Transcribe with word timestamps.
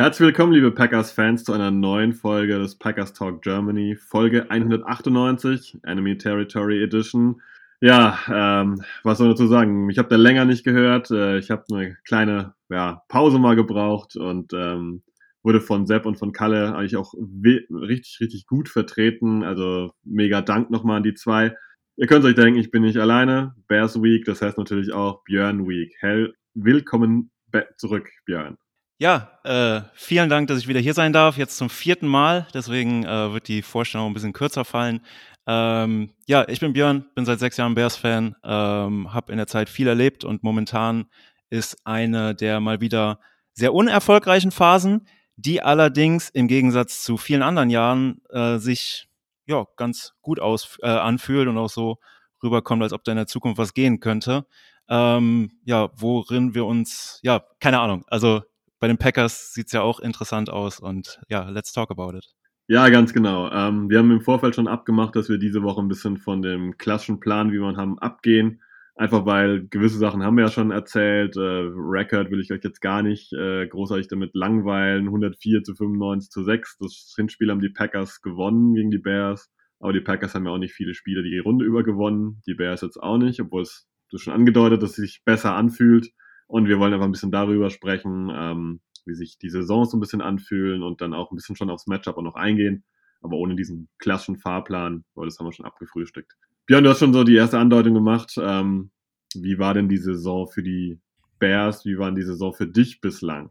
Herzlich 0.00 0.28
willkommen, 0.28 0.54
liebe 0.54 0.72
Packers-Fans, 0.72 1.44
zu 1.44 1.52
einer 1.52 1.70
neuen 1.70 2.14
Folge 2.14 2.58
des 2.58 2.74
Packers 2.74 3.12
Talk 3.12 3.42
Germany, 3.42 3.96
Folge 3.96 4.50
198, 4.50 5.76
Enemy 5.82 6.16
Territory 6.16 6.82
Edition. 6.82 7.42
Ja, 7.82 8.18
ähm, 8.26 8.82
was 9.02 9.18
soll 9.18 9.28
ich 9.28 9.34
dazu 9.34 9.46
sagen? 9.46 9.90
Ich 9.90 9.98
habe 9.98 10.08
da 10.08 10.16
länger 10.16 10.46
nicht 10.46 10.64
gehört. 10.64 11.10
Äh, 11.10 11.36
ich 11.36 11.50
habe 11.50 11.64
eine 11.70 11.98
kleine 12.06 12.54
ja, 12.70 13.02
Pause 13.08 13.38
mal 13.38 13.56
gebraucht 13.56 14.16
und 14.16 14.54
ähm, 14.54 15.02
wurde 15.42 15.60
von 15.60 15.86
Sepp 15.86 16.06
und 16.06 16.18
von 16.18 16.32
Kalle 16.32 16.74
eigentlich 16.74 16.96
auch 16.96 17.12
richtig, 17.12 18.20
richtig 18.22 18.46
gut 18.46 18.70
vertreten. 18.70 19.44
Also 19.44 19.92
mega 20.02 20.40
Dank 20.40 20.70
nochmal 20.70 20.96
an 20.96 21.02
die 21.02 21.12
zwei. 21.12 21.54
Ihr 21.96 22.06
könnt 22.06 22.24
euch 22.24 22.36
denken, 22.36 22.58
ich 22.58 22.70
bin 22.70 22.84
nicht 22.84 22.96
alleine. 22.96 23.54
Bears 23.68 24.02
Week, 24.02 24.24
das 24.24 24.40
heißt 24.40 24.56
natürlich 24.56 24.94
auch 24.94 25.24
Björn 25.24 25.68
Week. 25.68 25.94
Hell, 26.00 26.32
willkommen 26.54 27.30
zurück, 27.76 28.08
Björn. 28.24 28.56
Ja, 29.02 29.30
äh, 29.44 29.80
vielen 29.94 30.28
Dank, 30.28 30.48
dass 30.48 30.58
ich 30.58 30.68
wieder 30.68 30.78
hier 30.78 30.92
sein 30.92 31.14
darf. 31.14 31.38
Jetzt 31.38 31.56
zum 31.56 31.70
vierten 31.70 32.06
Mal. 32.06 32.46
Deswegen 32.52 33.02
äh, 33.06 33.32
wird 33.32 33.48
die 33.48 33.62
Vorstellung 33.62 34.08
ein 34.10 34.12
bisschen 34.12 34.34
kürzer 34.34 34.66
fallen. 34.66 35.00
Ähm, 35.46 36.12
ja, 36.26 36.46
ich 36.46 36.60
bin 36.60 36.74
Björn, 36.74 37.06
bin 37.14 37.24
seit 37.24 37.38
sechs 37.38 37.56
Jahren 37.56 37.74
Bears-Fan, 37.74 38.36
ähm, 38.44 39.14
habe 39.14 39.32
in 39.32 39.38
der 39.38 39.46
Zeit 39.46 39.70
viel 39.70 39.88
erlebt 39.88 40.22
und 40.22 40.42
momentan 40.42 41.06
ist 41.48 41.78
eine 41.86 42.34
der 42.34 42.60
mal 42.60 42.82
wieder 42.82 43.20
sehr 43.54 43.72
unerfolgreichen 43.72 44.50
Phasen, 44.50 45.08
die 45.34 45.62
allerdings 45.62 46.28
im 46.28 46.46
Gegensatz 46.46 47.02
zu 47.02 47.16
vielen 47.16 47.42
anderen 47.42 47.70
Jahren 47.70 48.20
äh, 48.28 48.58
sich 48.58 49.08
ja 49.46 49.64
ganz 49.76 50.12
gut 50.20 50.40
aus, 50.40 50.76
äh, 50.82 50.88
anfühlt 50.88 51.48
und 51.48 51.56
auch 51.56 51.70
so 51.70 51.96
rüberkommt, 52.42 52.82
als 52.82 52.92
ob 52.92 53.02
da 53.04 53.12
in 53.12 53.16
der 53.16 53.26
Zukunft 53.26 53.56
was 53.56 53.72
gehen 53.72 54.00
könnte. 54.00 54.44
Ähm, 54.90 55.52
ja, 55.64 55.88
worin 55.94 56.54
wir 56.54 56.66
uns, 56.66 57.18
ja, 57.22 57.42
keine 57.60 57.80
Ahnung. 57.80 58.04
Also 58.08 58.42
bei 58.80 58.88
den 58.88 58.98
Packers 58.98 59.52
sieht 59.52 59.66
es 59.66 59.72
ja 59.72 59.82
auch 59.82 60.00
interessant 60.00 60.50
aus 60.50 60.80
und 60.80 61.20
ja, 61.28 61.48
let's 61.48 61.72
talk 61.72 61.90
about 61.90 62.16
it. 62.16 62.26
Ja, 62.66 62.88
ganz 62.88 63.12
genau. 63.12 63.50
Ähm, 63.50 63.90
wir 63.90 63.98
haben 63.98 64.10
im 64.10 64.20
Vorfeld 64.20 64.54
schon 64.54 64.68
abgemacht, 64.68 65.14
dass 65.16 65.28
wir 65.28 65.38
diese 65.38 65.62
Woche 65.62 65.80
ein 65.80 65.88
bisschen 65.88 66.18
von 66.18 66.40
dem 66.40 66.78
klassischen 66.78 67.20
Plan, 67.20 67.52
wie 67.52 67.58
wir 67.58 67.76
haben, 67.76 67.98
abgehen. 67.98 68.62
Einfach 68.94 69.26
weil 69.26 69.66
gewisse 69.68 69.98
Sachen 69.98 70.22
haben 70.22 70.36
wir 70.36 70.44
ja 70.44 70.50
schon 70.50 70.70
erzählt. 70.70 71.36
Äh, 71.36 71.40
Record 71.40 72.30
will 72.30 72.40
ich 72.40 72.52
euch 72.52 72.62
jetzt 72.62 72.80
gar 72.80 73.02
nicht 73.02 73.32
äh, 73.32 73.66
großartig 73.66 74.08
damit 74.08 74.34
langweilen. 74.34 75.06
104 75.06 75.62
zu 75.62 75.74
95 75.74 76.30
zu 76.30 76.44
6. 76.44 76.78
Das 76.78 77.12
Hinspiel 77.16 77.50
haben 77.50 77.60
die 77.60 77.70
Packers 77.70 78.20
gewonnen 78.20 78.74
gegen 78.74 78.90
die 78.90 78.98
Bears. 78.98 79.50
Aber 79.80 79.92
die 79.92 80.00
Packers 80.00 80.34
haben 80.34 80.46
ja 80.46 80.52
auch 80.52 80.58
nicht 80.58 80.74
viele 80.74 80.94
Spiele 80.94 81.22
die 81.22 81.38
Runde 81.38 81.64
über 81.64 81.82
gewonnen. 81.82 82.42
Die 82.46 82.54
Bears 82.54 82.82
jetzt 82.82 82.98
auch 82.98 83.18
nicht, 83.18 83.40
obwohl 83.40 83.62
es 83.62 83.88
du 84.10 84.18
schon 84.18 84.34
angedeutet, 84.34 84.82
dass 84.82 84.90
es 84.90 84.96
sich 84.96 85.22
besser 85.24 85.54
anfühlt. 85.54 86.10
Und 86.50 86.66
wir 86.66 86.80
wollen 86.80 86.92
einfach 86.92 87.06
ein 87.06 87.12
bisschen 87.12 87.30
darüber 87.30 87.70
sprechen, 87.70 88.28
ähm, 88.34 88.80
wie 89.06 89.14
sich 89.14 89.38
die 89.38 89.50
Saisons 89.50 89.92
so 89.92 89.96
ein 89.96 90.00
bisschen 90.00 90.20
anfühlen 90.20 90.82
und 90.82 91.00
dann 91.00 91.14
auch 91.14 91.30
ein 91.30 91.36
bisschen 91.36 91.54
schon 91.54 91.70
aufs 91.70 91.86
Matchup 91.86 92.16
auch 92.16 92.22
noch 92.22 92.34
eingehen. 92.34 92.84
Aber 93.22 93.36
ohne 93.36 93.54
diesen 93.54 93.88
klassischen 93.98 94.36
Fahrplan, 94.36 95.04
weil 95.14 95.26
das 95.26 95.38
haben 95.38 95.46
wir 95.46 95.52
schon 95.52 95.66
abgefrühstückt. 95.66 96.32
Björn, 96.66 96.82
du 96.82 96.90
hast 96.90 96.98
schon 96.98 97.12
so 97.12 97.22
die 97.22 97.36
erste 97.36 97.58
Andeutung 97.58 97.94
gemacht. 97.94 98.34
Ähm, 98.36 98.90
wie 99.34 99.60
war 99.60 99.74
denn 99.74 99.88
die 99.88 99.98
Saison 99.98 100.48
für 100.48 100.62
die 100.62 100.98
Bears? 101.38 101.84
Wie 101.84 101.98
war 101.98 102.10
die 102.10 102.22
Saison 102.22 102.52
für 102.52 102.66
dich 102.66 103.00
bislang? 103.00 103.50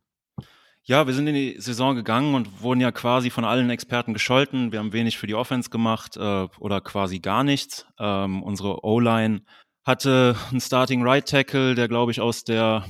Ja, 0.83 1.07
wir 1.07 1.13
sind 1.13 1.27
in 1.27 1.35
die 1.35 1.55
Saison 1.59 1.95
gegangen 1.95 2.35
und 2.35 2.61
wurden 2.61 2.81
ja 2.81 2.91
quasi 2.91 3.29
von 3.29 3.45
allen 3.45 3.69
Experten 3.69 4.13
gescholten. 4.13 4.73
Wir 4.73 4.79
haben 4.79 4.91
wenig 4.91 5.17
für 5.17 5.27
die 5.27 5.35
Offense 5.35 5.69
gemacht 5.69 6.17
äh, 6.17 6.47
oder 6.59 6.81
quasi 6.81 7.19
gar 7.19 7.45
nichts. 7.45 7.85
Ähm, 7.97 8.43
unsere 8.43 8.83
O-Line 8.83 9.43
hatte 9.83 10.35
einen 10.51 10.61
Starting 10.61 11.03
Right 11.03 11.27
Tackle, 11.27 11.75
der 11.75 11.87
glaube 11.87 12.11
ich 12.11 12.21
aus 12.21 12.43
der, 12.43 12.85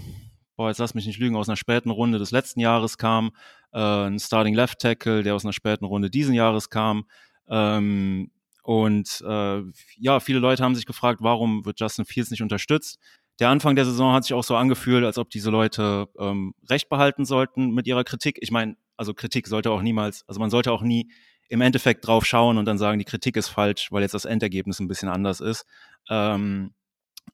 boah, 0.55 0.69
jetzt 0.69 0.79
lass 0.79 0.93
mich 0.93 1.05
nicht 1.05 1.19
lügen, 1.19 1.35
aus 1.35 1.47
einer 1.47 1.55
späten 1.55 1.89
Runde 1.89 2.19
des 2.19 2.31
letzten 2.31 2.59
Jahres 2.59 2.97
kam, 2.97 3.31
äh, 3.71 3.79
ein 3.79 4.19
Starting 4.19 4.55
Left 4.55 4.79
Tackle, 4.79 5.23
der 5.23 5.35
aus 5.35 5.45
einer 5.45 5.53
späten 5.53 5.85
Runde 5.85 6.09
diesen 6.09 6.33
Jahres 6.33 6.69
kam. 6.69 7.05
Ähm, 7.47 8.31
und 8.63 9.23
äh, 9.27 9.61
ja, 9.97 10.19
viele 10.19 10.39
Leute 10.39 10.63
haben 10.63 10.75
sich 10.75 10.85
gefragt, 10.85 11.21
warum 11.23 11.65
wird 11.65 11.79
Justin 11.79 12.05
Fields 12.05 12.31
nicht 12.31 12.41
unterstützt? 12.41 12.99
Der 13.39 13.49
Anfang 13.49 13.75
der 13.75 13.85
Saison 13.85 14.13
hat 14.13 14.25
sich 14.25 14.33
auch 14.33 14.43
so 14.43 14.55
angefühlt, 14.55 15.05
als 15.05 15.17
ob 15.17 15.29
diese 15.29 15.49
Leute 15.49 16.07
ähm, 16.19 16.53
recht 16.69 16.89
behalten 16.89 17.25
sollten 17.25 17.71
mit 17.71 17.87
ihrer 17.87 18.03
Kritik. 18.03 18.37
Ich 18.41 18.51
meine, 18.51 18.75
also 18.97 19.13
Kritik 19.13 19.47
sollte 19.47 19.71
auch 19.71 19.81
niemals, 19.81 20.25
also 20.27 20.41
man 20.41 20.49
sollte 20.49 20.73
auch 20.73 20.81
nie 20.81 21.09
im 21.47 21.61
Endeffekt 21.61 22.05
drauf 22.05 22.25
schauen 22.25 22.57
und 22.57 22.65
dann 22.65 22.77
sagen, 22.77 22.99
die 22.99 23.05
Kritik 23.05 23.37
ist 23.37 23.47
falsch, 23.47 23.91
weil 23.91 24.01
jetzt 24.03 24.13
das 24.13 24.25
Endergebnis 24.25 24.79
ein 24.79 24.87
bisschen 24.87 25.09
anders 25.09 25.39
ist. 25.39 25.65
Ähm, 26.09 26.73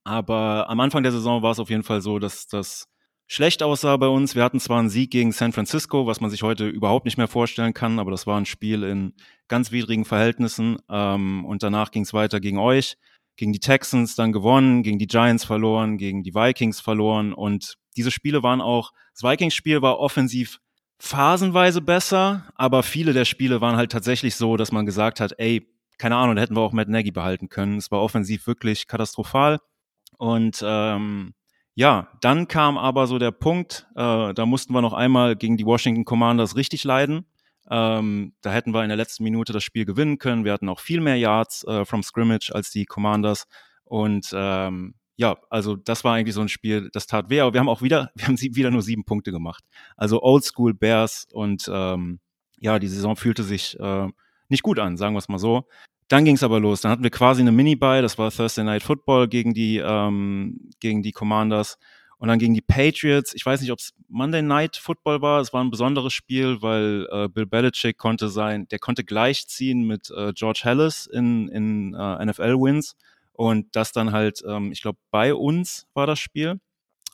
aber 0.06 0.70
am 0.70 0.80
Anfang 0.80 1.04
der 1.04 1.12
Saison 1.12 1.42
war 1.42 1.52
es 1.52 1.60
auf 1.60 1.70
jeden 1.70 1.84
Fall 1.84 2.00
so, 2.00 2.20
dass 2.20 2.48
das 2.48 2.88
schlecht 3.28 3.64
aussah 3.64 3.98
bei 3.98 4.08
uns. 4.08 4.36
Wir 4.36 4.44
hatten 4.44 4.60
zwar 4.60 4.80
einen 4.80 4.90
Sieg 4.90 5.12
gegen 5.12 5.32
San 5.32 5.52
Francisco, 5.52 6.06
was 6.06 6.22
man 6.22 6.30
sich 6.30 6.44
heute 6.44 6.68
überhaupt 6.68 7.06
nicht 7.06 7.18
mehr 7.18 7.28
vorstellen 7.28 7.74
kann, 7.74 8.00
aber 8.00 8.12
das 8.12 8.28
war 8.28 8.40
ein 8.40 8.46
Spiel 8.46 8.84
in 8.84 9.14
ganz 9.48 9.72
widrigen 9.72 10.06
Verhältnissen. 10.06 10.78
Ähm, 10.90 11.44
und 11.46 11.64
danach 11.64 11.92
ging 11.92 12.04
es 12.04 12.14
weiter 12.14 12.40
gegen 12.40 12.60
euch, 12.60 12.98
gegen 13.36 13.52
die 13.52 13.60
Texans 13.60 14.16
dann 14.16 14.32
gewonnen, 14.32 14.84
gegen 14.84 15.00
die 15.00 15.08
Giants 15.08 15.44
verloren, 15.44 15.98
gegen 15.98 16.24
die 16.24 16.36
Vikings 16.36 16.80
verloren. 16.80 17.34
Und 17.34 17.76
diese 17.98 18.12
Spiele 18.12 18.44
waren 18.44 18.62
auch, 18.62 18.92
das 19.14 19.24
Vikings-Spiel 19.24 19.82
war 19.82 20.00
offensiv 20.00 20.60
phasenweise 21.00 21.82
besser, 21.82 22.48
aber 22.56 22.84
viele 22.84 23.14
der 23.14 23.26
Spiele 23.26 23.60
waren 23.60 23.76
halt 23.76 23.92
tatsächlich 23.92 24.36
so, 24.36 24.56
dass 24.56 24.72
man 24.72 24.86
gesagt 24.86 25.20
hat, 25.20 25.34
ey, 25.40 25.68
keine 25.98 26.16
Ahnung, 26.16 26.36
da 26.36 26.42
hätten 26.42 26.56
wir 26.56 26.62
auch 26.62 26.74
Matt 26.74 26.90
Nagy 26.90 27.12
behalten 27.12 27.50
können. 27.50 27.78
Es 27.78 27.92
war 27.92 28.02
offensiv 28.02 28.48
wirklich 28.48 28.88
katastrophal. 28.88 29.60
Und 30.18 30.64
ähm, 30.66 31.34
ja, 31.76 32.10
dann 32.22 32.48
kam 32.48 32.78
aber 32.78 33.08
so 33.08 33.20
der 33.20 33.32
Punkt, 33.32 33.88
äh, 33.96 34.34
da 34.34 34.46
mussten 34.46 34.74
wir 34.74 34.82
noch 34.82 34.94
einmal 34.94 35.36
gegen 35.36 35.58
die 35.58 35.66
Washington 35.66 36.06
Commanders 36.06 36.56
richtig 36.56 36.84
leiden. 36.84 37.26
Ähm, 37.70 38.34
da 38.42 38.52
hätten 38.52 38.74
wir 38.74 38.84
in 38.84 38.90
der 38.90 38.98
letzten 38.98 39.24
Minute 39.24 39.52
das 39.52 39.64
Spiel 39.64 39.86
gewinnen 39.86 40.18
können. 40.18 40.46
Wir 40.46 40.54
hatten 40.54 40.70
auch 40.70 40.80
viel 40.80 41.02
mehr 41.02 41.18
Yards 41.18 41.64
äh, 41.66 41.84
from 41.84 42.04
Scrimmage 42.04 42.52
als 42.54 42.72
die 42.72 42.86
Commanders. 42.86 43.48
Und 43.84 44.32
ähm, 44.34 44.96
ja, 45.18 45.38
also 45.50 45.76
das 45.76 46.04
war 46.04 46.16
eigentlich 46.16 46.36
so 46.36 46.42
ein 46.42 46.50
Spiel, 46.50 46.90
das 46.94 47.08
tat 47.08 47.30
weh, 47.30 47.40
aber 47.40 47.54
wir 47.54 47.60
haben 47.60 47.70
auch 47.70 47.82
wieder, 47.82 48.12
wir 48.16 48.28
haben 48.28 48.40
wieder 48.40 48.72
nur 48.72 48.82
sieben 48.82 49.06
Punkte 49.06 49.32
gemacht. 49.32 49.64
Also 49.98 50.22
Oldschool 50.22 50.74
Bears 50.74 51.28
und 51.32 51.70
ähm, 51.72 52.20
ja, 52.58 52.80
die 52.80 52.88
Saison 52.88 53.16
fühlte 53.16 53.44
sich 53.44 53.80
äh, 53.80 54.08
nicht 54.50 54.64
gut 54.64 54.80
an, 54.80 54.98
sagen 54.98 55.16
wir 55.16 55.20
es 55.20 55.30
mal 55.30 55.40
so. 55.40 55.68
Dann 56.08 56.26
ging 56.26 56.36
es 56.36 56.44
aber 56.44 56.60
los. 56.60 56.82
Dann 56.82 56.92
hatten 56.92 57.04
wir 57.04 57.10
quasi 57.10 57.42
eine 57.42 57.52
Mini-Buy, 57.52 58.02
das 58.02 58.18
war 58.18 58.32
Thursday 58.32 58.64
Night 58.64 58.84
Football 58.84 59.28
gegen 59.28 59.54
die, 59.54 59.78
ähm, 59.78 60.70
gegen 60.80 61.02
die 61.02 61.12
Commanders. 61.12 61.78
Und 62.18 62.30
dann 62.30 62.40
gegen 62.40 62.54
die 62.54 62.62
Patriots. 62.62 63.34
Ich 63.34 63.46
weiß 63.46 63.60
nicht, 63.62 63.72
ob 63.72 63.80
es 63.80 63.94
Monday 64.08 64.42
Night 64.42 64.78
Football 64.78 65.22
war. 65.22 65.42
Es 65.42 65.52
war 65.52 65.64
ein 65.64 65.70
besonderes 65.70 66.14
Spiel, 66.14 66.62
weil 66.62 67.08
äh, 67.12 67.28
Bill 67.28 67.46
Belichick 67.46 67.98
konnte 67.98 68.30
sein, 68.30 68.68
der 68.70 68.80
konnte 68.80 69.04
gleichziehen 69.04 69.86
mit 69.86 70.10
äh, 70.16 70.32
George 70.34 70.62
Hallis 70.64 71.08
in, 71.08 71.50
in 71.50 71.94
äh, 71.94 72.26
NFL-Wins. 72.26 72.96
Und 73.34 73.76
das 73.76 73.92
dann 73.92 74.14
halt, 74.14 74.42
ähm, 74.48 74.72
ich 74.72 74.82
glaube, 74.82 74.98
bei 75.12 75.34
uns 75.34 75.88
war 75.94 76.08
das 76.08 76.20
Spiel. 76.20 76.60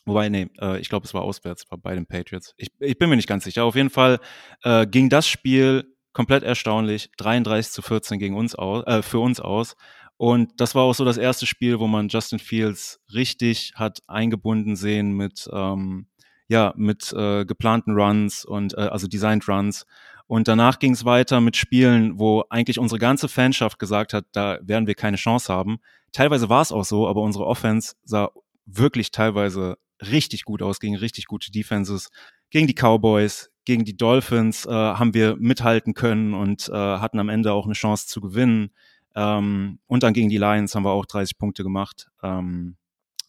Wobei, 0.06 0.30
nee, 0.30 0.50
äh, 0.60 0.80
ich 0.80 0.90
glaube, 0.90 1.06
es 1.06 1.14
war 1.14 1.24
auswärts, 1.24 1.70
war 1.72 1.80
bei 1.80 1.96
den 1.96 2.06
Patriots. 2.06 2.54
Ich, 2.58 2.70
ich 2.80 2.98
bin 2.98 3.10
mir 3.10 3.16
nicht 3.16 3.28
ganz 3.28 3.44
sicher. 3.44 3.66
Auf 3.66 3.76
jeden 3.76 3.90
Fall 3.90 4.20
äh, 4.64 4.86
ging 4.86 5.10
das 5.10 5.28
Spiel 5.28 5.91
komplett 6.14 6.44
erstaunlich, 6.44 7.10
33 7.18 7.72
zu 7.72 7.82
14 7.82 8.20
gegen 8.20 8.36
uns 8.36 8.56
aus, 8.56 8.86
äh, 8.86 9.02
für 9.02 9.20
uns 9.20 9.40
aus. 9.40 9.76
Und 10.18 10.62
das 10.62 10.76
war 10.76 10.84
auch 10.84 10.94
so 10.94 11.04
das 11.04 11.18
erste 11.18 11.48
Spiel, 11.48 11.80
wo 11.80 11.88
man 11.88 12.08
Justin 12.08 12.40
Fields 12.40 13.00
richtig 13.14 13.74
hat 13.76 14.00
eingebunden 14.08 14.76
sehen 14.76 15.14
mit, 15.14 15.50
ähm, 15.52 16.08
ja, 16.48 16.74
mit 16.76 17.12
äh, 17.14 17.46
geplanten 17.46 18.00
Runs 18.00 18.46
und 18.46 18.78
äh, 18.78 18.82
also 18.82 19.08
Designed 19.08 19.48
Runs. 19.48 19.86
Und 20.28 20.48
danach 20.48 20.80
ging 20.80 20.94
es 20.94 21.04
weiter 21.04 21.42
mit 21.42 21.58
Spielen, 21.58 22.20
wo 22.20 22.44
eigentlich 22.50 22.80
unsere 22.80 23.00
ganze 23.00 23.28
Fanschaft 23.28 23.80
gesagt 23.80 24.14
hat, 24.14 24.26
da 24.32 24.60
werden 24.62 24.88
wir 24.88 24.96
keine 24.96 25.18
Chance 25.18 25.52
haben. 25.52 25.80
Teilweise 26.14 26.50
war 26.50 26.62
es 26.62 26.72
auch 26.72 26.86
so, 26.86 27.08
aber 27.08 27.22
unsere 27.22 27.46
Offense 27.46 27.96
sah 28.04 28.30
wirklich 28.66 29.12
teilweise 29.12 29.78
richtig 30.02 30.46
gut 30.46 30.62
aus 30.62 30.80
gegen 30.80 30.96
richtig 30.96 31.26
gute 31.26 31.52
Defenses, 31.52 32.10
gegen 32.50 32.68
die 32.68 32.76
Cowboys, 32.76 33.51
gegen 33.66 33.86
die 33.86 33.96
Dolphins 33.96 34.66
äh, 34.66 34.72
haben 34.72 35.14
wir 35.14 35.36
mithalten 35.38 35.94
können 35.94 36.34
und 36.34 36.70
äh, 36.70 36.74
hatten 36.74 37.20
am 37.20 37.30
Ende 37.30 37.54
auch 37.54 37.66
eine 37.66 37.74
Chance 37.74 38.08
zu 38.08 38.22
gewinnen. 38.22 38.72
Ähm, 39.16 39.80
und 39.88 40.04
dann 40.04 40.14
gegen 40.14 40.30
die 40.30 40.38
Lions 40.38 40.74
haben 40.74 40.84
wir 40.84 40.92
auch 40.92 41.06
30 41.06 41.38
Punkte 41.38 41.64
gemacht. 41.64 42.10
Ähm, 42.24 42.78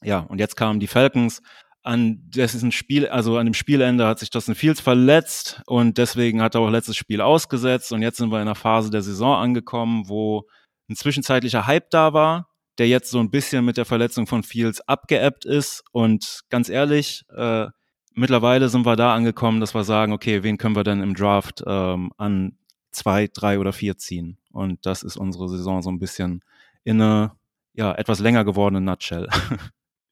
ja, 0.02 0.20
und 0.20 0.38
jetzt 0.38 0.56
kamen 0.56 0.80
die 0.80 0.86
Falcons. 0.86 1.42
an 1.84 2.20
dessen 2.30 2.70
Spiel, 2.70 3.08
also 3.08 3.38
an 3.38 3.46
dem 3.46 3.54
Spielende 3.54 4.06
hat 4.06 4.20
sich 4.20 4.30
Justin 4.32 4.54
Fields 4.54 4.80
verletzt 4.80 5.62
und 5.66 5.98
deswegen 5.98 6.40
hat 6.40 6.54
er 6.54 6.60
auch 6.60 6.70
letztes 6.70 6.96
Spiel 6.96 7.20
ausgesetzt 7.20 7.92
und 7.92 8.02
jetzt 8.02 8.18
sind 8.18 8.30
wir 8.30 8.36
in 8.36 8.42
einer 8.42 8.54
Phase 8.54 8.90
der 8.90 9.02
Saison 9.02 9.36
angekommen, 9.36 10.08
wo 10.08 10.44
ein 10.88 10.94
zwischenzeitlicher 10.94 11.66
Hype 11.66 11.90
da 11.90 12.12
war, 12.12 12.48
der 12.78 12.86
jetzt 12.86 13.10
so 13.10 13.18
ein 13.18 13.30
bisschen 13.30 13.64
mit 13.64 13.76
der 13.76 13.84
Verletzung 13.84 14.28
von 14.28 14.44
Fields 14.44 14.80
abgeebbt 14.82 15.44
ist 15.44 15.82
und 15.90 16.42
ganz 16.50 16.68
ehrlich, 16.68 17.24
äh, 17.36 17.66
mittlerweile 18.14 18.68
sind 18.68 18.86
wir 18.86 18.96
da 18.96 19.14
angekommen, 19.14 19.60
dass 19.60 19.74
wir 19.74 19.84
sagen, 19.84 20.12
okay, 20.12 20.42
wen 20.42 20.58
können 20.58 20.76
wir 20.76 20.84
denn 20.84 21.02
im 21.02 21.14
Draft 21.14 21.62
ähm, 21.66 22.12
an 22.16 22.56
zwei, 22.90 23.28
drei 23.32 23.58
oder 23.58 23.72
vier 23.72 23.96
ziehen? 23.96 24.38
Und 24.50 24.84
das 24.86 25.02
ist 25.02 25.16
unsere 25.16 25.48
Saison 25.48 25.82
so 25.82 25.90
ein 25.90 25.98
bisschen 25.98 26.42
in 26.84 27.00
eine 27.00 27.32
ja, 27.74 27.92
etwas 27.94 28.20
länger 28.20 28.44
gewordene 28.44 28.80
Nutshell. 28.80 29.28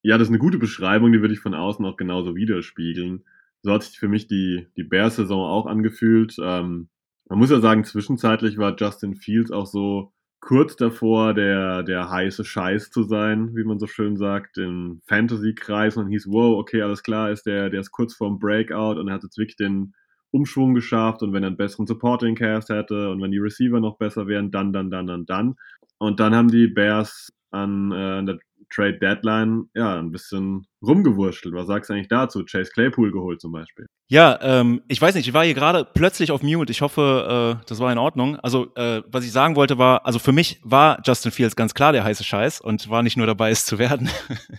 Ja, 0.03 0.17
das 0.17 0.29
ist 0.29 0.31
eine 0.31 0.39
gute 0.39 0.57
Beschreibung, 0.57 1.13
die 1.13 1.21
würde 1.21 1.35
ich 1.35 1.41
von 1.41 1.53
außen 1.53 1.85
auch 1.85 1.99
genauso 1.99 2.35
widerspiegeln. 2.35 3.23
So 3.61 3.73
hat 3.73 3.83
sich 3.83 3.99
für 3.99 4.09
mich 4.09 4.27
die, 4.27 4.67
die 4.77 4.83
Bears-Saison 4.83 5.45
auch 5.45 5.67
angefühlt. 5.67 6.37
Ähm, 6.43 6.89
man 7.29 7.39
muss 7.39 7.51
ja 7.51 7.61
sagen, 7.61 7.85
zwischenzeitlich 7.85 8.57
war 8.57 8.75
Justin 8.79 9.15
Fields 9.15 9.51
auch 9.51 9.67
so 9.67 10.13
kurz 10.41 10.77
davor, 10.77 11.35
der, 11.35 11.83
der 11.83 12.11
heiße 12.11 12.45
Scheiß 12.45 12.91
zu 12.91 13.03
sein, 13.03 13.55
wie 13.55 13.65
man 13.65 13.79
so 13.79 13.87
schön 13.87 14.17
sagt, 14.17 14.59
im 14.59 15.01
Fantasy-Kreis. 15.07 15.97
Und 15.97 16.09
hieß, 16.09 16.27
wow, 16.29 16.59
okay, 16.59 16.83
alles 16.83 17.03
klar, 17.03 17.31
ist 17.31 17.47
der, 17.47 17.71
der 17.71 17.81
ist 17.81 17.93
kurz 17.93 18.15
vorm 18.15 18.39
Breakout 18.39 18.99
und 18.99 19.09
er 19.09 19.15
hat 19.15 19.23
jetzt 19.23 19.39
wirklich 19.39 19.57
den 19.57 19.95
Umschwung 20.31 20.75
geschafft. 20.75 21.23
Und 21.23 21.33
wenn 21.33 21.43
er 21.43 21.49
einen 21.49 21.57
besseren 21.57 21.87
Supporting-Cast 21.87 22.71
hätte 22.71 23.11
und 23.11 23.21
wenn 23.23 23.31
die 23.31 23.39
Receiver 23.39 23.81
noch 23.81 23.99
besser 23.99 24.27
wären, 24.27 24.51
dann, 24.51 24.73
dann, 24.73 24.91
dann, 24.91 25.07
dann, 25.07 25.27
dann. 25.27 25.55
Und 25.99 26.21
dann 26.21 26.35
haben 26.35 26.49
die 26.49 26.69
Bears 26.69 27.31
an, 27.51 27.93
äh, 27.93 27.95
an 27.95 28.27
der 28.27 28.39
Trade 28.71 28.99
Deadline 28.99 29.69
ja 29.75 29.99
ein 29.99 30.13
bisschen 30.13 30.67
rumgewurschtelt. 30.83 31.55
Was 31.55 31.67
sagst 31.67 31.91
du 31.91 31.95
eigentlich 31.95 32.09
dazu? 32.09 32.45
Chase 32.45 32.71
Claypool 32.73 33.11
geholt 33.13 33.41
zum 33.41 33.53
Beispiel. 33.53 33.87
Ja, 34.13 34.41
ähm, 34.43 34.83
ich 34.89 35.01
weiß 35.01 35.15
nicht, 35.15 35.29
ich 35.29 35.35
war 35.35 35.45
hier 35.45 35.55
gerade 35.55 35.85
plötzlich 35.85 36.33
auf 36.33 36.43
Mute. 36.43 36.73
Ich 36.73 36.81
hoffe, 36.81 37.59
äh, 37.61 37.65
das 37.69 37.79
war 37.79 37.93
in 37.93 37.99
Ordnung. 37.99 38.35
Also, 38.41 38.75
äh, 38.75 39.03
was 39.07 39.25
ich 39.25 39.31
sagen 39.31 39.55
wollte 39.55 39.79
war, 39.79 40.05
also 40.05 40.19
für 40.19 40.33
mich 40.33 40.59
war 40.65 41.01
Justin 41.05 41.31
Fields 41.31 41.55
ganz 41.55 41.75
klar 41.75 41.93
der 41.93 42.03
heiße 42.03 42.25
Scheiß 42.25 42.61
und 42.61 42.91
war 42.91 43.05
nicht 43.05 43.17
nur 43.17 43.29
dabei, 43.29 43.51
es 43.51 43.65
zu 43.65 43.79
werden. 43.79 44.11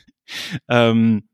ähm, 0.69 1.27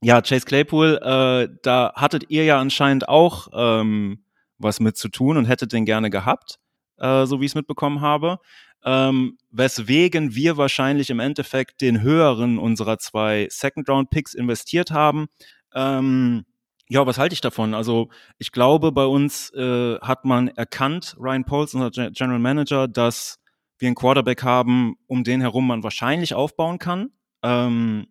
ja, 0.00 0.20
Chase 0.22 0.44
Claypool, 0.44 0.98
äh, 1.02 1.54
da 1.62 1.92
hattet 1.94 2.24
ihr 2.30 2.44
ja 2.44 2.58
anscheinend 2.58 3.08
auch 3.08 3.46
ähm, 3.54 4.24
was 4.58 4.80
mit 4.80 4.96
zu 4.96 5.08
tun 5.08 5.36
und 5.36 5.44
hättet 5.44 5.72
den 5.72 5.84
gerne 5.84 6.10
gehabt, 6.10 6.58
äh, 6.98 7.26
so 7.26 7.40
wie 7.40 7.44
ich 7.44 7.52
es 7.52 7.54
mitbekommen 7.54 8.00
habe 8.00 8.40
ähm, 8.84 9.38
weswegen 9.50 10.34
wir 10.34 10.56
wahrscheinlich 10.56 11.10
im 11.10 11.20
Endeffekt 11.20 11.80
den 11.80 12.02
höheren 12.02 12.58
unserer 12.58 12.98
zwei 12.98 13.46
Second-Round-Picks 13.50 14.34
investiert 14.34 14.90
haben. 14.90 15.28
Ähm, 15.74 16.44
ja, 16.92 17.06
was 17.06 17.16
halte 17.16 17.32
ich 17.32 17.40
davon? 17.40 17.72
Also 17.72 18.10
ich 18.36 18.52
glaube, 18.52 18.92
bei 18.92 19.06
uns 19.06 19.50
äh, 19.54 19.98
hat 20.00 20.26
man 20.26 20.48
erkannt, 20.48 21.16
Ryan 21.18 21.44
Poles, 21.44 21.74
unser 21.74 21.90
General 21.90 22.38
Manager, 22.38 22.86
dass 22.86 23.38
wir 23.78 23.88
einen 23.88 23.94
Quarterback 23.94 24.42
haben, 24.42 24.96
um 25.06 25.24
den 25.24 25.40
herum 25.40 25.66
man 25.66 25.82
wahrscheinlich 25.82 26.34
aufbauen 26.34 26.78
kann. 26.78 27.08
Ähm, 27.42 28.08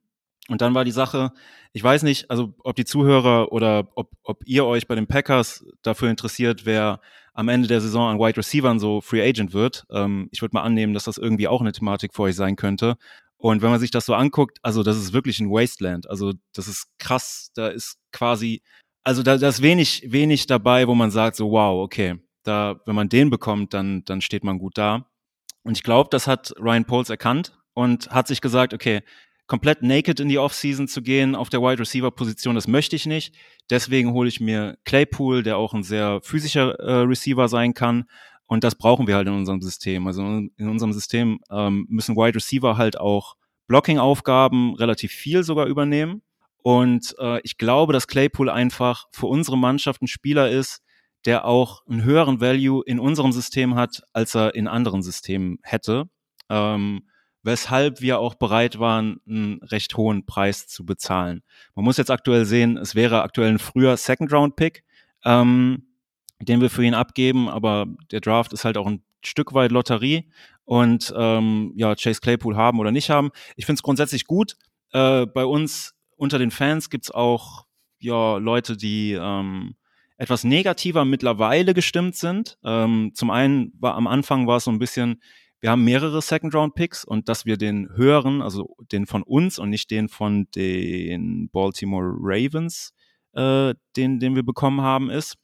und 0.47 0.61
dann 0.61 0.73
war 0.73 0.83
die 0.83 0.91
Sache, 0.91 1.31
ich 1.73 1.83
weiß 1.83 2.01
nicht, 2.01 2.31
also 2.31 2.55
ob 2.63 2.75
die 2.75 2.83
Zuhörer 2.83 3.51
oder 3.51 3.87
ob, 3.93 4.09
ob 4.23 4.41
ihr 4.47 4.65
euch 4.65 4.87
bei 4.87 4.95
den 4.95 5.05
Packers 5.05 5.63
dafür 5.83 6.09
interessiert, 6.09 6.65
wer 6.65 7.01
am 7.33 7.49
Ende 7.49 7.67
der 7.67 7.81
Saison 7.81 8.09
an 8.09 8.19
Wide 8.19 8.37
Receivern 8.37 8.79
so 8.79 8.99
Free 8.99 9.21
Agent 9.21 9.53
wird. 9.53 9.85
Ähm, 9.91 10.27
ich 10.31 10.41
würde 10.41 10.55
mal 10.55 10.63
annehmen, 10.63 10.95
dass 10.95 11.03
das 11.03 11.19
irgendwie 11.19 11.47
auch 11.47 11.61
eine 11.61 11.71
Thematik 11.71 12.15
für 12.15 12.23
euch 12.23 12.35
sein 12.35 12.55
könnte. 12.55 12.97
Und 13.41 13.63
wenn 13.63 13.71
man 13.71 13.79
sich 13.79 13.89
das 13.89 14.05
so 14.05 14.13
anguckt, 14.13 14.59
also 14.61 14.83
das 14.83 14.97
ist 14.97 15.13
wirklich 15.13 15.39
ein 15.39 15.49
Wasteland. 15.49 16.07
Also 16.07 16.33
das 16.53 16.67
ist 16.67 16.87
krass. 16.99 17.49
Da 17.55 17.69
ist 17.69 17.97
quasi, 18.11 18.61
also 19.03 19.23
da, 19.23 19.37
da 19.37 19.49
ist 19.49 19.63
wenig, 19.63 20.03
wenig 20.11 20.45
dabei, 20.45 20.87
wo 20.87 20.93
man 20.93 21.09
sagt 21.09 21.35
so, 21.35 21.49
wow, 21.49 21.83
okay, 21.83 22.19
da, 22.43 22.79
wenn 22.85 22.93
man 22.93 23.09
den 23.09 23.31
bekommt, 23.31 23.73
dann, 23.73 24.03
dann 24.05 24.21
steht 24.21 24.43
man 24.43 24.59
gut 24.59 24.77
da. 24.77 25.07
Und 25.63 25.75
ich 25.75 25.81
glaube, 25.81 26.09
das 26.11 26.27
hat 26.27 26.53
Ryan 26.59 26.85
Poles 26.85 27.09
erkannt 27.09 27.57
und 27.73 28.11
hat 28.11 28.27
sich 28.27 28.41
gesagt, 28.41 28.75
okay, 28.75 29.01
komplett 29.47 29.81
naked 29.81 30.19
in 30.19 30.29
die 30.29 30.37
Offseason 30.37 30.87
zu 30.87 31.01
gehen 31.01 31.35
auf 31.35 31.49
der 31.49 31.61
Wide 31.61 31.79
Receiver 31.79 32.11
Position, 32.11 32.53
das 32.53 32.67
möchte 32.67 32.95
ich 32.95 33.07
nicht. 33.07 33.35
Deswegen 33.71 34.13
hole 34.13 34.29
ich 34.29 34.39
mir 34.39 34.77
Claypool, 34.85 35.41
der 35.41 35.57
auch 35.57 35.73
ein 35.73 35.83
sehr 35.83 36.21
physischer 36.21 36.79
äh, 36.79 37.01
Receiver 37.01 37.47
sein 37.47 37.73
kann. 37.73 38.05
Und 38.51 38.65
das 38.65 38.75
brauchen 38.75 39.07
wir 39.07 39.15
halt 39.15 39.29
in 39.29 39.33
unserem 39.33 39.61
System. 39.61 40.07
Also 40.07 40.23
in 40.23 40.67
unserem 40.67 40.91
System 40.91 41.39
ähm, 41.49 41.85
müssen 41.87 42.17
Wide 42.17 42.35
Receiver 42.35 42.75
halt 42.75 42.99
auch 42.99 43.37
Blocking-Aufgaben 43.67 44.75
relativ 44.75 45.13
viel 45.13 45.43
sogar 45.43 45.67
übernehmen. 45.67 46.21
Und 46.57 47.15
äh, 47.17 47.39
ich 47.43 47.57
glaube, 47.57 47.93
dass 47.93 48.07
Claypool 48.07 48.49
einfach 48.49 49.05
für 49.13 49.27
unsere 49.27 49.57
Mannschaft 49.57 50.01
ein 50.01 50.07
Spieler 50.07 50.51
ist, 50.51 50.81
der 51.23 51.45
auch 51.45 51.87
einen 51.87 52.03
höheren 52.03 52.41
Value 52.41 52.83
in 52.85 52.99
unserem 52.99 53.31
System 53.31 53.75
hat, 53.75 54.03
als 54.11 54.35
er 54.35 54.53
in 54.53 54.67
anderen 54.67 55.01
Systemen 55.01 55.59
hätte. 55.63 56.09
Ähm, 56.49 57.07
weshalb 57.43 58.01
wir 58.01 58.19
auch 58.19 58.35
bereit 58.35 58.79
waren, 58.79 59.21
einen 59.25 59.63
recht 59.63 59.95
hohen 59.95 60.25
Preis 60.25 60.67
zu 60.67 60.85
bezahlen. 60.85 61.41
Man 61.73 61.85
muss 61.85 61.95
jetzt 61.95 62.11
aktuell 62.11 62.43
sehen, 62.43 62.75
es 62.75 62.95
wäre 62.95 63.21
aktuell 63.23 63.51
ein 63.51 63.59
früher 63.59 63.95
Second-Round-Pick, 63.95 64.83
ähm, 65.23 65.87
den 66.41 66.61
wir 66.61 66.69
für 66.69 66.83
ihn 66.83 66.93
abgeben, 66.93 67.49
aber 67.49 67.87
der 68.11 68.21
Draft 68.21 68.53
ist 68.53 68.65
halt 68.65 68.77
auch 68.77 68.87
ein 68.87 69.03
Stück 69.23 69.53
weit 69.53 69.71
Lotterie 69.71 70.29
und 70.65 71.13
ähm, 71.15 71.73
ja, 71.75 71.95
Chase 71.95 72.21
Claypool 72.21 72.55
haben 72.55 72.79
oder 72.79 72.91
nicht 72.91 73.09
haben. 73.09 73.29
Ich 73.55 73.65
finde 73.65 73.79
es 73.79 73.83
grundsätzlich 73.83 74.25
gut. 74.25 74.55
Äh, 74.91 75.25
bei 75.27 75.45
uns 75.45 75.93
unter 76.15 76.39
den 76.39 76.51
Fans 76.51 76.89
gibt's 76.89 77.11
auch 77.11 77.65
ja 77.99 78.37
Leute, 78.37 78.77
die 78.77 79.13
ähm, 79.13 79.75
etwas 80.17 80.43
negativer 80.43 81.03
mittlerweile 81.03 81.73
gestimmt 81.73 82.15
sind. 82.15 82.57
Ähm, 82.63 83.11
zum 83.15 83.31
einen 83.31 83.73
war 83.79 83.95
am 83.95 84.07
Anfang 84.07 84.47
war 84.47 84.57
es 84.57 84.65
so 84.65 84.71
ein 84.71 84.79
bisschen, 84.79 85.21
wir 85.61 85.71
haben 85.71 85.83
mehrere 85.83 86.21
Second-Round-Picks 86.21 87.03
und 87.05 87.27
dass 87.27 87.45
wir 87.45 87.57
den 87.57 87.89
höheren, 87.95 88.41
also 88.41 88.75
den 88.91 89.07
von 89.07 89.23
uns 89.23 89.57
und 89.57 89.69
nicht 89.69 89.89
den 89.89 90.09
von 90.09 90.47
den 90.55 91.49
Baltimore 91.49 92.13
Ravens, 92.19 92.93
äh, 93.33 93.73
den, 93.95 94.19
den 94.19 94.35
wir 94.35 94.43
bekommen 94.43 94.81
haben, 94.81 95.09
ist. 95.09 95.37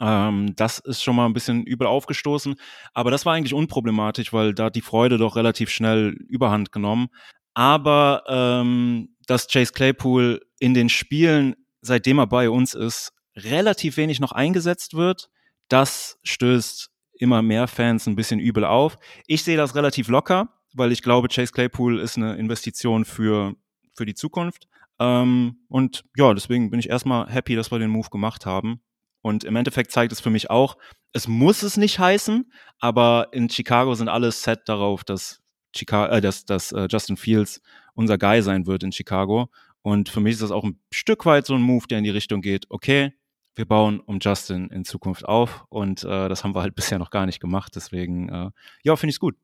Ähm, 0.00 0.54
das 0.56 0.78
ist 0.78 1.02
schon 1.02 1.16
mal 1.16 1.26
ein 1.26 1.32
bisschen 1.32 1.64
übel 1.64 1.86
aufgestoßen. 1.86 2.56
Aber 2.94 3.10
das 3.10 3.26
war 3.26 3.34
eigentlich 3.34 3.54
unproblematisch, 3.54 4.32
weil 4.32 4.54
da 4.54 4.66
hat 4.66 4.76
die 4.76 4.80
Freude 4.80 5.18
doch 5.18 5.36
relativ 5.36 5.70
schnell 5.70 6.16
überhand 6.28 6.72
genommen. 6.72 7.08
Aber 7.54 8.22
ähm, 8.28 9.16
dass 9.26 9.48
Chase 9.48 9.72
Claypool 9.72 10.40
in 10.60 10.74
den 10.74 10.88
Spielen, 10.88 11.56
seitdem 11.80 12.18
er 12.18 12.26
bei 12.26 12.50
uns 12.50 12.74
ist, 12.74 13.12
relativ 13.36 13.96
wenig 13.96 14.20
noch 14.20 14.32
eingesetzt 14.32 14.94
wird, 14.94 15.28
das 15.68 16.18
stößt 16.22 16.90
immer 17.18 17.42
mehr 17.42 17.66
Fans 17.66 18.06
ein 18.06 18.16
bisschen 18.16 18.40
übel 18.40 18.64
auf. 18.64 18.96
Ich 19.26 19.42
sehe 19.42 19.56
das 19.56 19.74
relativ 19.74 20.08
locker, 20.08 20.48
weil 20.72 20.92
ich 20.92 21.02
glaube, 21.02 21.28
Chase 21.28 21.52
Claypool 21.52 21.98
ist 21.98 22.16
eine 22.16 22.36
Investition 22.36 23.04
für, 23.04 23.54
für 23.94 24.06
die 24.06 24.14
Zukunft. 24.14 24.68
Ähm, 25.00 25.58
und 25.68 26.04
ja, 26.16 26.32
deswegen 26.34 26.70
bin 26.70 26.80
ich 26.80 26.88
erstmal 26.88 27.28
happy, 27.28 27.54
dass 27.54 27.70
wir 27.70 27.78
den 27.78 27.90
Move 27.90 28.08
gemacht 28.10 28.46
haben. 28.46 28.80
Und 29.22 29.44
im 29.44 29.56
Endeffekt 29.56 29.90
zeigt 29.90 30.12
es 30.12 30.20
für 30.20 30.30
mich 30.30 30.50
auch, 30.50 30.76
es 31.12 31.28
muss 31.28 31.62
es 31.62 31.76
nicht 31.76 31.98
heißen, 31.98 32.52
aber 32.78 33.28
in 33.32 33.48
Chicago 33.48 33.94
sind 33.94 34.08
alle 34.08 34.30
set 34.32 34.60
darauf, 34.66 35.04
dass, 35.04 35.40
Chicago, 35.74 36.14
äh, 36.14 36.20
dass, 36.20 36.44
dass 36.44 36.72
äh, 36.72 36.86
Justin 36.90 37.16
Fields 37.16 37.60
unser 37.94 38.18
Guy 38.18 38.42
sein 38.42 38.66
wird 38.66 38.82
in 38.82 38.92
Chicago. 38.92 39.48
Und 39.82 40.08
für 40.08 40.20
mich 40.20 40.34
ist 40.34 40.42
das 40.42 40.50
auch 40.50 40.64
ein 40.64 40.80
Stück 40.92 41.26
weit 41.26 41.46
so 41.46 41.54
ein 41.54 41.62
Move, 41.62 41.86
der 41.88 41.98
in 41.98 42.04
die 42.04 42.10
Richtung 42.10 42.42
geht, 42.42 42.66
okay, 42.68 43.14
wir 43.54 43.66
bauen 43.66 44.00
um 44.00 44.18
Justin 44.20 44.68
in 44.68 44.84
Zukunft 44.84 45.24
auf 45.24 45.64
und 45.68 46.04
äh, 46.04 46.28
das 46.28 46.44
haben 46.44 46.54
wir 46.54 46.62
halt 46.62 46.74
bisher 46.76 46.98
noch 46.98 47.10
gar 47.10 47.26
nicht 47.26 47.40
gemacht. 47.40 47.72
Deswegen, 47.74 48.28
äh, 48.28 48.50
ja, 48.82 48.96
finde 48.96 49.10
ich 49.10 49.16
es 49.16 49.20
gut. 49.20 49.36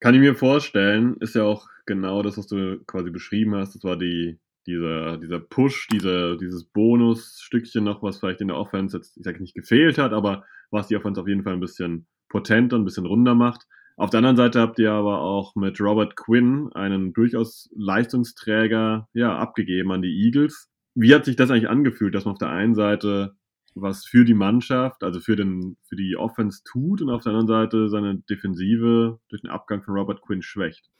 Kann 0.00 0.14
ich 0.14 0.20
mir 0.20 0.34
vorstellen, 0.34 1.16
ist 1.20 1.34
ja 1.34 1.44
auch 1.44 1.68
genau 1.86 2.22
das, 2.22 2.36
was 2.38 2.46
du 2.46 2.82
quasi 2.86 3.10
beschrieben 3.10 3.54
hast. 3.54 3.74
Das 3.74 3.84
war 3.84 3.96
die, 3.96 4.38
dieser, 4.66 5.18
dieser 5.18 5.40
Push, 5.40 5.88
diese, 5.92 6.36
dieses 6.38 6.64
Bonusstückchen 6.64 7.84
noch, 7.84 8.02
was 8.02 8.18
vielleicht 8.18 8.40
in 8.40 8.48
der 8.48 8.56
Offense 8.56 8.96
jetzt, 8.96 9.16
ich 9.16 9.24
sage 9.24 9.40
nicht 9.40 9.54
gefehlt 9.54 9.98
hat, 9.98 10.12
aber 10.12 10.44
was 10.70 10.88
die 10.88 10.96
Offense 10.96 11.20
auf 11.20 11.28
jeden 11.28 11.42
Fall 11.42 11.54
ein 11.54 11.60
bisschen 11.60 12.06
potenter, 12.28 12.76
ein 12.76 12.84
bisschen 12.84 13.06
runder 13.06 13.34
macht. 13.34 13.66
Auf 13.96 14.10
der 14.10 14.18
anderen 14.18 14.36
Seite 14.36 14.60
habt 14.60 14.78
ihr 14.78 14.90
aber 14.90 15.20
auch 15.20 15.54
mit 15.54 15.80
Robert 15.80 16.16
Quinn 16.16 16.70
einen 16.74 17.12
durchaus 17.12 17.70
Leistungsträger 17.76 19.08
ja, 19.12 19.38
abgegeben 19.38 19.92
an 19.92 20.02
die 20.02 20.24
Eagles 20.24 20.68
wie 20.94 21.14
hat 21.14 21.24
sich 21.24 21.36
das 21.36 21.50
eigentlich 21.50 21.68
angefühlt, 21.68 22.14
dass 22.14 22.24
man 22.24 22.32
auf 22.32 22.38
der 22.38 22.50
einen 22.50 22.74
Seite 22.74 23.36
was 23.76 24.06
für 24.06 24.24
die 24.24 24.34
Mannschaft, 24.34 25.02
also 25.02 25.18
für, 25.18 25.34
den, 25.34 25.76
für 25.88 25.96
die 25.96 26.16
Offense 26.16 26.62
tut 26.64 27.02
und 27.02 27.10
auf 27.10 27.24
der 27.24 27.32
anderen 27.32 27.48
Seite 27.48 27.88
seine 27.88 28.18
Defensive 28.30 29.18
durch 29.28 29.42
den 29.42 29.50
Abgang 29.50 29.82
von 29.82 29.94
Robert 29.94 30.22
Quinn 30.22 30.42
schwächt? 30.42 30.90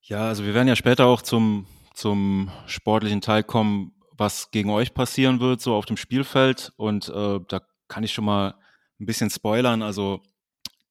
Ja, 0.00 0.28
also 0.28 0.46
wir 0.46 0.54
werden 0.54 0.68
ja 0.68 0.76
später 0.76 1.04
auch 1.04 1.20
zum, 1.20 1.66
zum 1.96 2.50
sportlichen 2.66 3.20
Teil 3.20 3.42
kommen, 3.42 3.92
was 4.16 4.50
gegen 4.50 4.70
euch 4.70 4.94
passieren 4.94 5.40
wird, 5.40 5.60
so 5.60 5.74
auf 5.74 5.86
dem 5.86 5.96
Spielfeld. 5.96 6.72
Und 6.76 7.08
äh, 7.08 7.40
da 7.48 7.60
kann 7.88 8.04
ich 8.04 8.12
schon 8.12 8.24
mal 8.24 8.54
ein 9.00 9.06
bisschen 9.06 9.30
spoilern. 9.30 9.82
Also 9.82 10.22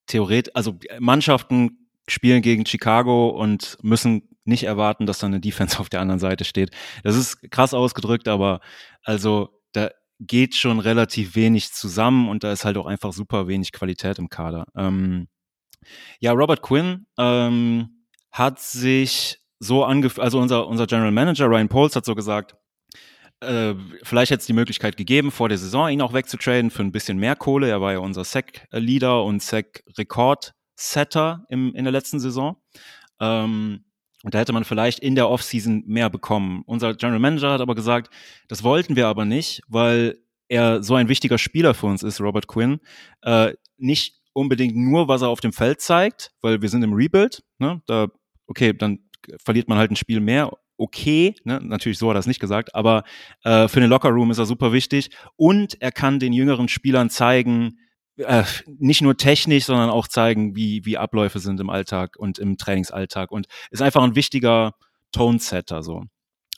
theoretisch, 0.06 0.54
also 0.54 0.78
Mannschaften 0.98 1.88
spielen 2.08 2.42
gegen 2.42 2.66
Chicago 2.66 3.28
und 3.28 3.78
müssen 3.82 4.28
nicht 4.44 4.64
erwarten, 4.64 5.06
dass 5.06 5.18
da 5.18 5.26
eine 5.26 5.40
Defense 5.40 5.78
auf 5.80 5.88
der 5.88 6.00
anderen 6.00 6.20
Seite 6.20 6.44
steht. 6.44 6.70
Das 7.02 7.16
ist 7.16 7.50
krass 7.50 7.74
ausgedrückt, 7.74 8.28
aber 8.28 8.60
also 9.02 9.60
da 9.72 9.90
geht 10.18 10.54
schon 10.54 10.80
relativ 10.80 11.36
wenig 11.36 11.72
zusammen 11.72 12.28
und 12.28 12.42
da 12.42 12.52
ist 12.52 12.64
halt 12.64 12.76
auch 12.78 12.86
einfach 12.86 13.12
super 13.12 13.48
wenig 13.48 13.72
Qualität 13.72 14.18
im 14.18 14.28
Kader. 14.28 14.66
Ähm, 14.74 15.28
ja, 16.20 16.32
Robert 16.32 16.62
Quinn 16.62 17.06
ähm, 17.18 18.06
hat 18.32 18.58
sich 18.58 19.38
so 19.58 19.84
angefühlt, 19.84 20.24
also 20.24 20.40
unser, 20.40 20.66
unser 20.66 20.86
General 20.86 21.12
Manager 21.12 21.46
Ryan 21.46 21.68
Poles 21.68 21.96
hat 21.96 22.04
so 22.04 22.14
gesagt, 22.14 22.56
äh, 23.40 23.74
vielleicht 24.02 24.30
hätte 24.30 24.40
es 24.40 24.46
die 24.46 24.52
Möglichkeit 24.52 24.96
gegeben, 24.96 25.30
vor 25.30 25.48
der 25.48 25.58
Saison 25.58 25.88
ihn 25.88 26.02
auch 26.02 26.12
wegzutraden 26.12 26.70
für 26.70 26.82
ein 26.82 26.92
bisschen 26.92 27.18
mehr 27.18 27.36
Kohle. 27.36 27.68
Er 27.68 27.80
war 27.80 27.92
ja 27.92 27.98
unser 27.98 28.24
Sec-Leader 28.24 29.24
und 29.24 29.42
Sec-Rekord-Setter 29.42 31.44
in 31.48 31.74
der 31.74 31.92
letzten 31.92 32.20
Saison. 32.20 32.56
Ähm, 33.20 33.84
und 34.22 34.34
da 34.34 34.38
hätte 34.38 34.52
man 34.52 34.64
vielleicht 34.64 34.98
in 34.98 35.14
der 35.14 35.28
Offseason 35.28 35.84
mehr 35.86 36.10
bekommen. 36.10 36.62
Unser 36.66 36.94
General 36.94 37.20
Manager 37.20 37.52
hat 37.52 37.60
aber 37.60 37.74
gesagt, 37.74 38.12
das 38.48 38.64
wollten 38.64 38.96
wir 38.96 39.06
aber 39.06 39.24
nicht, 39.24 39.62
weil 39.68 40.18
er 40.48 40.82
so 40.82 40.94
ein 40.94 41.08
wichtiger 41.08 41.38
Spieler 41.38 41.74
für 41.74 41.86
uns 41.86 42.02
ist, 42.02 42.20
Robert 42.20 42.48
Quinn. 42.48 42.80
Äh, 43.22 43.54
nicht 43.76 44.16
unbedingt 44.32 44.76
nur, 44.76 45.08
was 45.08 45.22
er 45.22 45.28
auf 45.28 45.40
dem 45.40 45.52
Feld 45.52 45.80
zeigt, 45.80 46.32
weil 46.40 46.62
wir 46.62 46.68
sind 46.68 46.82
im 46.82 46.92
Rebuild. 46.92 47.42
Ne? 47.58 47.82
Da, 47.86 48.08
okay, 48.46 48.72
dann 48.72 49.00
verliert 49.42 49.68
man 49.68 49.78
halt 49.78 49.90
ein 49.90 49.96
Spiel 49.96 50.20
mehr. 50.20 50.52
Okay, 50.78 51.34
ne? 51.44 51.60
natürlich 51.62 51.98
so 51.98 52.10
hat 52.10 52.16
er 52.16 52.20
es 52.20 52.26
nicht 52.26 52.40
gesagt, 52.40 52.74
aber 52.74 53.04
äh, 53.44 53.66
für 53.68 53.80
den 53.80 53.88
Lockerroom 53.88 54.30
ist 54.30 54.38
er 54.38 54.46
super 54.46 54.72
wichtig 54.72 55.10
und 55.36 55.80
er 55.80 55.90
kann 55.90 56.18
den 56.18 56.34
jüngeren 56.34 56.68
Spielern 56.68 57.08
zeigen, 57.08 57.78
äh, 58.18 58.44
nicht 58.78 59.00
nur 59.00 59.16
technisch, 59.16 59.64
sondern 59.64 59.88
auch 59.90 60.06
zeigen, 60.06 60.54
wie, 60.54 60.84
wie 60.84 60.98
Abläufe 60.98 61.38
sind 61.38 61.60
im 61.60 61.70
Alltag 61.70 62.16
und 62.18 62.38
im 62.38 62.58
Trainingsalltag 62.58 63.30
und 63.30 63.46
ist 63.70 63.82
einfach 63.82 64.02
ein 64.02 64.16
wichtiger 64.16 64.72
Tone-Setter 65.12 65.82
so. 65.82 66.04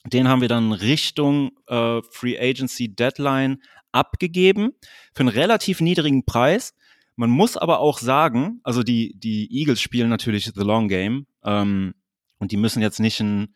Den 0.06 0.28
haben 0.28 0.40
wir 0.40 0.48
dann 0.48 0.72
Richtung 0.72 1.50
äh, 1.66 2.00
Free 2.10 2.38
Agency 2.38 2.94
Deadline 2.94 3.58
abgegeben 3.92 4.70
für 5.14 5.20
einen 5.20 5.28
relativ 5.28 5.80
niedrigen 5.80 6.24
Preis. 6.24 6.74
Man 7.16 7.30
muss 7.30 7.56
aber 7.56 7.80
auch 7.80 7.98
sagen, 7.98 8.60
also 8.62 8.82
die, 8.82 9.14
die 9.18 9.48
Eagles 9.50 9.80
spielen 9.80 10.08
natürlich 10.08 10.44
The 10.54 10.62
Long 10.62 10.88
Game 10.88 11.26
ähm, 11.44 11.94
und 12.38 12.52
die 12.52 12.56
müssen 12.56 12.82
jetzt 12.82 13.00
nicht 13.00 13.20
ein, 13.20 13.54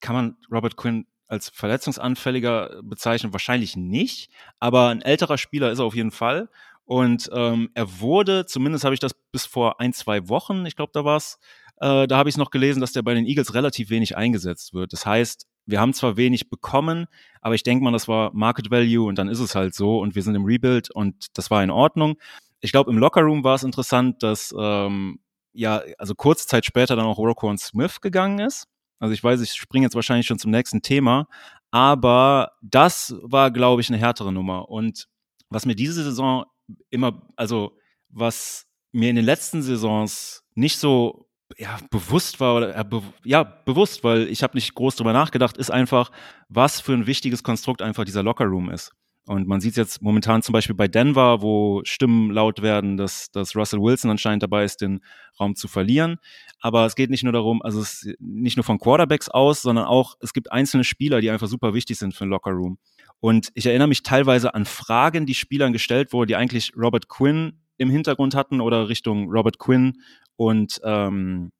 kann 0.00 0.14
man 0.14 0.36
Robert 0.50 0.76
Quinn 0.76 1.06
als 1.28 1.48
verletzungsanfälliger 1.48 2.80
bezeichnen? 2.82 3.32
Wahrscheinlich 3.32 3.76
nicht, 3.76 4.30
aber 4.60 4.88
ein 4.88 5.02
älterer 5.02 5.38
Spieler 5.38 5.70
ist 5.70 5.78
er 5.78 5.84
auf 5.84 5.94
jeden 5.94 6.10
Fall. 6.10 6.48
Und 6.84 7.28
ähm, 7.32 7.70
er 7.74 8.00
wurde, 8.00 8.46
zumindest 8.46 8.84
habe 8.84 8.94
ich 8.94 9.00
das 9.00 9.12
bis 9.32 9.44
vor 9.44 9.80
ein, 9.80 9.92
zwei 9.92 10.28
Wochen, 10.28 10.66
ich 10.66 10.76
glaube, 10.76 10.92
da 10.94 11.04
war 11.04 11.16
es, 11.16 11.38
äh, 11.78 12.06
da 12.06 12.16
habe 12.16 12.28
ich 12.28 12.34
es 12.34 12.38
noch 12.38 12.50
gelesen, 12.50 12.80
dass 12.80 12.92
der 12.92 13.02
bei 13.02 13.14
den 13.14 13.26
Eagles 13.26 13.54
relativ 13.54 13.90
wenig 13.90 14.16
eingesetzt 14.16 14.72
wird. 14.72 14.92
Das 14.92 15.04
heißt, 15.04 15.48
wir 15.68 15.80
haben 15.80 15.94
zwar 15.94 16.16
wenig 16.16 16.48
bekommen, 16.48 17.06
aber 17.40 17.56
ich 17.56 17.64
denke 17.64 17.82
mal, 17.82 17.90
das 17.90 18.06
war 18.06 18.32
Market 18.34 18.70
Value 18.70 19.08
und 19.08 19.18
dann 19.18 19.28
ist 19.28 19.40
es 19.40 19.56
halt 19.56 19.74
so 19.74 19.98
und 19.98 20.14
wir 20.14 20.22
sind 20.22 20.36
im 20.36 20.44
Rebuild 20.44 20.92
und 20.92 21.26
das 21.36 21.50
war 21.50 21.64
in 21.64 21.70
Ordnung 21.70 22.18
ich 22.60 22.72
glaube, 22.72 22.90
im 22.90 22.98
Lockerroom 22.98 23.44
war 23.44 23.54
es 23.54 23.62
interessant, 23.62 24.22
dass 24.22 24.54
ähm, 24.58 25.20
ja, 25.56 25.82
also 25.98 26.14
kurze 26.14 26.46
Zeit 26.46 26.64
später 26.64 26.96
dann 26.96 27.06
auch 27.06 27.18
Roquan 27.18 27.58
Smith 27.58 28.00
gegangen 28.00 28.38
ist. 28.38 28.66
Also 28.98 29.12
ich 29.12 29.22
weiß, 29.22 29.40
ich 29.40 29.52
springe 29.52 29.84
jetzt 29.84 29.94
wahrscheinlich 29.94 30.26
schon 30.26 30.38
zum 30.38 30.50
nächsten 30.50 30.82
Thema, 30.82 31.28
aber 31.70 32.52
das 32.62 33.14
war, 33.22 33.50
glaube 33.50 33.80
ich, 33.80 33.88
eine 33.88 33.98
härtere 33.98 34.32
Nummer. 34.32 34.68
Und 34.70 35.08
was 35.50 35.66
mir 35.66 35.74
diese 35.74 36.02
Saison 36.02 36.44
immer, 36.90 37.28
also 37.36 37.78
was 38.08 38.66
mir 38.92 39.10
in 39.10 39.16
den 39.16 39.24
letzten 39.24 39.62
Saisons 39.62 40.44
nicht 40.54 40.78
so 40.78 41.28
ja, 41.58 41.78
bewusst 41.90 42.40
war, 42.40 42.56
oder, 42.56 42.86
ja, 43.24 43.42
bewusst, 43.44 44.02
weil 44.02 44.28
ich 44.28 44.42
habe 44.42 44.56
nicht 44.56 44.74
groß 44.74 44.96
drüber 44.96 45.12
nachgedacht, 45.12 45.56
ist 45.56 45.70
einfach, 45.70 46.10
was 46.48 46.80
für 46.80 46.92
ein 46.92 47.06
wichtiges 47.06 47.42
Konstrukt 47.42 47.82
einfach 47.82 48.04
dieser 48.04 48.22
Lockerroom 48.22 48.70
ist. 48.70 48.92
Und 49.26 49.48
man 49.48 49.60
sieht 49.60 49.72
es 49.72 49.76
jetzt 49.76 50.02
momentan 50.02 50.42
zum 50.42 50.52
Beispiel 50.52 50.76
bei 50.76 50.86
Denver, 50.86 51.42
wo 51.42 51.80
Stimmen 51.84 52.30
laut 52.30 52.62
werden, 52.62 52.96
dass, 52.96 53.30
dass 53.32 53.56
Russell 53.56 53.80
Wilson 53.80 54.10
anscheinend 54.10 54.44
dabei 54.44 54.62
ist, 54.64 54.80
den 54.80 55.00
Raum 55.40 55.56
zu 55.56 55.66
verlieren. 55.66 56.18
Aber 56.60 56.86
es 56.86 56.94
geht 56.94 57.10
nicht 57.10 57.24
nur 57.24 57.32
darum, 57.32 57.60
also 57.60 57.80
es 57.80 58.08
nicht 58.20 58.56
nur 58.56 58.62
von 58.62 58.78
Quarterbacks 58.78 59.28
aus, 59.28 59.62
sondern 59.62 59.86
auch, 59.86 60.14
es 60.20 60.32
gibt 60.32 60.52
einzelne 60.52 60.84
Spieler, 60.84 61.20
die 61.20 61.30
einfach 61.30 61.48
super 61.48 61.74
wichtig 61.74 61.98
sind 61.98 62.14
für 62.14 62.24
den 62.24 62.30
Lockerroom. 62.30 62.78
Und 63.18 63.50
ich 63.54 63.66
erinnere 63.66 63.88
mich 63.88 64.04
teilweise 64.04 64.54
an 64.54 64.64
Fragen, 64.64 65.26
die 65.26 65.34
Spielern 65.34 65.72
gestellt 65.72 66.12
wurden, 66.12 66.28
die 66.28 66.36
eigentlich 66.36 66.72
Robert 66.76 67.08
Quinn 67.08 67.60
im 67.78 67.90
Hintergrund 67.90 68.36
hatten 68.36 68.60
oder 68.60 68.88
Richtung 68.88 69.28
Robert 69.28 69.58
Quinn 69.58 70.00
und 70.36 70.80
ähm, 70.84 71.50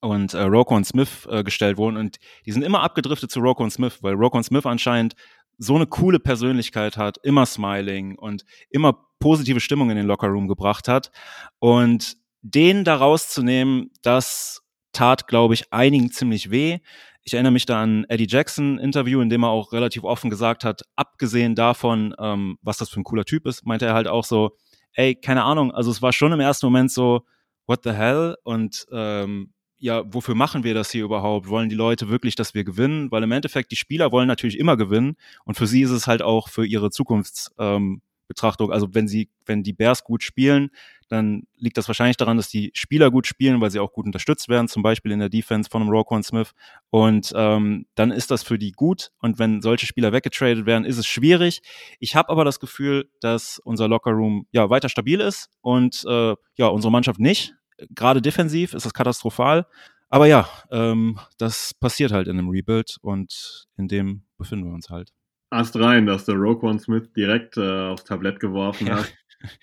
und 0.00 0.34
äh, 0.34 0.42
Roquan 0.42 0.84
Smith 0.84 1.26
äh, 1.30 1.42
gestellt 1.42 1.76
wurden 1.76 1.96
und 1.96 2.18
die 2.46 2.52
sind 2.52 2.62
immer 2.62 2.82
abgedriftet 2.82 3.30
zu 3.30 3.40
Roquan 3.40 3.70
Smith, 3.70 3.98
weil 4.02 4.14
Roquan 4.14 4.44
Smith 4.44 4.66
anscheinend 4.66 5.14
so 5.58 5.74
eine 5.74 5.86
coole 5.86 6.20
Persönlichkeit 6.20 6.96
hat, 6.96 7.18
immer 7.22 7.44
smiling 7.46 8.16
und 8.16 8.44
immer 8.70 8.98
positive 9.18 9.60
Stimmung 9.60 9.90
in 9.90 9.96
den 9.96 10.06
Lockerroom 10.06 10.48
gebracht 10.48 10.88
hat. 10.88 11.10
Und 11.58 12.16
den 12.42 12.84
da 12.84 12.96
rauszunehmen, 12.96 13.90
das 14.02 14.62
tat, 14.92 15.26
glaube 15.26 15.54
ich, 15.54 15.72
einigen 15.72 16.10
ziemlich 16.10 16.50
weh. 16.50 16.78
Ich 17.22 17.34
erinnere 17.34 17.52
mich 17.52 17.66
da 17.66 17.82
an 17.82 18.04
Eddie 18.08 18.28
Jackson 18.28 18.78
Interview, 18.78 19.20
in 19.20 19.28
dem 19.28 19.42
er 19.42 19.50
auch 19.50 19.72
relativ 19.72 20.04
offen 20.04 20.30
gesagt 20.30 20.64
hat, 20.64 20.82
abgesehen 20.96 21.54
davon, 21.54 22.14
ähm, 22.18 22.58
was 22.62 22.78
das 22.78 22.88
für 22.88 23.00
ein 23.00 23.04
cooler 23.04 23.24
Typ 23.24 23.46
ist, 23.46 23.66
meinte 23.66 23.86
er 23.86 23.94
halt 23.94 24.08
auch 24.08 24.24
so, 24.24 24.56
ey, 24.92 25.14
keine 25.14 25.44
Ahnung, 25.44 25.72
also 25.72 25.90
es 25.90 26.00
war 26.00 26.12
schon 26.12 26.32
im 26.32 26.40
ersten 26.40 26.66
Moment 26.66 26.90
so, 26.90 27.26
what 27.66 27.80
the 27.84 27.92
hell? 27.92 28.36
Und 28.44 28.86
ähm, 28.92 29.52
ja, 29.78 30.02
wofür 30.12 30.34
machen 30.34 30.64
wir 30.64 30.74
das 30.74 30.90
hier 30.90 31.04
überhaupt? 31.04 31.48
Wollen 31.48 31.68
die 31.68 31.76
Leute 31.76 32.08
wirklich, 32.08 32.34
dass 32.34 32.54
wir 32.54 32.64
gewinnen? 32.64 33.10
Weil 33.10 33.22
im 33.22 33.32
Endeffekt 33.32 33.70
die 33.70 33.76
Spieler 33.76 34.12
wollen 34.12 34.28
natürlich 34.28 34.58
immer 34.58 34.76
gewinnen 34.76 35.16
und 35.44 35.56
für 35.56 35.66
sie 35.66 35.82
ist 35.82 35.90
es 35.90 36.06
halt 36.06 36.22
auch 36.22 36.48
für 36.48 36.66
ihre 36.66 36.90
Zukunftsbetrachtung. 36.90 38.68
Ähm, 38.68 38.72
also 38.72 38.94
wenn 38.94 39.06
sie, 39.06 39.30
wenn 39.46 39.62
die 39.62 39.72
Bears 39.72 40.02
gut 40.04 40.22
spielen, 40.22 40.70
dann 41.08 41.44
liegt 41.56 41.78
das 41.78 41.88
wahrscheinlich 41.88 42.16
daran, 42.16 42.36
dass 42.36 42.48
die 42.48 42.70
Spieler 42.74 43.10
gut 43.10 43.26
spielen, 43.26 43.60
weil 43.60 43.70
sie 43.70 43.78
auch 43.78 43.92
gut 43.92 44.04
unterstützt 44.04 44.48
werden, 44.48 44.68
zum 44.68 44.82
Beispiel 44.82 45.12
in 45.12 45.20
der 45.20 45.30
Defense 45.30 45.70
von 45.70 45.80
einem 45.80 45.90
Roquan 45.90 46.22
Smith. 46.22 46.52
Und 46.90 47.32
ähm, 47.34 47.86
dann 47.94 48.10
ist 48.10 48.30
das 48.30 48.42
für 48.42 48.58
die 48.58 48.72
gut. 48.72 49.10
Und 49.20 49.38
wenn 49.38 49.62
solche 49.62 49.86
Spieler 49.86 50.12
weggetradet 50.12 50.66
werden, 50.66 50.84
ist 50.84 50.98
es 50.98 51.06
schwierig. 51.06 51.62
Ich 51.98 52.14
habe 52.14 52.28
aber 52.28 52.44
das 52.44 52.60
Gefühl, 52.60 53.08
dass 53.20 53.58
unser 53.64 53.88
Lockerroom 53.88 54.46
ja 54.52 54.68
weiter 54.68 54.88
stabil 54.88 55.20
ist 55.20 55.48
und 55.62 56.04
äh, 56.06 56.34
ja 56.56 56.66
unsere 56.66 56.92
Mannschaft 56.92 57.20
nicht 57.20 57.54
gerade 57.90 58.22
defensiv 58.22 58.74
ist 58.74 58.86
das 58.86 58.94
katastrophal. 58.94 59.66
Aber 60.10 60.26
ja, 60.26 60.48
ähm, 60.70 61.18
das 61.36 61.74
passiert 61.74 62.12
halt 62.12 62.28
in 62.28 62.38
einem 62.38 62.48
Rebuild 62.48 62.96
und 63.02 63.66
in 63.76 63.88
dem 63.88 64.22
befinden 64.38 64.66
wir 64.66 64.74
uns 64.74 64.88
halt. 64.88 65.12
Ast 65.50 65.76
rein, 65.76 66.06
dass 66.06 66.24
der 66.24 66.36
Roquan 66.36 66.78
Smith 66.78 67.12
direkt 67.14 67.56
äh, 67.56 67.88
aufs 67.88 68.04
Tablett 68.04 68.40
geworfen 68.40 68.86
ja. 68.86 68.98
hat. 68.98 69.12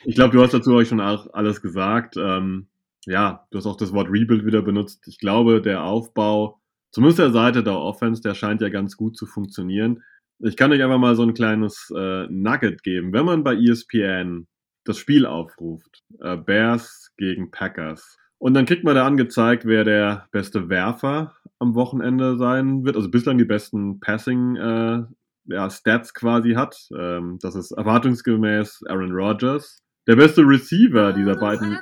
Ich 0.06 0.16
glaube, 0.16 0.36
du 0.36 0.42
hast 0.42 0.54
dazu 0.54 0.74
euch 0.74 0.88
schon 0.88 1.02
auch 1.02 1.28
alles 1.34 1.62
gesagt. 1.62 2.16
Ähm, 2.18 2.68
ja, 3.06 3.46
du 3.52 3.58
hast 3.58 3.66
auch 3.66 3.76
das 3.76 3.92
Wort 3.94 4.10
Rebuild 4.10 4.46
wieder 4.46 4.62
benutzt. 4.62 5.08
Ich 5.08 5.20
glaube, 5.20 5.62
der 5.62 5.84
Aufbau, 5.84 6.62
zumindest 6.92 7.20
der 7.20 7.32
Seite 7.32 7.64
der 7.64 7.78
Offense, 7.78 8.22
der 8.22 8.36
scheint 8.36 8.62
ja 8.62 8.70
ganz 8.70 8.98
gut 8.98 9.18
zu 9.18 9.26
funktionieren. 9.26 10.02
Ich 10.40 10.58
kann 10.58 10.72
euch 10.72 10.82
einfach 10.82 10.98
mal 10.98 11.16
so 11.16 11.24
ein 11.24 11.34
kleines 11.34 11.92
äh, 11.96 12.28
Nugget 12.30 12.84
geben. 12.84 13.14
Wenn 13.14 13.26
man 13.26 13.44
bei 13.44 13.56
ESPN 13.56 14.48
das 14.86 14.98
Spiel 14.98 15.26
aufruft, 15.26 16.04
äh, 16.20 16.38
Bears 16.38 17.05
gegen 17.18 17.52
Packers. 17.52 18.18
Und 18.38 18.54
dann 18.54 18.66
kriegt 18.66 18.84
man 18.84 18.96
da 18.96 19.06
angezeigt, 19.06 19.66
wer 19.66 19.84
der 19.84 20.28
beste 20.32 20.70
Werfer 20.70 21.34
am 21.60 21.74
Wochenende 21.76 22.38
sein 22.38 22.86
wird. 22.86 22.96
Also 22.96 23.10
bislang 23.10 23.38
die 23.38 23.46
besten 23.46 24.00
Passing 24.00 24.56
äh, 24.56 25.04
ja, 25.46 25.70
Stats 25.70 26.14
quasi 26.14 26.54
hat. 26.54 26.78
Ähm, 26.98 27.40
das 27.42 27.56
ist 27.56 27.72
erwartungsgemäß 27.72 28.84
Aaron 28.88 29.12
Rodgers. 29.12 29.80
Der 30.08 30.16
beste 30.16 30.42
Receiver 30.42 31.14
dieser 31.14 31.36
beiden 31.36 31.78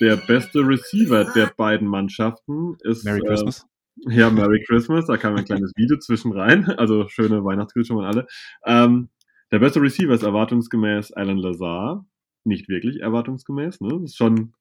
der 0.00 0.16
beste 0.16 0.60
Receiver 0.60 1.24
der 1.34 1.52
beiden 1.56 1.86
Mannschaften 1.86 2.76
ist 2.82 3.04
Merry 3.04 3.20
Christmas. 3.20 3.66
Äh, 4.08 4.18
ja, 4.18 4.30
Merry 4.30 4.64
Christmas. 4.66 5.06
Da 5.06 5.16
kam 5.16 5.36
ein 5.36 5.44
kleines 5.44 5.72
Video 5.76 5.98
zwischen 5.98 6.32
rein. 6.32 6.68
Also 6.78 7.08
schöne 7.08 7.44
Weihnachtsgrüße 7.44 7.88
schon 7.88 7.96
mal 7.96 8.06
alle. 8.06 8.26
Ähm, 8.64 9.10
der 9.52 9.58
beste 9.58 9.80
Receiver 9.80 10.12
ist 10.12 10.22
erwartungsgemäß 10.22 11.12
Alan 11.12 11.36
Lazar 11.36 12.04
nicht 12.46 12.68
wirklich 12.68 13.00
erwartungsgemäß. 13.00 13.80
Ne? 13.80 13.90
Das 14.00 14.10
ist 14.10 14.16
schon 14.16 14.54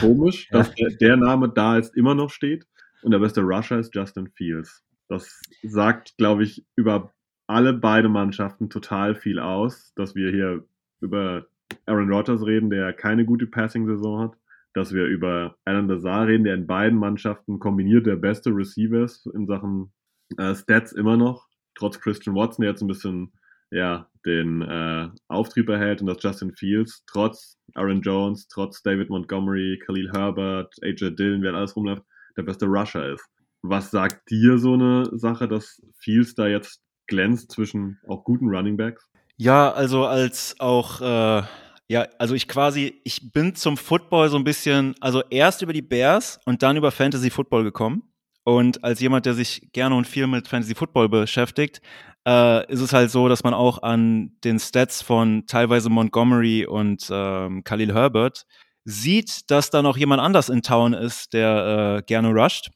komisch, 0.00 0.48
dass 0.52 0.74
der, 0.74 0.90
der, 0.90 1.16
Name 1.16 1.48
da 1.48 1.76
jetzt 1.76 1.96
immer 1.96 2.14
noch 2.14 2.30
steht. 2.30 2.66
Und 3.02 3.12
der 3.12 3.18
beste 3.18 3.42
Rusher 3.42 3.78
ist 3.78 3.94
Justin 3.94 4.28
Fields. 4.28 4.84
Das 5.08 5.40
sagt, 5.62 6.16
glaube 6.18 6.44
ich, 6.44 6.66
über 6.76 7.12
alle 7.46 7.72
beide 7.72 8.08
Mannschaften 8.08 8.68
total 8.68 9.14
viel 9.14 9.38
aus, 9.38 9.92
dass 9.94 10.14
wir 10.14 10.30
hier 10.30 10.64
über 11.00 11.46
Aaron 11.86 12.12
Rodgers 12.12 12.44
reden, 12.44 12.70
der 12.70 12.92
keine 12.92 13.24
gute 13.24 13.46
Passing-Saison 13.46 14.20
hat, 14.20 14.38
dass 14.74 14.92
wir 14.92 15.04
über 15.04 15.56
Alan 15.64 15.88
Lazar 15.88 16.26
reden, 16.26 16.44
der 16.44 16.54
in 16.54 16.66
beiden 16.66 16.98
Mannschaften 16.98 17.58
kombiniert 17.58 18.06
der 18.06 18.16
beste 18.16 18.50
Receiver 18.50 19.04
ist 19.04 19.26
in 19.26 19.46
Sachen 19.46 19.92
äh, 20.36 20.54
Stats 20.54 20.92
immer 20.92 21.16
noch, 21.16 21.48
trotz 21.74 22.00
Christian 22.00 22.36
Watson, 22.36 22.62
der 22.62 22.72
jetzt 22.72 22.82
ein 22.82 22.88
bisschen 22.88 23.32
ja, 23.70 24.08
den 24.28 24.62
äh, 24.62 25.08
Auftrieb 25.28 25.68
erhält 25.68 26.00
und 26.00 26.06
dass 26.06 26.22
Justin 26.22 26.54
Fields 26.54 27.02
trotz 27.06 27.56
Aaron 27.74 28.02
Jones, 28.02 28.46
trotz 28.48 28.82
David 28.82 29.10
Montgomery, 29.10 29.80
Khalil 29.84 30.10
Herbert, 30.12 30.72
AJ 30.82 31.16
Dillon, 31.16 31.42
wer 31.42 31.54
alles 31.54 31.74
rumläuft, 31.74 32.02
der 32.36 32.42
beste 32.42 32.66
Rusher 32.66 33.12
ist. 33.12 33.24
Was 33.62 33.90
sagt 33.90 34.30
dir 34.30 34.58
so 34.58 34.74
eine 34.74 35.08
Sache, 35.12 35.48
dass 35.48 35.82
Fields 35.98 36.34
da 36.34 36.46
jetzt 36.46 36.80
glänzt 37.08 37.50
zwischen 37.50 37.98
auch 38.06 38.22
guten 38.22 38.48
Running 38.48 38.76
Backs? 38.76 39.08
Ja, 39.36 39.72
also 39.72 40.04
als 40.04 40.56
auch, 40.58 41.00
äh, 41.00 41.42
ja, 41.88 42.06
also 42.18 42.34
ich 42.34 42.46
quasi, 42.46 43.00
ich 43.04 43.32
bin 43.32 43.54
zum 43.54 43.76
Football 43.76 44.28
so 44.28 44.36
ein 44.36 44.44
bisschen, 44.44 44.94
also 45.00 45.22
erst 45.30 45.62
über 45.62 45.72
die 45.72 45.82
Bears 45.82 46.38
und 46.44 46.62
dann 46.62 46.76
über 46.76 46.90
Fantasy 46.90 47.30
Football 47.30 47.64
gekommen. 47.64 48.02
Und 48.44 48.82
als 48.82 49.00
jemand, 49.00 49.26
der 49.26 49.34
sich 49.34 49.68
gerne 49.72 49.94
und 49.94 50.06
viel 50.06 50.26
mit 50.26 50.48
Fantasy 50.48 50.74
Football 50.74 51.08
beschäftigt, 51.08 51.82
äh, 52.28 52.70
ist 52.70 52.80
es 52.80 52.92
halt 52.92 53.10
so, 53.10 53.28
dass 53.28 53.42
man 53.42 53.54
auch 53.54 53.82
an 53.82 54.32
den 54.44 54.58
Stats 54.58 55.00
von 55.00 55.46
teilweise 55.46 55.88
Montgomery 55.88 56.66
und 56.66 57.08
ähm, 57.10 57.64
Khalil 57.64 57.94
Herbert 57.94 58.44
sieht, 58.84 59.50
dass 59.50 59.70
da 59.70 59.80
noch 59.82 59.96
jemand 59.96 60.20
anders 60.20 60.50
in 60.50 60.62
Town 60.62 60.92
ist, 60.92 61.32
der 61.32 61.98
äh, 61.98 62.02
gerne 62.06 62.28
rusht. 62.28 62.70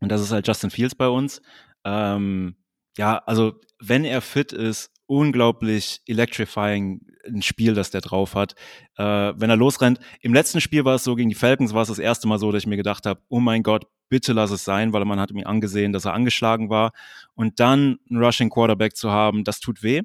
Und 0.00 0.10
das 0.10 0.20
ist 0.20 0.30
halt 0.30 0.46
Justin 0.46 0.70
Fields 0.70 0.94
bei 0.94 1.08
uns. 1.08 1.42
Ähm, 1.84 2.56
ja, 2.96 3.18
also 3.26 3.54
wenn 3.80 4.04
er 4.04 4.20
fit 4.20 4.52
ist, 4.52 4.90
unglaublich 5.06 6.00
electrifying 6.06 7.00
ein 7.26 7.42
Spiel, 7.42 7.74
das 7.74 7.90
der 7.90 8.00
drauf 8.00 8.34
hat. 8.34 8.54
Äh, 8.96 9.04
wenn 9.36 9.50
er 9.50 9.56
losrennt. 9.56 9.98
Im 10.20 10.34
letzten 10.34 10.60
Spiel 10.60 10.84
war 10.84 10.94
es 10.94 11.04
so, 11.04 11.14
gegen 11.14 11.30
die 11.30 11.34
Falcons 11.34 11.74
war 11.74 11.82
es 11.82 11.88
das 11.88 11.98
erste 11.98 12.28
Mal 12.28 12.38
so, 12.38 12.52
dass 12.52 12.62
ich 12.62 12.66
mir 12.66 12.76
gedacht 12.76 13.06
habe, 13.06 13.20
oh 13.28 13.40
mein 13.40 13.62
Gott, 13.62 13.86
bitte 14.08 14.32
lass 14.32 14.50
es 14.50 14.64
sein, 14.64 14.92
weil 14.92 15.04
man 15.04 15.20
hat 15.20 15.32
mir 15.32 15.46
angesehen, 15.46 15.92
dass 15.92 16.04
er 16.04 16.14
angeschlagen 16.14 16.70
war. 16.70 16.92
Und 17.34 17.60
dann 17.60 17.98
einen 18.08 18.22
Rushing 18.22 18.50
Quarterback 18.50 18.96
zu 18.96 19.10
haben, 19.10 19.44
das 19.44 19.60
tut 19.60 19.82
weh. 19.82 20.02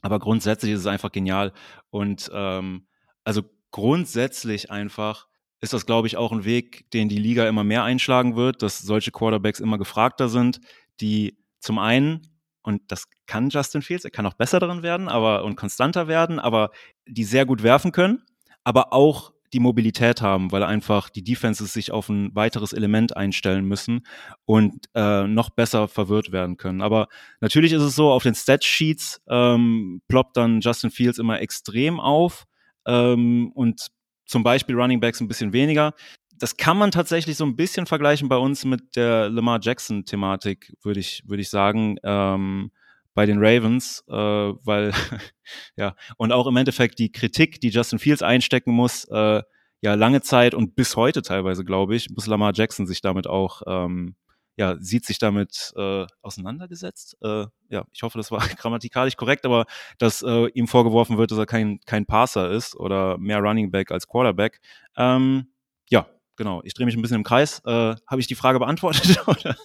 Aber 0.00 0.18
grundsätzlich 0.18 0.72
ist 0.72 0.80
es 0.80 0.86
einfach 0.86 1.12
genial. 1.12 1.52
Und 1.90 2.30
ähm, 2.34 2.86
also 3.24 3.42
grundsätzlich 3.70 4.70
einfach 4.70 5.26
ist 5.60 5.72
das, 5.72 5.86
glaube 5.86 6.08
ich, 6.08 6.16
auch 6.16 6.32
ein 6.32 6.44
Weg, 6.44 6.90
den 6.90 7.08
die 7.08 7.18
Liga 7.18 7.46
immer 7.46 7.62
mehr 7.62 7.84
einschlagen 7.84 8.34
wird, 8.34 8.62
dass 8.62 8.80
solche 8.80 9.12
Quarterbacks 9.12 9.60
immer 9.60 9.78
gefragter 9.78 10.28
sind, 10.28 10.60
die 11.00 11.38
zum 11.60 11.78
einen 11.78 12.28
und 12.62 12.82
das 12.88 13.06
kann 13.26 13.48
Justin 13.48 13.82
Fields, 13.82 14.04
er 14.04 14.10
kann 14.10 14.26
auch 14.26 14.34
besser 14.34 14.60
darin 14.60 14.82
werden, 14.82 15.08
aber 15.08 15.44
und 15.44 15.56
konstanter 15.56 16.08
werden, 16.08 16.38
aber 16.38 16.70
die 17.06 17.24
sehr 17.24 17.46
gut 17.46 17.62
werfen 17.62 17.92
können, 17.92 18.22
aber 18.64 18.92
auch 18.92 19.32
die 19.52 19.60
Mobilität 19.60 20.22
haben, 20.22 20.52
weil 20.52 20.62
einfach 20.62 21.08
die 21.10 21.22
Defenses 21.22 21.72
sich 21.72 21.92
auf 21.92 22.08
ein 22.08 22.34
weiteres 22.34 22.72
Element 22.72 23.16
einstellen 23.16 23.64
müssen 23.64 24.06
und 24.44 24.86
äh, 24.94 25.26
noch 25.26 25.50
besser 25.50 25.88
verwirrt 25.88 26.32
werden 26.32 26.56
können. 26.56 26.82
Aber 26.82 27.08
natürlich 27.40 27.72
ist 27.72 27.82
es 27.82 27.94
so, 27.94 28.10
auf 28.10 28.22
den 28.22 28.34
Stat-Sheets 28.34 29.22
ähm, 29.28 30.02
ploppt 30.08 30.36
dann 30.36 30.60
Justin 30.60 30.90
Fields 30.90 31.18
immer 31.18 31.40
extrem 31.40 32.00
auf 32.00 32.44
ähm, 32.86 33.52
und 33.54 33.88
zum 34.26 34.42
Beispiel 34.42 34.76
Running 34.76 35.00
Backs 35.00 35.20
ein 35.20 35.28
bisschen 35.28 35.52
weniger 35.52 35.94
das 36.42 36.56
kann 36.56 36.76
man 36.76 36.90
tatsächlich 36.90 37.36
so 37.36 37.44
ein 37.44 37.54
bisschen 37.54 37.86
vergleichen 37.86 38.28
bei 38.28 38.36
uns 38.36 38.64
mit 38.64 38.96
der 38.96 39.28
Lamar 39.28 39.60
Jackson-Thematik, 39.62 40.74
würde 40.82 40.98
ich, 40.98 41.22
würde 41.24 41.40
ich 41.40 41.50
sagen, 41.50 41.98
ähm, 42.02 42.72
bei 43.14 43.26
den 43.26 43.38
Ravens, 43.38 44.04
äh, 44.08 44.12
weil, 44.14 44.92
ja, 45.76 45.94
und 46.16 46.32
auch 46.32 46.46
im 46.46 46.56
Endeffekt 46.56 46.98
die 46.98 47.12
Kritik, 47.12 47.60
die 47.60 47.70
Justin 47.70 47.98
Fields 47.98 48.22
einstecken 48.22 48.72
muss, 48.72 49.04
äh, 49.04 49.42
ja, 49.82 49.94
lange 49.94 50.22
Zeit 50.22 50.54
und 50.54 50.76
bis 50.76 50.96
heute 50.96 51.22
teilweise, 51.22 51.64
glaube 51.64 51.96
ich, 51.96 52.08
muss 52.10 52.26
Lamar 52.26 52.52
Jackson 52.54 52.86
sich 52.86 53.00
damit 53.00 53.26
auch, 53.26 53.62
ähm, 53.66 54.14
ja, 54.56 54.76
sieht 54.78 55.04
sich 55.04 55.18
damit 55.18 55.72
äh, 55.76 56.06
auseinandergesetzt. 56.20 57.16
Äh, 57.22 57.46
ja, 57.68 57.84
ich 57.92 58.02
hoffe, 58.02 58.18
das 58.18 58.30
war 58.30 58.40
grammatikalisch 58.56 59.16
korrekt, 59.16 59.44
aber 59.44 59.66
dass 59.98 60.22
äh, 60.22 60.46
ihm 60.48 60.68
vorgeworfen 60.68 61.18
wird, 61.18 61.30
dass 61.30 61.38
er 61.38 61.46
kein, 61.46 61.80
kein 61.86 62.06
Passer 62.06 62.50
ist 62.50 62.76
oder 62.76 63.18
mehr 63.18 63.38
Running 63.38 63.70
Back 63.70 63.90
als 63.90 64.06
Quarterback. 64.06 64.60
Ähm, 64.96 65.48
ja, 65.88 66.06
genau, 66.36 66.62
ich 66.64 66.74
drehe 66.74 66.86
mich 66.86 66.96
ein 66.96 67.02
bisschen 67.02 67.16
im 67.16 67.24
Kreis. 67.24 67.60
Äh, 67.64 67.96
Habe 68.06 68.20
ich 68.20 68.26
die 68.26 68.34
Frage 68.34 68.58
beantwortet? 68.58 69.20
Oder? 69.26 69.56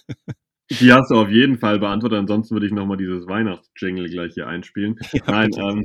Die 0.70 0.92
hast 0.92 1.10
du 1.10 1.14
auf 1.14 1.30
jeden 1.30 1.58
Fall 1.58 1.78
beantwortet. 1.78 2.18
Ansonsten 2.18 2.54
würde 2.54 2.66
ich 2.66 2.72
nochmal 2.72 2.98
dieses 2.98 3.26
Weihnachtsjingle 3.26 4.08
gleich 4.08 4.34
hier 4.34 4.46
einspielen. 4.46 4.96
Ja, 5.12 5.22
Nein, 5.26 5.50
ähm, 5.56 5.84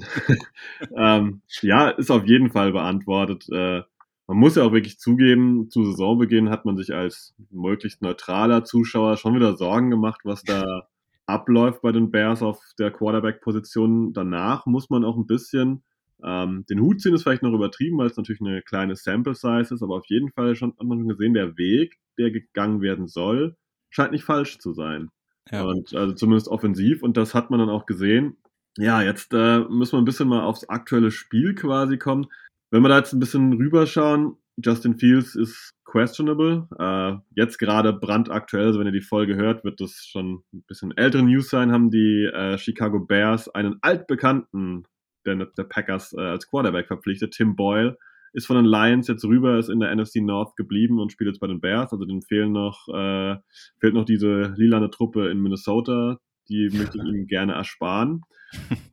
ähm, 0.97 1.41
ja, 1.61 1.89
ist 1.89 2.11
auf 2.11 2.25
jeden 2.25 2.51
Fall 2.51 2.71
beantwortet. 2.73 3.47
Äh, 3.49 3.83
man 4.27 4.37
muss 4.37 4.55
ja 4.55 4.63
auch 4.63 4.73
wirklich 4.73 4.99
zugeben, 4.99 5.69
zu 5.69 5.85
Saisonbeginn 5.85 6.49
hat 6.49 6.65
man 6.65 6.77
sich 6.77 6.93
als 6.93 7.33
möglichst 7.49 8.01
neutraler 8.01 8.63
Zuschauer 8.63 9.17
schon 9.17 9.35
wieder 9.35 9.55
Sorgen 9.55 9.89
gemacht, 9.89 10.21
was 10.23 10.43
da 10.43 10.87
abläuft 11.25 11.81
bei 11.81 11.91
den 11.91 12.11
Bears 12.11 12.41
auf 12.41 12.59
der 12.77 12.91
Quarterback-Position. 12.91 14.13
Danach 14.13 14.65
muss 14.65 14.89
man 14.89 15.05
auch 15.05 15.17
ein 15.17 15.27
bisschen 15.27 15.83
ähm, 16.23 16.65
den 16.69 16.79
Hut 16.79 17.01
ziehen 17.01 17.13
ist 17.13 17.23
vielleicht 17.23 17.43
noch 17.43 17.53
übertrieben, 17.53 17.97
weil 17.97 18.07
es 18.07 18.15
natürlich 18.15 18.41
eine 18.41 18.61
kleine 18.61 18.95
Sample 18.95 19.35
Size 19.35 19.73
ist, 19.73 19.83
aber 19.83 19.95
auf 19.95 20.05
jeden 20.07 20.31
Fall 20.31 20.55
schon, 20.55 20.71
hat 20.71 20.83
man 20.83 20.99
schon 20.99 21.09
gesehen, 21.09 21.33
der 21.33 21.57
Weg, 21.57 21.99
der 22.17 22.31
gegangen 22.31 22.81
werden 22.81 23.07
soll, 23.07 23.57
scheint 23.93 24.11
nicht 24.11 24.25
falsch 24.25 24.59
zu 24.59 24.73
sein. 24.73 25.09
Ja. 25.51 25.63
Und 25.63 25.93
also 25.93 26.13
zumindest 26.13 26.47
offensiv 26.47 27.03
und 27.03 27.17
das 27.17 27.33
hat 27.33 27.49
man 27.49 27.59
dann 27.59 27.69
auch 27.69 27.85
gesehen. 27.85 28.37
Ja, 28.77 29.01
jetzt 29.01 29.33
äh, 29.33 29.59
müssen 29.59 29.93
wir 29.93 30.01
ein 30.01 30.05
bisschen 30.05 30.27
mal 30.27 30.41
aufs 30.41 30.67
aktuelle 30.67 31.11
Spiel 31.11 31.53
quasi 31.53 31.97
kommen. 31.97 32.27
Wenn 32.71 32.81
wir 32.81 32.89
da 32.89 32.97
jetzt 32.97 33.13
ein 33.13 33.19
bisschen 33.19 33.53
rüberschauen, 33.53 34.37
Justin 34.57 34.97
Fields 34.97 35.35
ist 35.35 35.71
questionable. 35.85 36.67
Äh, 36.79 37.19
jetzt 37.35 37.59
gerade 37.59 37.93
brandaktuell, 37.93 38.67
also 38.67 38.79
wenn 38.79 38.87
ihr 38.87 38.93
die 38.93 39.01
Folge 39.01 39.35
hört, 39.35 39.63
wird 39.63 39.79
das 39.79 40.07
schon 40.09 40.43
ein 40.53 40.63
bisschen 40.67 40.95
ältere 40.97 41.23
News 41.23 41.49
sein, 41.49 41.71
haben 41.71 41.91
die 41.91 42.25
äh, 42.25 42.57
Chicago 42.57 42.99
Bears 42.99 43.47
einen 43.49 43.77
altbekannten 43.81 44.87
der, 45.25 45.35
der 45.35 45.63
Packers 45.63 46.13
äh, 46.13 46.21
als 46.21 46.47
Quarterback 46.47 46.87
verpflichtet. 46.87 47.33
Tim 47.33 47.55
Boyle 47.55 47.97
ist 48.33 48.47
von 48.47 48.55
den 48.55 48.65
Lions 48.65 49.07
jetzt 49.07 49.23
rüber, 49.23 49.57
ist 49.57 49.69
in 49.69 49.79
der 49.79 49.95
NFC 49.95 50.17
North 50.17 50.55
geblieben 50.55 50.99
und 50.99 51.11
spielt 51.11 51.29
jetzt 51.29 51.39
bei 51.39 51.47
den 51.47 51.61
Bears. 51.61 51.93
Also 51.93 52.05
dem 52.05 52.21
fehlen 52.21 52.51
noch, 52.51 52.87
äh, 52.89 53.37
fehlt 53.79 53.93
noch 53.93 54.05
diese 54.05 54.53
lilane 54.57 54.89
Truppe 54.89 55.29
in 55.29 55.39
Minnesota. 55.39 56.17
Die 56.49 56.69
möchte 56.73 56.97
ich 56.97 57.03
ihm 57.13 57.27
gerne 57.27 57.53
ersparen. 57.53 58.21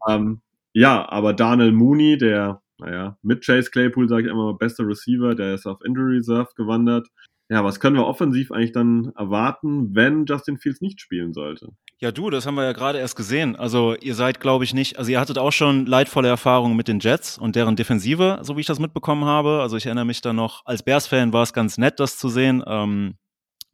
ähm, 0.09 0.43
ja, 0.73 1.09
aber 1.09 1.33
Daniel 1.33 1.73
Mooney, 1.73 2.19
der, 2.19 2.63
naja, 2.79 3.19
mit 3.23 3.45
Chase 3.45 3.71
Claypool, 3.71 4.09
sage 4.09 4.27
ich 4.27 4.31
immer, 4.31 4.55
bester 4.55 4.87
Receiver, 4.87 5.35
der 5.35 5.55
ist 5.55 5.67
auf 5.67 5.83
Injury 5.85 6.17
Reserve 6.17 6.51
gewandert. 6.55 7.09
Ja, 7.51 7.65
was 7.65 7.81
können 7.81 7.97
wir 7.97 8.07
offensiv 8.07 8.53
eigentlich 8.53 8.71
dann 8.71 9.11
erwarten, 9.17 9.93
wenn 9.93 10.25
Justin 10.25 10.57
Fields 10.57 10.81
nicht 10.81 11.01
spielen 11.01 11.33
sollte? 11.33 11.71
Ja, 11.99 12.13
du, 12.13 12.31
das 12.31 12.47
haben 12.47 12.55
wir 12.55 12.63
ja 12.63 12.73
gerade 12.73 13.01
erst 13.01 13.17
gesehen. 13.17 13.57
Also 13.57 13.97
ihr 13.97 14.15
seid, 14.15 14.39
glaube 14.39 14.63
ich, 14.63 14.73
nicht, 14.73 15.01
also 15.01 15.11
ihr 15.11 15.19
hattet 15.19 15.37
auch 15.37 15.51
schon 15.51 15.85
leidvolle 15.85 16.29
Erfahrungen 16.29 16.77
mit 16.77 16.87
den 16.87 17.01
Jets 17.01 17.39
und 17.39 17.57
deren 17.57 17.75
Defensive, 17.75 18.39
so 18.43 18.57
wie 18.57 18.61
ich 18.61 18.69
das 18.69 18.79
mitbekommen 18.79 19.25
habe. 19.25 19.63
Also 19.63 19.77
ich 19.77 19.87
erinnere 19.87 20.05
mich 20.05 20.21
da 20.21 20.33
noch, 20.33 20.65
als 20.65 20.85
Bears-Fan 20.85 21.33
war 21.33 21.43
es 21.43 21.53
ganz 21.53 21.77
nett, 21.77 21.99
das 21.99 22.19
zu 22.19 22.29
sehen. 22.29 22.63
Ähm, 22.65 23.17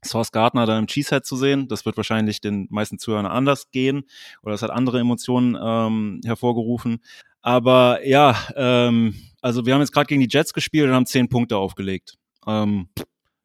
Source 0.03 0.33
Gardner 0.33 0.65
dann 0.65 0.81
im 0.81 0.87
Cheesehead 0.87 1.27
zu 1.27 1.37
sehen. 1.37 1.69
Das 1.69 1.85
wird 1.85 1.99
wahrscheinlich 1.99 2.41
den 2.41 2.69
meisten 2.71 2.99
Zuhörern 2.99 3.27
anders 3.27 3.71
gehen 3.73 4.05
oder 4.43 4.55
es 4.55 4.63
hat 4.63 4.71
andere 4.71 5.01
Emotionen 5.01 5.55
ähm, 5.63 6.23
hervorgerufen. 6.25 7.01
Aber 7.43 8.07
ja, 8.07 8.37
ähm, 8.57 9.15
also 9.43 9.67
wir 9.67 9.75
haben 9.75 9.83
jetzt 9.83 9.93
gerade 9.93 10.07
gegen 10.07 10.23
die 10.23 10.29
Jets 10.31 10.55
gespielt 10.55 10.89
und 10.89 10.95
haben 10.95 11.05
zehn 11.05 11.29
Punkte 11.29 11.59
aufgelegt. 11.59 12.15
Ähm, 12.47 12.89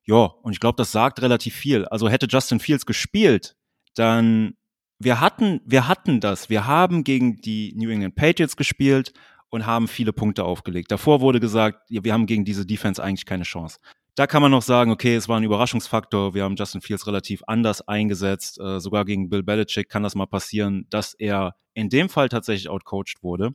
ja, 0.05 0.25
und 0.25 0.53
ich 0.53 0.59
glaube, 0.59 0.77
das 0.77 0.91
sagt 0.91 1.21
relativ 1.21 1.55
viel. 1.55 1.85
Also 1.85 2.09
hätte 2.09 2.27
Justin 2.29 2.59
Fields 2.59 2.85
gespielt, 2.85 3.55
dann 3.95 4.55
wir 5.03 5.19
hatten, 5.19 5.61
wir 5.65 5.87
hatten 5.87 6.19
das. 6.19 6.49
Wir 6.49 6.67
haben 6.67 7.03
gegen 7.03 7.41
die 7.41 7.73
New 7.75 7.89
England 7.89 8.15
Patriots 8.15 8.55
gespielt 8.55 9.13
und 9.49 9.65
haben 9.65 9.87
viele 9.87 10.13
Punkte 10.13 10.43
aufgelegt. 10.43 10.91
Davor 10.91 11.21
wurde 11.21 11.39
gesagt, 11.39 11.79
wir 11.89 12.13
haben 12.13 12.27
gegen 12.27 12.45
diese 12.45 12.65
Defense 12.65 13.03
eigentlich 13.03 13.25
keine 13.25 13.43
Chance. 13.43 13.79
Da 14.15 14.27
kann 14.27 14.41
man 14.41 14.51
noch 14.51 14.61
sagen, 14.61 14.91
okay, 14.91 15.15
es 15.15 15.27
war 15.27 15.37
ein 15.37 15.43
Überraschungsfaktor. 15.43 16.33
Wir 16.33 16.43
haben 16.43 16.55
Justin 16.55 16.81
Fields 16.81 17.07
relativ 17.07 17.41
anders 17.47 17.87
eingesetzt. 17.87 18.59
Äh, 18.59 18.79
sogar 18.79 19.05
gegen 19.05 19.29
Bill 19.29 19.41
Belichick 19.41 19.89
kann 19.89 20.03
das 20.03 20.15
mal 20.15 20.27
passieren, 20.27 20.85
dass 20.89 21.13
er 21.13 21.55
in 21.73 21.89
dem 21.89 22.09
Fall 22.09 22.29
tatsächlich 22.29 22.69
outcoached 22.69 23.23
wurde. 23.23 23.51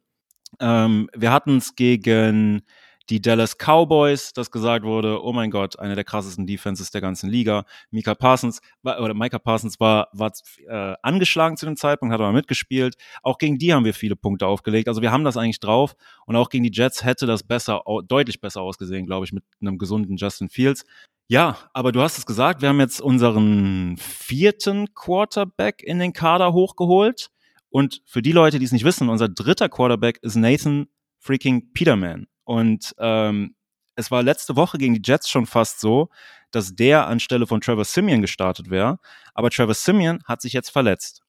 Ähm, 0.59 1.09
wir 1.15 1.31
hatten 1.33 1.59
es 1.59 1.77
gegen 1.77 2.63
die 3.09 3.21
Dallas 3.21 3.57
Cowboys, 3.57 4.33
das 4.33 4.51
gesagt 4.51 4.85
wurde, 4.85 5.23
oh 5.23 5.33
mein 5.33 5.51
Gott, 5.51 5.79
eine 5.79 5.95
der 5.95 6.05
krassesten 6.05 6.47
Defenses 6.47 6.91
der 6.91 7.01
ganzen 7.01 7.31
Liga. 7.31 7.65
Mika 7.91 8.15
Parsons 8.15 8.61
war, 8.83 9.01
oder 9.01 9.15
Micah 9.15 9.39
Parsons 9.39 9.79
war, 9.79 10.09
war 10.13 10.33
äh, 10.67 10.95
angeschlagen 11.03 11.57
zu 11.57 11.67
dem 11.67 11.77
Zeitpunkt, 11.77 12.13
hat 12.13 12.21
aber 12.21 12.33
mitgespielt. 12.33 12.97
Auch 13.23 13.39
gegen 13.39 13.59
die 13.59 13.73
haben 13.73 13.85
wir 13.85 13.95
viele 13.95 14.17
Punkte 14.17 14.47
aufgelegt. 14.47 14.89
Also 14.89 15.03
wir 15.03 15.13
haben 15.13 15.25
das 15.25 15.37
eigentlich 15.37 15.61
drauf. 15.61 15.95
Und 16.27 16.37
auch 16.37 16.49
gegen 16.49 16.65
die 16.65 16.73
Jets 16.73 17.05
hätte 17.05 17.27
das 17.27 17.45
besser, 17.45 17.83
deutlich 18.09 18.41
besser 18.41 18.63
ausgesehen, 18.63 19.07
glaube 19.07 19.25
ich, 19.25 19.33
mit 19.33 19.45
einem 19.61 19.79
gesunden 19.79 20.17
Justin 20.17 20.49
Fields. 20.49 20.85
Ja, 21.29 21.59
aber 21.73 21.93
du 21.93 22.01
hast 22.03 22.19
es 22.19 22.27
gesagt, 22.27 22.63
wir 22.63 22.69
haben 22.69 22.81
jetzt 22.81 23.01
unseren 23.01 23.97
vierten 23.99 24.95
Quarterback 24.95 25.83
in 25.83 25.99
den 25.99 26.13
Kader 26.13 26.53
hochgeholt. 26.53 27.31
Und 27.69 28.03
für 28.05 28.23
die 28.23 28.33
Leute, 28.33 28.59
die 28.59 28.65
es 28.65 28.73
nicht 28.73 28.85
wissen, 28.85 29.09
unser 29.09 29.29
dritter 29.29 29.69
Quarterback 29.69 30.19
ist 30.23 30.37
Nathan 30.37 30.87
freaking 31.19 31.73
Peterman. 31.73 32.27
Und 32.47 32.95
ähm, 32.99 33.55
es 33.97 34.11
war 34.11 34.23
letzte 34.23 34.57
Woche 34.57 34.79
gegen 34.79 34.95
die 34.95 35.03
Jets 35.05 35.29
schon 35.29 35.47
fast 35.47 35.81
so, 35.81 36.09
dass 36.53 36.75
der 36.75 37.09
anstelle 37.09 37.47
von 37.47 37.61
Trevor 37.61 37.85
Simeon 37.85 38.23
gestartet 38.23 38.71
wäre. 38.71 38.99
Aber 39.35 39.51
Trevor 39.51 39.75
Simeon 39.75 40.23
hat 40.25 40.41
sich 40.41 40.53
jetzt 40.53 40.71
verletzt. 40.71 41.23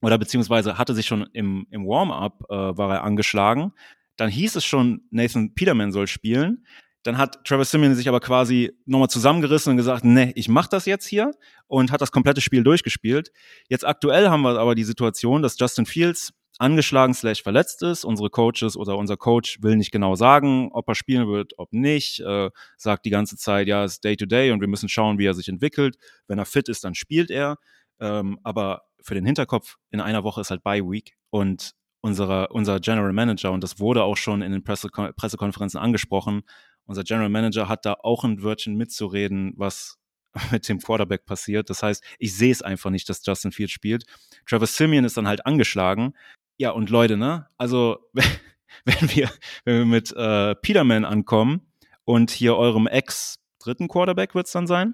Oder 0.00 0.16
beziehungsweise 0.16 0.78
hatte 0.78 0.94
sich 0.94 1.06
schon 1.06 1.28
im, 1.32 1.66
im 1.70 1.86
Warm-up, 1.86 2.44
äh, 2.48 2.54
war 2.54 2.94
er 2.94 3.04
angeschlagen. 3.04 3.72
Dann 4.16 4.30
hieß 4.30 4.56
es 4.56 4.64
schon, 4.64 5.02
Nathan 5.10 5.54
Peterman 5.54 5.92
soll 5.92 6.06
spielen. 6.06 6.64
Dann 7.02 7.18
hat 7.18 7.44
Trevor 7.44 7.64
Simeon 7.64 7.94
sich 7.94 8.08
aber 8.08 8.20
quasi 8.20 8.72
nochmal 8.84 9.08
zusammengerissen 9.08 9.72
und 9.72 9.76
gesagt, 9.78 10.04
nee, 10.04 10.32
ich 10.36 10.48
mach 10.48 10.68
das 10.68 10.84
jetzt 10.84 11.06
hier 11.06 11.32
und 11.66 11.90
hat 11.90 12.00
das 12.00 12.12
komplette 12.12 12.42
Spiel 12.42 12.62
durchgespielt. 12.62 13.32
Jetzt 13.68 13.86
aktuell 13.86 14.28
haben 14.28 14.42
wir 14.42 14.58
aber 14.58 14.74
die 14.74 14.84
Situation, 14.84 15.42
dass 15.42 15.58
Justin 15.58 15.86
Fields 15.86 16.32
angeschlagen 16.60 17.14
slash 17.14 17.42
verletzt 17.42 17.82
ist. 17.82 18.04
Unsere 18.04 18.30
Coaches 18.30 18.76
oder 18.76 18.96
unser 18.96 19.16
Coach 19.16 19.62
will 19.62 19.76
nicht 19.76 19.90
genau 19.90 20.14
sagen, 20.14 20.70
ob 20.72 20.88
er 20.88 20.94
spielen 20.94 21.28
wird, 21.28 21.54
ob 21.58 21.72
nicht. 21.72 22.20
Äh, 22.20 22.50
sagt 22.76 23.04
die 23.06 23.10
ganze 23.10 23.36
Zeit, 23.36 23.66
ja, 23.66 23.84
es 23.84 23.94
ist 23.94 24.04
Day 24.04 24.16
to 24.16 24.26
Day 24.26 24.50
und 24.50 24.60
wir 24.60 24.68
müssen 24.68 24.88
schauen, 24.88 25.18
wie 25.18 25.26
er 25.26 25.34
sich 25.34 25.48
entwickelt. 25.48 25.96
Wenn 26.28 26.38
er 26.38 26.44
fit 26.46 26.68
ist, 26.68 26.84
dann 26.84 26.94
spielt 26.94 27.30
er. 27.30 27.56
Ähm, 27.98 28.38
aber 28.42 28.82
für 29.02 29.14
den 29.14 29.24
Hinterkopf, 29.24 29.76
in 29.90 30.00
einer 30.00 30.22
Woche 30.24 30.42
ist 30.42 30.50
halt 30.50 30.62
Bye 30.62 30.82
Week 30.82 31.16
und 31.30 31.72
unsere, 32.02 32.48
unser 32.48 32.80
General 32.80 33.12
Manager, 33.12 33.52
und 33.52 33.62
das 33.62 33.78
wurde 33.78 34.02
auch 34.04 34.16
schon 34.16 34.42
in 34.42 34.52
den 34.52 34.62
Pressekon 34.62 35.12
Pressekonferenzen 35.16 35.80
angesprochen, 35.80 36.42
unser 36.86 37.04
General 37.04 37.28
Manager 37.28 37.68
hat 37.68 37.86
da 37.86 37.94
auch 38.02 38.24
ein 38.24 38.42
Wörtchen 38.42 38.76
mitzureden, 38.76 39.52
was 39.56 39.98
mit 40.50 40.68
dem 40.68 40.80
Quarterback 40.80 41.24
passiert. 41.24 41.70
Das 41.70 41.82
heißt, 41.82 42.04
ich 42.18 42.36
sehe 42.36 42.52
es 42.52 42.62
einfach 42.62 42.90
nicht, 42.90 43.08
dass 43.08 43.24
Justin 43.24 43.52
Fields 43.52 43.72
spielt. 43.72 44.04
Travis 44.46 44.76
Simeon 44.76 45.04
ist 45.04 45.16
dann 45.16 45.28
halt 45.28 45.46
angeschlagen. 45.46 46.14
Ja, 46.60 46.72
und 46.72 46.90
Leute, 46.90 47.16
ne? 47.16 47.46
Also, 47.56 48.00
wenn 48.84 49.08
wir, 49.14 49.30
wenn 49.64 49.78
wir 49.78 49.86
mit 49.86 50.12
äh, 50.14 50.54
Peterman 50.56 51.06
ankommen 51.06 51.62
und 52.04 52.30
hier 52.30 52.54
eurem 52.54 52.86
Ex-dritten 52.86 53.88
Quarterback 53.88 54.34
wird 54.34 54.44
es 54.44 54.52
dann 54.52 54.66
sein, 54.66 54.92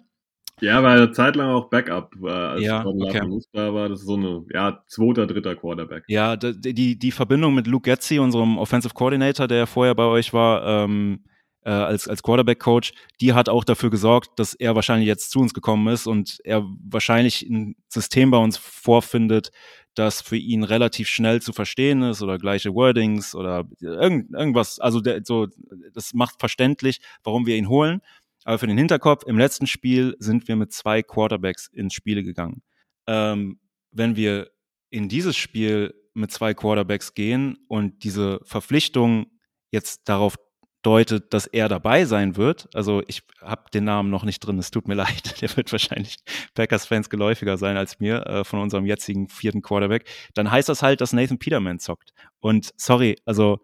ja, 0.60 0.80
weil 0.84 0.96
eine 0.96 1.10
Zeit 1.10 1.34
lang 1.34 1.50
auch 1.50 1.68
Backup, 1.68 2.14
äh, 2.22 2.30
als 2.30 2.62
ja, 2.62 2.86
okay. 2.86 3.20
da 3.52 3.74
war. 3.74 3.88
Das 3.88 4.00
ist 4.00 4.06
so 4.06 4.14
eine, 4.14 4.44
ja, 4.54 4.80
zweiter, 4.86 5.26
dritter 5.26 5.56
Quarterback. 5.56 6.04
Ja, 6.06 6.36
die, 6.36 6.96
die 6.98 7.10
Verbindung 7.10 7.54
mit 7.54 7.66
Luke 7.66 7.90
Getzi, 7.90 8.20
unserem 8.20 8.58
Offensive 8.58 8.94
Coordinator, 8.94 9.48
der 9.48 9.66
vorher 9.66 9.96
bei 9.96 10.04
euch 10.04 10.32
war, 10.32 10.64
ähm, 10.64 11.24
äh, 11.62 11.70
als, 11.70 12.08
als 12.08 12.22
Quarterback-Coach, 12.22 12.92
die 13.20 13.34
hat 13.34 13.48
auch 13.48 13.64
dafür 13.64 13.90
gesorgt, 13.90 14.38
dass 14.38 14.54
er 14.54 14.76
wahrscheinlich 14.76 15.08
jetzt 15.08 15.32
zu 15.32 15.40
uns 15.40 15.52
gekommen 15.52 15.88
ist 15.88 16.06
und 16.06 16.38
er 16.44 16.64
wahrscheinlich 16.88 17.42
ein 17.42 17.74
System 17.88 18.30
bei 18.30 18.38
uns 18.38 18.56
vorfindet, 18.56 19.50
das 19.96 20.20
für 20.20 20.36
ihn 20.36 20.62
relativ 20.62 21.08
schnell 21.08 21.42
zu 21.42 21.52
verstehen 21.52 22.02
ist 22.02 22.22
oder 22.22 22.38
gleiche 22.38 22.74
Wordings 22.74 23.34
oder 23.34 23.68
irgend, 23.80 24.32
irgendwas. 24.32 24.78
Also 24.78 25.00
der, 25.00 25.22
so, 25.24 25.48
das 25.92 26.14
macht 26.14 26.38
verständlich, 26.38 27.00
warum 27.24 27.46
wir 27.46 27.56
ihn 27.56 27.68
holen. 27.68 28.00
Aber 28.44 28.58
für 28.58 28.66
den 28.66 28.78
Hinterkopf, 28.78 29.24
im 29.26 29.38
letzten 29.38 29.66
Spiel 29.66 30.14
sind 30.18 30.46
wir 30.46 30.54
mit 30.54 30.72
zwei 30.72 31.02
Quarterbacks 31.02 31.66
ins 31.68 31.94
Spiel 31.94 32.22
gegangen. 32.22 32.62
Ähm, 33.06 33.58
wenn 33.90 34.16
wir 34.16 34.50
in 34.90 35.08
dieses 35.08 35.36
Spiel 35.36 35.94
mit 36.14 36.30
zwei 36.30 36.54
Quarterbacks 36.54 37.14
gehen 37.14 37.58
und 37.66 38.04
diese 38.04 38.40
Verpflichtung 38.44 39.26
jetzt 39.72 40.08
darauf 40.08 40.36
deutet, 40.86 41.34
dass 41.34 41.48
er 41.48 41.68
dabei 41.68 42.04
sein 42.04 42.36
wird. 42.36 42.68
Also 42.72 43.02
ich 43.08 43.22
habe 43.40 43.64
den 43.74 43.82
Namen 43.82 44.08
noch 44.08 44.22
nicht 44.22 44.38
drin, 44.38 44.56
es 44.58 44.70
tut 44.70 44.86
mir 44.86 44.94
leid. 45.04 45.40
Der 45.42 45.54
wird 45.56 45.72
wahrscheinlich 45.72 46.16
Packers-Fans 46.54 47.10
geläufiger 47.10 47.58
sein 47.58 47.76
als 47.76 47.98
mir 47.98 48.24
äh, 48.26 48.44
von 48.44 48.60
unserem 48.60 48.86
jetzigen 48.86 49.28
vierten 49.28 49.62
Quarterback. 49.62 50.08
Dann 50.34 50.50
heißt 50.50 50.68
das 50.68 50.82
halt, 50.82 51.00
dass 51.00 51.12
Nathan 51.12 51.38
Peterman 51.38 51.80
zockt. 51.80 52.12
Und 52.38 52.72
sorry, 52.76 53.16
also 53.24 53.58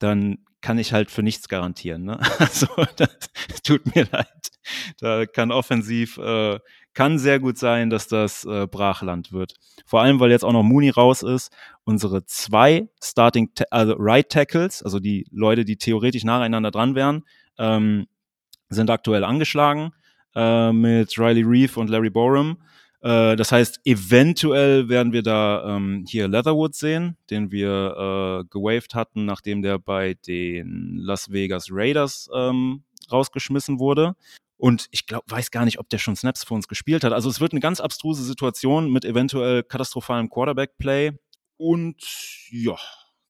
dann 0.00 0.44
kann 0.66 0.78
ich 0.78 0.92
halt 0.92 1.12
für 1.12 1.22
nichts 1.22 1.48
garantieren. 1.48 2.02
Ne? 2.02 2.18
Also 2.40 2.66
das 2.96 3.62
tut 3.62 3.94
mir 3.94 4.04
leid. 4.10 4.50
Da 4.98 5.24
kann 5.24 5.52
offensiv, 5.52 6.18
äh, 6.18 6.58
kann 6.92 7.20
sehr 7.20 7.38
gut 7.38 7.56
sein, 7.56 7.88
dass 7.88 8.08
das 8.08 8.44
äh, 8.44 8.66
Brachland 8.66 9.30
wird. 9.30 9.54
Vor 9.84 10.00
allem, 10.00 10.18
weil 10.18 10.32
jetzt 10.32 10.44
auch 10.44 10.52
noch 10.52 10.64
Mooney 10.64 10.90
raus 10.90 11.22
ist. 11.22 11.52
Unsere 11.84 12.26
zwei 12.26 12.88
Starting, 13.00 13.52
also 13.70 13.94
Right 13.96 14.28
Tackles, 14.28 14.82
also 14.82 14.98
die 14.98 15.28
Leute, 15.30 15.64
die 15.64 15.76
theoretisch 15.76 16.24
nacheinander 16.24 16.72
dran 16.72 16.96
wären, 16.96 17.22
ähm, 17.58 18.08
sind 18.68 18.90
aktuell 18.90 19.22
angeschlagen 19.22 19.92
äh, 20.34 20.72
mit 20.72 21.16
Riley 21.16 21.42
Reeve 21.42 21.78
und 21.78 21.90
Larry 21.90 22.10
Borum. 22.10 22.56
Äh, 23.06 23.36
das 23.36 23.52
heißt, 23.52 23.82
eventuell 23.84 24.88
werden 24.88 25.12
wir 25.12 25.22
da 25.22 25.76
ähm, 25.76 26.04
hier 26.08 26.26
Leatherwood 26.26 26.74
sehen, 26.74 27.16
den 27.30 27.52
wir 27.52 28.42
äh, 28.42 28.48
gewaved 28.50 28.96
hatten, 28.96 29.24
nachdem 29.24 29.62
der 29.62 29.78
bei 29.78 30.14
den 30.26 30.96
Las 30.96 31.30
Vegas 31.30 31.68
Raiders 31.70 32.28
ähm, 32.34 32.82
rausgeschmissen 33.12 33.78
wurde. 33.78 34.16
Und 34.56 34.88
ich 34.90 35.06
glaube, 35.06 35.24
weiß 35.28 35.52
gar 35.52 35.64
nicht, 35.64 35.78
ob 35.78 35.88
der 35.88 35.98
schon 35.98 36.16
Snaps 36.16 36.42
für 36.42 36.54
uns 36.54 36.66
gespielt 36.66 37.04
hat. 37.04 37.12
Also 37.12 37.30
es 37.30 37.40
wird 37.40 37.52
eine 37.52 37.60
ganz 37.60 37.80
abstruse 37.80 38.24
Situation 38.24 38.90
mit 38.90 39.04
eventuell 39.04 39.62
katastrophalem 39.62 40.28
Quarterback-Play. 40.28 41.12
Und 41.58 42.02
ja, 42.50 42.76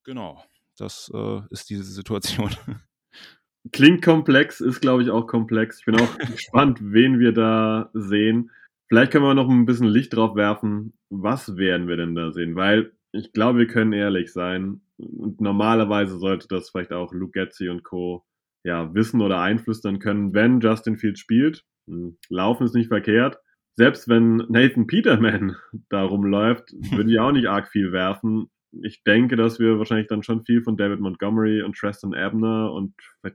genau. 0.04 0.42
Das 0.78 1.10
äh, 1.12 1.40
ist 1.50 1.68
diese 1.68 1.84
Situation. 1.84 2.50
Klingt 3.72 4.02
komplex, 4.02 4.60
ist 4.60 4.80
glaube 4.80 5.02
ich 5.02 5.10
auch 5.10 5.26
komplex. 5.26 5.80
Ich 5.80 5.84
bin 5.84 6.00
auch 6.00 6.18
gespannt, 6.32 6.78
wen 6.80 7.18
wir 7.18 7.32
da 7.32 7.90
sehen. 7.92 8.50
Vielleicht 8.88 9.12
können 9.12 9.24
wir 9.24 9.34
noch 9.34 9.48
ein 9.48 9.66
bisschen 9.66 9.88
Licht 9.88 10.14
drauf 10.14 10.36
werfen. 10.36 10.92
Was 11.10 11.56
werden 11.56 11.88
wir 11.88 11.96
denn 11.96 12.14
da 12.14 12.32
sehen? 12.32 12.54
Weil 12.54 12.92
ich 13.12 13.32
glaube, 13.32 13.58
wir 13.60 13.66
können 13.66 13.92
ehrlich 13.92 14.32
sein. 14.32 14.80
Und 14.98 15.40
normalerweise 15.40 16.18
sollte 16.18 16.48
das 16.48 16.70
vielleicht 16.70 16.92
auch 16.92 17.12
Luke 17.12 17.32
Getzi 17.32 17.68
und 17.68 17.82
Co. 17.82 18.24
Ja, 18.64 18.92
wissen 18.94 19.20
oder 19.20 19.40
einflüstern 19.40 19.98
können, 19.98 20.34
wenn 20.34 20.60
Justin 20.60 20.96
Fields 20.96 21.20
spielt. 21.20 21.64
Hm, 21.88 22.18
Laufen 22.28 22.64
ist 22.64 22.74
nicht 22.74 22.88
verkehrt. 22.88 23.38
Selbst 23.74 24.08
wenn 24.08 24.36
Nathan 24.48 24.86
Peterman 24.86 25.56
da 25.88 26.02
rumläuft, 26.02 26.72
würde 26.92 27.10
ich 27.10 27.18
auch 27.18 27.32
nicht 27.32 27.48
arg 27.48 27.68
viel 27.68 27.92
werfen. 27.92 28.50
Ich 28.82 29.04
denke, 29.04 29.36
dass 29.36 29.58
wir 29.58 29.78
wahrscheinlich 29.78 30.08
dann 30.08 30.22
schon 30.22 30.44
viel 30.44 30.62
von 30.62 30.76
David 30.76 31.00
Montgomery 31.00 31.62
und 31.62 31.76
Tristan 31.76 32.14
Abner 32.14 32.72
und 32.72 32.94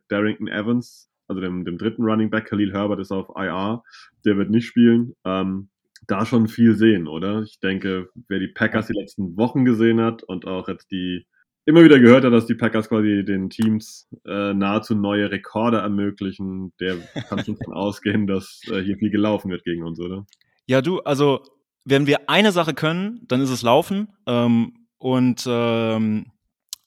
Darrington 0.09 0.47
Evans 0.47 1.10
also 1.31 1.41
dem, 1.41 1.65
dem 1.65 1.77
dritten 1.77 2.03
Running 2.03 2.29
Back, 2.29 2.45
Khalil 2.45 2.73
Herbert 2.73 2.99
ist 2.99 3.11
auf 3.11 3.29
IR, 3.35 3.83
der 4.25 4.37
wird 4.37 4.49
nicht 4.49 4.65
spielen. 4.65 5.15
Ähm, 5.25 5.69
da 6.07 6.25
schon 6.25 6.47
viel 6.47 6.75
sehen, 6.75 7.07
oder? 7.07 7.43
Ich 7.43 7.59
denke, 7.59 8.09
wer 8.27 8.39
die 8.39 8.47
Packers 8.47 8.87
die 8.87 8.99
letzten 8.99 9.37
Wochen 9.37 9.65
gesehen 9.65 10.01
hat 10.01 10.23
und 10.23 10.45
auch 10.45 10.67
jetzt 10.67 10.91
die 10.91 11.25
immer 11.65 11.83
wieder 11.83 11.99
gehört 11.99 12.25
hat, 12.25 12.33
dass 12.33 12.47
die 12.47 12.55
Packers 12.55 12.89
quasi 12.89 13.23
den 13.23 13.49
Teams 13.49 14.09
äh, 14.25 14.53
nahezu 14.53 14.95
neue 14.95 15.31
Rekorde 15.31 15.77
ermöglichen, 15.77 16.73
der 16.79 16.97
kann 17.29 17.45
schon 17.45 17.57
davon 17.57 17.73
ausgehen, 17.73 18.27
dass 18.27 18.61
äh, 18.71 18.81
hier 18.81 18.97
viel 18.97 19.11
gelaufen 19.11 19.51
wird 19.51 19.63
gegen 19.63 19.83
uns, 19.83 19.99
oder? 19.99 20.25
Ja, 20.65 20.81
du, 20.81 20.99
also 21.01 21.43
wenn 21.85 22.07
wir 22.07 22.29
eine 22.29 22.51
Sache 22.51 22.73
können, 22.73 23.21
dann 23.27 23.41
ist 23.41 23.51
es 23.51 23.61
Laufen. 23.61 24.09
Ähm, 24.25 24.73
und 24.97 25.45
ähm, 25.47 26.25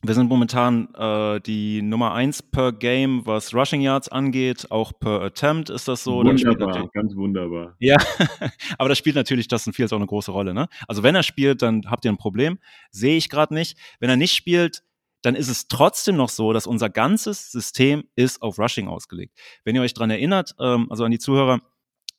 wir 0.06 0.14
sind 0.14 0.28
momentan 0.28 0.92
äh, 0.94 1.40
die 1.40 1.80
Nummer 1.82 2.12
eins 2.12 2.42
per 2.42 2.72
Game, 2.72 3.24
was 3.24 3.54
Rushing 3.54 3.80
Yards 3.80 4.08
angeht. 4.08 4.70
Auch 4.70 4.92
per 4.98 5.22
Attempt 5.22 5.70
ist 5.70 5.88
das 5.88 6.04
so. 6.04 6.22
Wunderbar, 6.24 6.88
ganz 6.92 7.16
wunderbar. 7.16 7.74
Ja, 7.78 7.96
aber 8.78 8.90
das 8.90 8.98
spielt 8.98 9.16
natürlich 9.16 9.46
Justin 9.50 9.72
Fields 9.72 9.92
auch 9.92 9.98
eine 9.98 10.06
große 10.06 10.30
Rolle. 10.30 10.52
Ne? 10.52 10.68
Also 10.88 11.02
wenn 11.02 11.14
er 11.14 11.22
spielt, 11.22 11.62
dann 11.62 11.82
habt 11.86 12.04
ihr 12.04 12.12
ein 12.12 12.18
Problem. 12.18 12.58
Sehe 12.90 13.16
ich 13.16 13.30
gerade 13.30 13.54
nicht. 13.54 13.78
Wenn 13.98 14.10
er 14.10 14.16
nicht 14.16 14.34
spielt, 14.34 14.82
dann 15.22 15.34
ist 15.34 15.48
es 15.48 15.68
trotzdem 15.68 16.16
noch 16.16 16.28
so, 16.28 16.52
dass 16.52 16.66
unser 16.66 16.90
ganzes 16.90 17.50
System 17.50 18.04
ist 18.14 18.42
auf 18.42 18.58
Rushing 18.58 18.88
ausgelegt. 18.88 19.38
Wenn 19.64 19.74
ihr 19.74 19.82
euch 19.82 19.94
dran 19.94 20.10
erinnert, 20.10 20.54
ähm, 20.60 20.86
also 20.90 21.04
an 21.04 21.12
die 21.12 21.18
Zuhörer, 21.18 21.60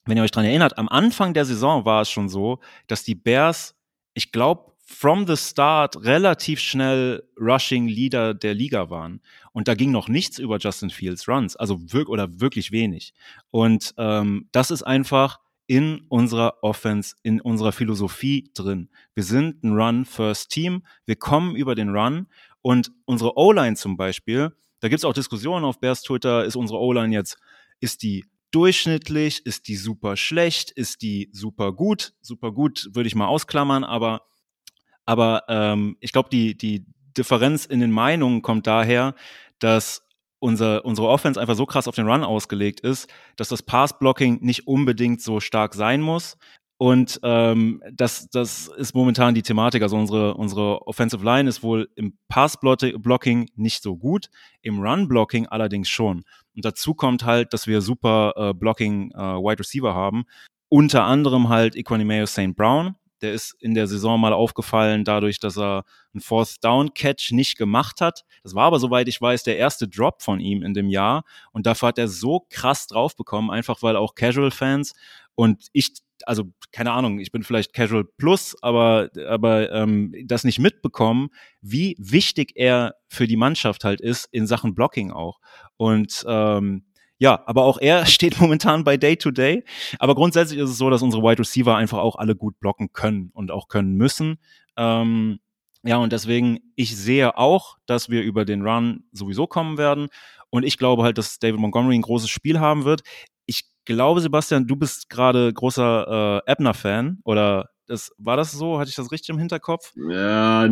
wenn 0.06 0.18
ihr 0.18 0.24
euch 0.24 0.32
dran 0.32 0.46
erinnert, 0.46 0.78
am 0.78 0.90
Anfang 0.90 1.34
der 1.34 1.46
Saison 1.46 1.86
war 1.86 2.02
es 2.02 2.10
schon 2.10 2.30
so, 2.30 2.60
dass 2.88 3.04
die 3.04 3.16
Bears, 3.16 3.76
ich 4.16 4.32
glaube, 4.32 4.75
from 4.86 5.26
the 5.26 5.36
start 5.36 5.96
relativ 6.06 6.60
schnell 6.60 7.24
Rushing 7.40 7.88
Leader 7.88 8.36
der 8.36 8.54
Liga 8.54 8.90
waren. 8.92 9.20
Und 9.52 9.68
da 9.68 9.74
ging 9.74 9.92
noch 9.92 10.08
nichts 10.08 10.38
über 10.38 10.58
Justin 10.60 10.92
Fields 10.92 11.28
Runs, 11.28 11.56
also 11.56 11.82
wirklich 11.92 12.08
oder 12.08 12.40
wirklich 12.40 12.72
wenig. 12.72 13.14
Und 13.50 13.96
ähm, 13.98 14.48
das 14.52 14.70
ist 14.70 14.84
einfach 14.84 15.40
in 15.68 16.02
unserer 16.10 16.60
Offense, 16.62 17.16
in 17.24 17.42
unserer 17.42 17.72
Philosophie 17.72 18.52
drin. 18.54 18.90
Wir 19.16 19.24
sind 19.24 19.64
ein 19.64 19.74
Run-First-Team, 19.74 20.84
wir 21.06 21.16
kommen 21.16 21.56
über 21.56 21.74
den 21.74 21.90
Run 21.90 22.28
und 22.62 22.92
unsere 23.06 23.38
O-Line 23.38 23.76
zum 23.76 23.98
Beispiel, 23.98 24.56
da 24.82 24.90
gibt 24.90 25.00
es 25.00 25.06
auch 25.06 25.14
Diskussionen 25.14 25.66
auf 25.66 25.80
Bears 25.80 26.04
Twitter, 26.04 26.46
ist 26.46 26.56
unsere 26.56 26.80
O-Line 26.80 27.14
jetzt, 27.14 27.38
ist 27.80 28.04
die 28.04 28.26
durchschnittlich, 28.52 29.46
ist 29.46 29.68
die 29.68 29.76
super 29.76 30.16
schlecht, 30.16 30.70
ist 30.70 31.02
die 31.02 31.30
super 31.32 31.74
gut? 31.74 32.14
Super 32.22 32.52
gut 32.52 32.90
würde 32.94 33.08
ich 33.08 33.16
mal 33.16 33.28
ausklammern, 33.28 33.84
aber 33.84 34.22
aber 35.06 35.44
ähm, 35.48 35.98
ich 36.00 36.12
glaube, 36.12 36.30
die, 36.30 36.58
die 36.58 36.86
Differenz 37.18 37.66
in 37.66 37.80
den 37.80 37.92
Meinungen 37.92 38.42
kommt 38.42 38.68
daher, 38.68 39.16
dass 39.60 40.04
unser, 40.40 40.86
unsere 40.86 41.08
Offense 41.08 41.40
einfach 41.40 41.56
so 41.56 41.66
krass 41.66 41.88
auf 41.88 41.96
den 41.96 42.08
Run 42.08 42.24
ausgelegt 42.24 42.80
ist, 42.82 43.12
dass 43.36 43.50
das 43.50 43.64
Pass-Blocking 43.64 44.40
nicht 44.42 44.68
unbedingt 44.68 45.22
so 45.22 45.40
stark 45.40 45.74
sein 45.74 46.02
muss. 46.02 46.38
Und 46.78 47.22
ähm, 47.24 47.82
das, 47.94 48.30
das 48.30 48.68
ist 48.68 48.94
momentan 48.94 49.34
die 49.34 49.44
Thematik. 49.44 49.82
Also 49.82 49.96
unsere, 49.96 50.34
unsere 50.34 50.86
Offensive 50.88 51.24
Line 51.24 51.48
ist 51.48 51.64
wohl 51.64 51.90
im 51.96 52.18
Pass-Blocking 52.28 53.50
nicht 53.56 53.82
so 53.82 53.96
gut, 53.96 54.30
im 54.62 54.82
Run-Blocking 54.82 55.48
allerdings 55.48 55.88
schon. 55.88 56.24
Und 56.54 56.66
dazu 56.66 56.94
kommt 56.94 57.24
halt, 57.24 57.54
dass 57.54 57.66
wir 57.66 57.82
super 57.82 58.34
äh, 58.36 58.54
Blocking 58.54 59.12
äh, 59.12 59.18
Wide 59.18 59.60
Receiver 59.60 59.96
haben. 59.96 60.26
Unter 60.68 61.06
anderem 61.06 61.48
halt 61.48 61.76
Equanimeo 61.76 62.26
St. 62.26 62.56
Brown, 62.56 62.96
Der 63.22 63.34
ist 63.34 63.56
in 63.60 63.74
der 63.74 63.88
Saison 63.88 64.20
mal 64.20 64.34
aufgefallen, 64.34 65.04
dadurch, 65.04 65.40
dass 65.40 65.58
er 65.58 65.84
einen 66.14 66.22
Fourth 66.22 66.64
Down 66.64 66.94
Catch 66.94 67.32
nicht 67.32 67.58
gemacht 67.58 68.02
hat. 68.02 68.24
Das 68.44 68.56
war 68.56 68.66
aber, 68.66 68.80
soweit 68.80 69.08
ich 69.08 69.22
weiß, 69.22 69.44
der 69.44 69.58
erste 69.58 69.88
Drop 69.88 70.22
von 70.22 70.40
ihm 70.40 70.64
in 70.64 70.74
dem 70.74 70.90
Jahr. 70.90 71.24
Und 71.52 71.66
dafür 71.66 71.90
hat 71.90 71.98
er 71.98 72.08
so 72.08 72.46
krass 72.50 72.88
drauf 72.88 73.16
bekommen, 73.16 73.52
einfach 73.52 73.82
weil 73.82 73.96
auch 73.96 74.16
Casual-Fans 74.16 74.94
und 75.36 75.68
ich 75.74 75.94
also 76.26 76.46
keine 76.72 76.92
Ahnung, 76.92 77.20
ich 77.20 77.32
bin 77.32 77.44
vielleicht 77.44 77.74
Casual 77.74 78.06
Plus, 78.18 78.56
aber, 78.62 79.10
aber 79.28 79.72
ähm, 79.72 80.14
das 80.26 80.44
nicht 80.44 80.60
mitbekommen, 80.60 81.30
wie 81.62 81.96
wichtig 82.00 82.54
er 82.56 82.96
für 83.08 83.28
die 83.28 83.38
Mannschaft 83.38 83.84
halt 83.84 84.02
ist 84.02 84.28
in 84.32 84.48
Sachen 84.48 84.76
Blocking 84.76 85.12
auch. 85.12 85.40
Und 85.78 86.26
ähm, 86.28 86.86
ja, 87.18 87.44
aber 87.46 87.64
auch 87.64 87.78
er 87.80 88.06
steht 88.06 88.40
momentan 88.40 88.84
bei 88.84 88.98
Day 88.98 89.18
to 89.18 89.32
Day. 89.32 89.64
Aber 90.00 90.16
grundsätzlich 90.16 90.60
ist 90.60 90.70
es 90.70 90.78
so, 90.78 90.90
dass 90.90 91.02
unsere 91.02 91.24
Wide 91.24 91.40
Receiver 91.40 91.76
einfach 91.76 92.00
auch 92.00 92.16
alle 92.16 92.36
gut 92.36 92.60
blocken 92.60 92.92
können 92.94 93.32
und 93.34 93.52
auch 93.52 93.68
können 93.68 93.96
müssen. 93.96 94.38
Ähm, 94.78 95.40
ja, 95.84 95.98
und 95.98 96.12
deswegen, 96.12 96.60
ich 96.76 96.98
sehe 96.98 97.38
auch, 97.38 97.78
dass 97.86 98.10
wir 98.10 98.24
über 98.24 98.44
den 98.44 98.68
Run 98.68 99.04
sowieso 99.12 99.46
kommen 99.46 99.78
werden. 99.78 100.08
Und 100.50 100.64
ich 100.64 100.78
glaube 100.78 101.04
halt, 101.04 101.18
dass 101.18 101.38
David 101.38 101.60
Montgomery 101.60 101.96
ein 101.96 102.02
großes 102.02 102.30
Spiel 102.30 102.60
haben 102.60 102.86
wird. 102.86 103.02
Ich 103.46 103.66
glaube, 103.86 104.20
Sebastian, 104.20 104.66
du 104.66 104.76
bist 104.76 105.10
gerade 105.10 105.54
großer 105.54 106.42
äh, 106.48 106.52
Ebner-Fan. 106.52 107.20
Oder 107.24 107.70
das, 107.86 108.12
war 108.18 108.36
das 108.36 108.52
so? 108.52 108.80
Hatte 108.80 108.90
ich 108.90 108.96
das 108.96 109.12
richtig 109.12 109.30
im 109.30 109.38
Hinterkopf? 109.38 109.94
Ja, 110.10 110.68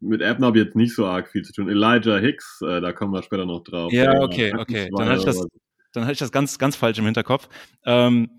mit 0.00 0.22
Ebner 0.22 0.46
habe 0.46 0.58
ich 0.58 0.64
jetzt 0.64 0.76
nicht 0.76 0.94
so 0.94 1.06
arg 1.06 1.28
viel 1.28 1.42
zu 1.42 1.52
tun. 1.52 1.68
Elijah 1.68 2.16
Hicks, 2.16 2.62
äh, 2.62 2.80
da 2.80 2.92
kommen 2.92 3.12
wir 3.12 3.22
später 3.22 3.44
noch 3.44 3.62
drauf. 3.64 3.92
Ja, 3.92 4.20
okay, 4.20 4.54
okay. 4.56 4.88
Dann 4.96 5.08
hatte 5.08 5.18
ich 5.18 5.24
das, 5.24 5.46
dann 5.92 6.04
hatte 6.04 6.12
ich 6.12 6.18
das 6.18 6.32
ganz, 6.32 6.58
ganz 6.58 6.76
falsch 6.76 6.98
im 6.98 7.04
Hinterkopf. 7.04 7.48
Ähm, 7.84 8.30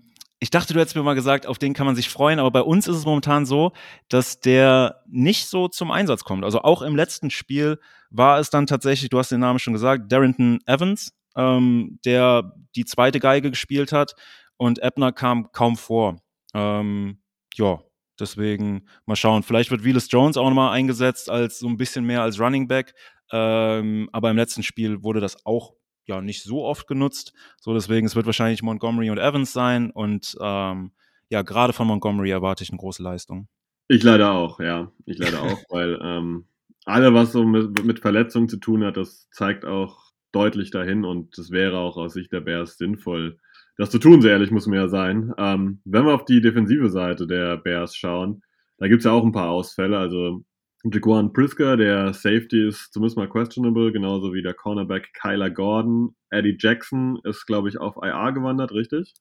ich 0.42 0.50
dachte, 0.50 0.72
du 0.72 0.80
hättest 0.80 0.96
mir 0.96 1.02
mal 1.02 1.14
gesagt, 1.14 1.46
auf 1.46 1.58
den 1.58 1.74
kann 1.74 1.84
man 1.84 1.96
sich 1.96 2.08
freuen, 2.08 2.38
aber 2.38 2.50
bei 2.50 2.62
uns 2.62 2.88
ist 2.88 2.96
es 2.96 3.04
momentan 3.04 3.44
so, 3.44 3.72
dass 4.08 4.40
der 4.40 5.02
nicht 5.06 5.46
so 5.46 5.68
zum 5.68 5.90
Einsatz 5.90 6.24
kommt. 6.24 6.44
Also 6.44 6.62
auch 6.62 6.80
im 6.80 6.96
letzten 6.96 7.30
Spiel 7.30 7.78
war 8.08 8.38
es 8.38 8.48
dann 8.48 8.66
tatsächlich, 8.66 9.10
du 9.10 9.18
hast 9.18 9.30
den 9.30 9.40
Namen 9.40 9.58
schon 9.58 9.74
gesagt, 9.74 10.10
Darrington 10.10 10.58
Evans, 10.64 11.12
ähm, 11.36 11.98
der 12.06 12.54
die 12.74 12.86
zweite 12.86 13.20
Geige 13.20 13.50
gespielt 13.50 13.92
hat 13.92 14.14
und 14.56 14.82
Ebner 14.82 15.12
kam 15.12 15.52
kaum 15.52 15.76
vor. 15.76 16.16
Ähm, 16.54 17.20
ja, 17.54 17.80
deswegen 18.18 18.86
mal 19.04 19.16
schauen. 19.16 19.42
Vielleicht 19.42 19.70
wird 19.70 19.84
Willis 19.84 20.10
Jones 20.10 20.38
auch 20.38 20.48
nochmal 20.48 20.72
eingesetzt 20.72 21.28
als 21.28 21.58
so 21.58 21.68
ein 21.68 21.76
bisschen 21.76 22.04
mehr 22.06 22.22
als 22.22 22.40
Running 22.40 22.66
Back. 22.66 22.94
Ähm, 23.30 24.08
aber 24.12 24.30
im 24.30 24.36
letzten 24.36 24.62
Spiel 24.62 25.02
wurde 25.02 25.20
das 25.20 25.44
auch 25.44 25.74
ja 26.06 26.20
nicht 26.20 26.42
so 26.42 26.64
oft 26.64 26.86
genutzt. 26.86 27.32
So 27.58 27.74
deswegen, 27.74 28.06
es 28.06 28.16
wird 28.16 28.26
wahrscheinlich 28.26 28.62
Montgomery 28.62 29.10
und 29.10 29.18
Evans 29.18 29.52
sein 29.52 29.90
und 29.90 30.36
ähm, 30.40 30.92
ja, 31.28 31.42
gerade 31.42 31.72
von 31.72 31.86
Montgomery 31.86 32.30
erwarte 32.30 32.64
ich 32.64 32.70
eine 32.70 32.78
große 32.78 33.02
Leistung. 33.02 33.48
Ich 33.88 34.02
leider 34.02 34.32
auch, 34.32 34.60
ja. 34.60 34.92
Ich 35.06 35.18
leider 35.18 35.42
auch, 35.42 35.58
weil 35.70 35.98
ähm, 36.02 36.46
alle, 36.84 37.14
was 37.14 37.32
so 37.32 37.44
mit, 37.44 37.84
mit 37.84 38.00
Verletzungen 38.00 38.48
zu 38.48 38.56
tun 38.56 38.84
hat, 38.84 38.96
das 38.96 39.28
zeigt 39.30 39.64
auch 39.64 40.12
deutlich 40.32 40.70
dahin 40.70 41.04
und 41.04 41.36
das 41.38 41.50
wäre 41.50 41.78
auch 41.78 41.96
aus 41.96 42.14
Sicht 42.14 42.32
der 42.32 42.40
Bears 42.40 42.78
sinnvoll, 42.78 43.38
das 43.76 43.90
zu 43.90 43.98
tun, 43.98 44.20
sehr 44.20 44.32
ehrlich 44.32 44.50
muss 44.50 44.66
man 44.66 44.76
ja 44.76 44.88
sein. 44.88 45.32
Ähm, 45.38 45.80
wenn 45.84 46.04
wir 46.04 46.14
auf 46.14 46.26
die 46.26 46.42
defensive 46.42 46.90
Seite 46.90 47.26
der 47.26 47.56
Bears 47.56 47.96
schauen, 47.96 48.42
da 48.76 48.88
gibt 48.88 49.00
es 49.00 49.04
ja 49.06 49.12
auch 49.12 49.24
ein 49.24 49.32
paar 49.32 49.48
Ausfälle. 49.48 49.96
Also 49.96 50.44
Jaquan 50.84 51.32
Prisker, 51.32 51.76
der 51.76 52.14
Safety 52.14 52.68
ist 52.68 52.92
zumindest 52.92 53.18
mal 53.18 53.28
questionable, 53.28 53.92
genauso 53.92 54.32
wie 54.32 54.42
der 54.42 54.54
Cornerback 54.54 55.12
Kyler 55.12 55.50
Gordon. 55.50 56.14
Eddie 56.30 56.56
Jackson 56.58 57.18
ist, 57.24 57.46
glaube 57.46 57.68
ich, 57.68 57.78
auf 57.78 57.96
IR 58.02 58.32
gewandert, 58.32 58.72
richtig? 58.72 59.12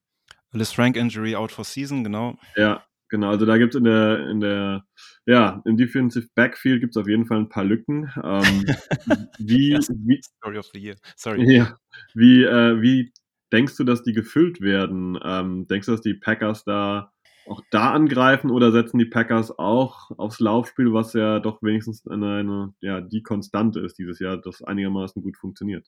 Liz 0.52 0.72
Frank 0.72 0.95
Injury 0.95 1.36
out 1.36 1.52
for 1.52 1.65
season, 1.65 2.04
genau. 2.04 2.38
Ja, 2.56 2.84
genau. 3.10 3.30
Also 3.30 3.45
da 3.45 3.58
gibt 3.58 3.76
es 3.76 3.78
in 3.78 3.84
der, 3.84 4.30
in 4.30 4.39
der, 4.39 4.86
ja, 5.26 5.62
im 5.65 5.76
Defensive 5.76 6.28
Backfield 6.34 6.80
gibt 6.80 6.95
es 6.95 7.02
auf 7.02 7.08
jeden 7.08 7.26
Fall 7.26 7.39
ein 7.39 7.50
paar 7.50 7.65
Lücken. 7.65 8.10
Ähm, 8.24 8.65
wie, 9.38 9.78
wie, 9.78 10.22
Story 10.24 10.58
of 10.58 10.67
the 10.74 10.80
Year. 10.80 10.95
Sorry. 11.15 11.56
Ja, 11.56 11.78
wie, 12.13 12.43
äh, 12.43 12.82
wie 12.82 13.12
denkst 13.52 13.76
du, 13.78 13.84
dass 13.84 14.04
die 14.04 14.13
gefüllt 14.13 14.62
werden? 14.62 15.19
Ähm, 15.24 15.67
denkst 15.67 15.88
du, 15.88 15.91
dass 15.91 16.02
die 16.02 16.13
Packers 16.13 16.63
da 16.63 17.12
auch 17.49 17.62
da 17.71 17.91
angreifen 17.91 18.51
oder 18.51 18.71
setzen 18.71 18.99
die 18.99 19.05
Packers 19.05 19.57
auch 19.57 20.12
aufs 20.17 20.39
Laufspiel, 20.39 20.93
was 20.93 21.13
ja 21.13 21.39
doch 21.39 21.62
wenigstens 21.62 22.05
eine, 22.07 22.38
eine 22.38 22.73
ja, 22.81 23.01
die 23.01 23.23
Konstante 23.23 23.79
ist 23.79 23.97
dieses 23.97 24.19
Jahr, 24.19 24.38
das 24.38 24.62
einigermaßen 24.62 25.21
gut 25.21 25.38
funktioniert? 25.38 25.88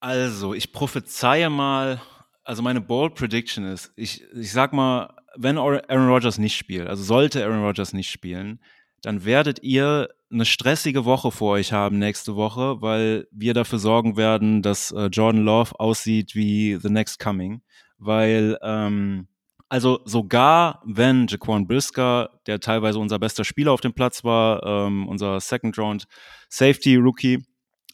Also, 0.00 0.52
ich 0.52 0.72
prophezeie 0.72 1.48
mal, 1.48 2.00
also 2.42 2.62
meine 2.62 2.80
Bold 2.80 3.14
Prediction 3.14 3.64
ist, 3.64 3.92
ich, 3.96 4.24
ich 4.34 4.52
sag 4.52 4.72
mal, 4.72 5.16
wenn 5.36 5.58
Aaron 5.58 6.08
Rodgers 6.08 6.38
nicht 6.38 6.56
spielt, 6.56 6.88
also 6.88 7.02
sollte 7.02 7.44
Aaron 7.44 7.64
Rodgers 7.64 7.92
nicht 7.92 8.10
spielen, 8.10 8.60
dann 9.02 9.24
werdet 9.24 9.62
ihr 9.62 10.08
eine 10.30 10.44
stressige 10.44 11.04
Woche 11.04 11.30
vor 11.30 11.52
euch 11.52 11.72
haben 11.72 11.98
nächste 11.98 12.36
Woche, 12.36 12.80
weil 12.80 13.28
wir 13.30 13.54
dafür 13.54 13.78
sorgen 13.78 14.16
werden, 14.16 14.62
dass 14.62 14.90
äh, 14.92 15.06
Jordan 15.06 15.44
Love 15.44 15.78
aussieht 15.78 16.34
wie 16.34 16.76
The 16.76 16.88
Next 16.88 17.18
Coming, 17.18 17.62
weil 17.98 18.58
ähm, 18.62 19.28
also 19.74 19.98
sogar 20.04 20.80
wenn 20.84 21.26
Jaquan 21.26 21.66
Brisker, 21.66 22.30
der 22.46 22.60
teilweise 22.60 23.00
unser 23.00 23.18
bester 23.18 23.42
Spieler 23.42 23.72
auf 23.72 23.80
dem 23.80 23.92
Platz 23.92 24.22
war, 24.22 24.62
ähm, 24.62 25.08
unser 25.08 25.40
Second 25.40 25.76
Round 25.76 26.04
Safety 26.48 26.94
Rookie, 26.94 27.44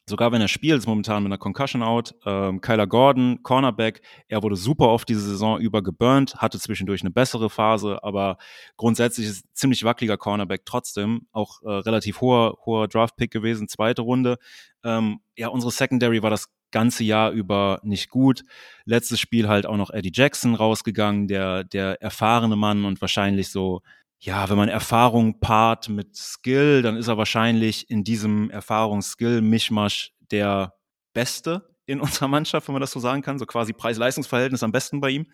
sogar 0.06 0.30
wenn 0.30 0.42
er 0.42 0.48
spielt, 0.48 0.80
ist 0.80 0.86
momentan 0.86 1.22
mit 1.22 1.32
einer 1.32 1.38
Concussion 1.38 1.82
out. 1.82 2.14
Ähm, 2.26 2.60
Kyler 2.60 2.86
Gordon, 2.86 3.42
Cornerback, 3.42 4.02
er 4.28 4.42
wurde 4.42 4.56
super 4.56 4.88
oft 4.88 5.08
diese 5.08 5.22
Saison 5.22 5.58
über 5.58 5.82
geburnt, 5.82 6.34
hatte 6.34 6.58
zwischendurch 6.58 7.00
eine 7.00 7.12
bessere 7.12 7.48
Phase, 7.48 8.04
aber 8.04 8.36
grundsätzlich 8.76 9.28
ist 9.28 9.46
ein 9.46 9.54
ziemlich 9.54 9.82
wackeliger 9.82 10.18
Cornerback 10.18 10.66
trotzdem, 10.66 11.28
auch 11.32 11.62
äh, 11.62 11.70
relativ 11.70 12.20
hoher, 12.20 12.58
hoher 12.66 12.88
Draft-Pick 12.88 13.30
gewesen, 13.30 13.68
zweite 13.68 14.02
Runde. 14.02 14.36
Ähm, 14.84 15.20
ja, 15.34 15.48
unsere 15.48 15.72
Secondary 15.72 16.22
war 16.22 16.28
das 16.28 16.50
ganze 16.70 17.04
Jahr 17.04 17.30
über 17.32 17.80
nicht 17.82 18.10
gut. 18.10 18.44
Letztes 18.84 19.20
Spiel 19.20 19.48
halt 19.48 19.66
auch 19.66 19.76
noch 19.76 19.90
Eddie 19.90 20.12
Jackson 20.12 20.54
rausgegangen, 20.54 21.28
der, 21.28 21.64
der 21.64 22.00
erfahrene 22.02 22.56
Mann 22.56 22.84
und 22.84 23.00
wahrscheinlich 23.00 23.50
so, 23.50 23.82
ja, 24.18 24.50
wenn 24.50 24.56
man 24.56 24.68
Erfahrung 24.68 25.40
paart 25.40 25.88
mit 25.88 26.14
Skill, 26.14 26.82
dann 26.82 26.96
ist 26.96 27.08
er 27.08 27.16
wahrscheinlich 27.16 27.88
in 27.90 28.04
diesem 28.04 28.50
Erfahrungs-Skill-Mischmasch 28.50 30.12
der 30.30 30.74
Beste 31.14 31.70
in 31.86 32.00
unserer 32.00 32.28
Mannschaft, 32.28 32.68
wenn 32.68 32.74
man 32.74 32.80
das 32.80 32.92
so 32.92 33.00
sagen 33.00 33.22
kann. 33.22 33.38
So 33.38 33.46
quasi 33.46 33.72
Preis-Leistungs-Verhältnis 33.72 34.62
am 34.62 34.72
besten 34.72 35.00
bei 35.00 35.10
ihm. 35.10 35.26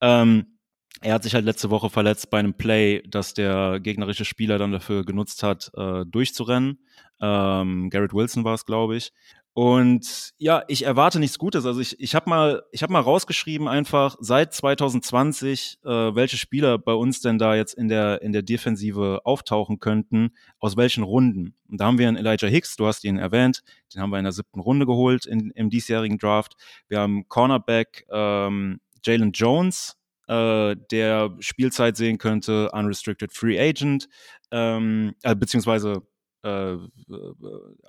Ähm, 0.00 0.58
er 1.00 1.14
hat 1.14 1.22
sich 1.22 1.34
halt 1.34 1.44
letzte 1.44 1.70
Woche 1.70 1.90
verletzt 1.90 2.28
bei 2.30 2.38
einem 2.38 2.54
Play, 2.54 3.02
das 3.06 3.32
der 3.32 3.78
gegnerische 3.80 4.24
Spieler 4.24 4.58
dann 4.58 4.72
dafür 4.72 5.04
genutzt 5.04 5.42
hat, 5.42 5.70
äh, 5.74 6.04
durchzurennen. 6.06 6.80
Ähm, 7.20 7.88
Garrett 7.90 8.12
Wilson 8.12 8.44
war 8.44 8.54
es, 8.54 8.64
glaube 8.64 8.96
ich. 8.96 9.12
Und 9.58 10.34
ja, 10.38 10.62
ich 10.68 10.84
erwarte 10.84 11.18
nichts 11.18 11.36
Gutes. 11.36 11.66
Also 11.66 11.80
ich, 11.80 11.98
ich 11.98 12.14
habe 12.14 12.30
mal, 12.30 12.62
ich 12.70 12.84
habe 12.84 12.92
mal 12.92 13.00
rausgeschrieben 13.00 13.66
einfach 13.66 14.14
seit 14.20 14.54
2020, 14.54 15.80
äh, 15.82 15.88
welche 15.88 16.36
Spieler 16.36 16.78
bei 16.78 16.92
uns 16.92 17.22
denn 17.22 17.38
da 17.38 17.56
jetzt 17.56 17.74
in 17.74 17.88
der 17.88 18.22
in 18.22 18.30
der 18.30 18.42
Defensive 18.42 19.22
auftauchen 19.24 19.80
könnten, 19.80 20.30
aus 20.60 20.76
welchen 20.76 21.02
Runden. 21.02 21.56
Und 21.68 21.80
da 21.80 21.86
haben 21.86 21.98
wir 21.98 22.06
einen 22.06 22.16
Elijah 22.16 22.46
Hicks, 22.46 22.76
du 22.76 22.86
hast 22.86 23.02
ihn 23.02 23.18
erwähnt, 23.18 23.64
den 23.92 24.00
haben 24.00 24.10
wir 24.10 24.18
in 24.18 24.24
der 24.26 24.32
siebten 24.32 24.60
Runde 24.60 24.86
geholt 24.86 25.26
in, 25.26 25.50
im 25.50 25.70
diesjährigen 25.70 26.18
Draft. 26.18 26.54
Wir 26.86 27.00
haben 27.00 27.26
Cornerback 27.26 28.06
ähm, 28.12 28.78
Jalen 29.04 29.32
Jones, 29.32 29.96
äh, 30.28 30.76
der 30.92 31.34
Spielzeit 31.40 31.96
sehen 31.96 32.18
könnte, 32.18 32.70
unrestricted 32.70 33.32
free 33.32 33.58
agent, 33.58 34.08
ähm, 34.52 35.16
äh, 35.24 35.34
beziehungsweise 35.34 36.04
äh, 36.42 36.76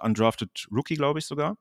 undrafted 0.01 0.67
Rookie, 0.71 0.95
glaube 0.95 1.19
ich 1.19 1.25
sogar. 1.25 1.57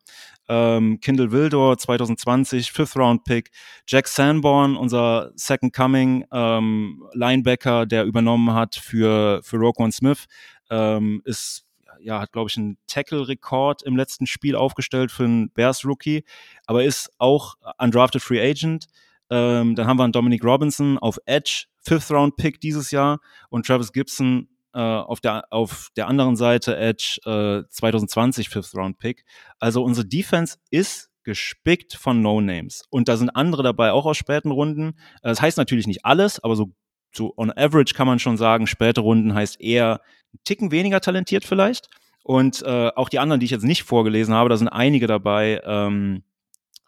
Ähm, 0.49 1.01
Kindle 1.01 1.33
Wildor 1.33 1.79
2020, 1.79 2.73
Fifth 2.73 2.97
Round 2.97 3.25
Pick. 3.25 3.51
Jack 3.87 4.09
Sanborn, 4.09 4.77
unser 4.77 5.33
Second 5.37 5.75
Coming 5.75 6.25
ähm, 6.33 7.05
Linebacker, 7.13 7.87
der 7.87 8.05
übernommen 8.05 8.53
hat 8.55 8.77
für, 8.77 9.41
für 9.43 9.57
Roquan 9.57 9.93
Smith, 9.93 10.27
ähm, 10.71 11.23
ist 11.25 11.65
ja, 12.01 12.21
hat, 12.21 12.33
glaube 12.33 12.49
ich, 12.49 12.57
einen 12.57 12.79
Tackle-Rekord 12.87 13.83
im 13.83 13.97
letzten 13.97 14.27
Spiel 14.27 14.55
aufgestellt 14.55 15.11
für 15.11 15.25
einen 15.25 15.51
Bears-Rookie, 15.51 16.25
aber 16.67 16.85
ist 16.85 17.11
auch 17.19 17.57
undrafted 17.79 18.23
Free 18.23 18.41
Agent. 18.41 18.87
Ähm, 19.31 19.75
dann 19.75 19.87
haben 19.87 19.99
wir 19.99 20.05
einen 20.05 20.13
Dominic 20.13 20.45
Robinson 20.45 20.97
auf 20.99 21.19
Edge, 21.27 21.65
Fifth-Round-Pick 21.83 22.61
dieses 22.61 22.91
Jahr 22.91 23.21
und 23.51 23.67
Travis 23.67 23.93
Gibson 23.93 24.49
äh, 24.75 24.81
auf, 24.81 25.21
der, 25.21 25.45
auf 25.51 25.89
der 25.97 26.09
anderen 26.09 26.37
Seite 26.37 26.77
Edge 26.77 27.19
äh, 27.25 27.69
2020 27.69 28.49
Fifth 28.49 28.75
Round 28.75 28.99
Pick. 28.99 29.25
Also 29.59 29.83
unsere 29.83 30.07
Defense 30.07 30.57
ist 30.71 31.11
gespickt 31.25 31.95
von 31.95 32.23
No-Names. 32.23 32.85
Und 32.89 33.09
da 33.09 33.17
sind 33.17 33.31
andere 33.31 33.63
dabei, 33.63 33.93
auch 33.93 34.07
aus 34.07 34.17
späten 34.17 34.51
Runden. 34.51 34.95
Äh, 35.23 35.29
das 35.29 35.43
heißt 35.43 35.59
natürlich 35.59 35.87
nicht 35.87 36.05
alles, 36.05 36.43
aber 36.43 36.57
so, 36.57 36.73
so 37.15 37.35
on 37.37 37.51
average 37.51 37.95
kann 37.95 38.07
man 38.07 38.19
schon 38.19 38.37
sagen, 38.37 38.67
späte 38.67 39.03
Runden 39.03 39.35
heißt 39.35 39.61
eher 39.61 40.01
ein 40.33 40.39
Ticken 40.45 40.71
weniger 40.71 41.01
talentiert 41.01 41.45
vielleicht. 41.45 41.89
Und 42.23 42.63
äh, 42.63 42.91
auch 42.95 43.09
die 43.09 43.19
anderen, 43.19 43.41
die 43.41 43.47
ich 43.47 43.51
jetzt 43.51 43.65
nicht 43.65 43.83
vorgelesen 43.83 44.35
habe, 44.35 44.49
da 44.49 44.57
sind 44.57 44.69
einige 44.69 45.07
dabei, 45.07 45.61
ähm, 45.65 46.25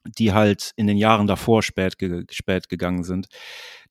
die 0.05 0.33
halt 0.33 0.73
in 0.77 0.87
den 0.87 0.97
Jahren 0.97 1.27
davor 1.27 1.63
spät, 1.63 1.99
ge 1.99 2.25
spät 2.31 2.69
gegangen 2.69 3.05
sind. 3.05 3.29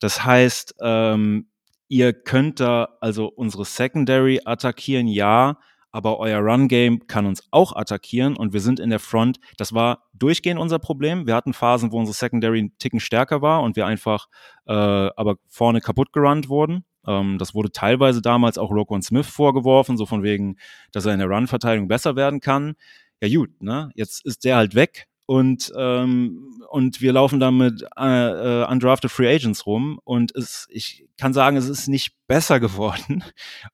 Das 0.00 0.24
heißt, 0.24 0.74
ähm, 0.80 1.48
ihr 1.90 2.12
könnt 2.14 2.60
da 2.60 2.96
also 3.00 3.26
unsere 3.26 3.64
Secondary 3.66 4.40
attackieren, 4.44 5.08
ja, 5.08 5.58
aber 5.90 6.20
euer 6.20 6.38
Run-Game 6.38 7.08
kann 7.08 7.26
uns 7.26 7.42
auch 7.50 7.74
attackieren 7.74 8.36
und 8.36 8.52
wir 8.52 8.60
sind 8.60 8.78
in 8.78 8.90
der 8.90 9.00
Front. 9.00 9.40
Das 9.58 9.74
war 9.74 10.04
durchgehend 10.14 10.60
unser 10.60 10.78
Problem. 10.78 11.26
Wir 11.26 11.34
hatten 11.34 11.52
Phasen, 11.52 11.90
wo 11.90 11.98
unsere 11.98 12.14
Secondary 12.14 12.60
einen 12.60 12.78
Ticken 12.78 13.00
stärker 13.00 13.42
war 13.42 13.62
und 13.62 13.74
wir 13.74 13.86
einfach 13.86 14.28
äh, 14.66 14.72
aber 14.72 15.36
vorne 15.48 15.80
kaputt 15.80 16.12
gerannt 16.12 16.48
wurden. 16.48 16.84
Ähm, 17.08 17.38
das 17.38 17.54
wurde 17.54 17.72
teilweise 17.72 18.22
damals 18.22 18.56
auch 18.56 18.70
Roquan 18.70 19.02
Smith 19.02 19.26
vorgeworfen, 19.26 19.96
so 19.96 20.06
von 20.06 20.22
wegen, 20.22 20.58
dass 20.92 21.06
er 21.06 21.12
in 21.12 21.18
der 21.18 21.28
Run-Verteidigung 21.28 21.88
besser 21.88 22.14
werden 22.14 22.40
kann. 22.40 22.74
Ja 23.20 23.28
gut, 23.36 23.60
ne? 23.60 23.90
Jetzt 23.96 24.24
ist 24.24 24.44
der 24.44 24.56
halt 24.56 24.76
weg 24.76 25.08
und, 25.30 25.72
ähm, 25.76 26.60
und 26.70 27.00
wir 27.00 27.12
laufen 27.12 27.38
da 27.38 27.52
mit 27.52 27.86
äh, 27.96 28.62
äh, 28.62 28.66
undrafted 28.66 29.12
Free 29.12 29.32
Agents 29.32 29.64
rum 29.64 30.00
und 30.02 30.34
es, 30.34 30.66
ich 30.70 31.06
kann 31.20 31.32
sagen, 31.32 31.56
es 31.56 31.68
ist 31.68 31.86
nicht 31.86 32.16
besser 32.26 32.58
geworden. 32.66 33.22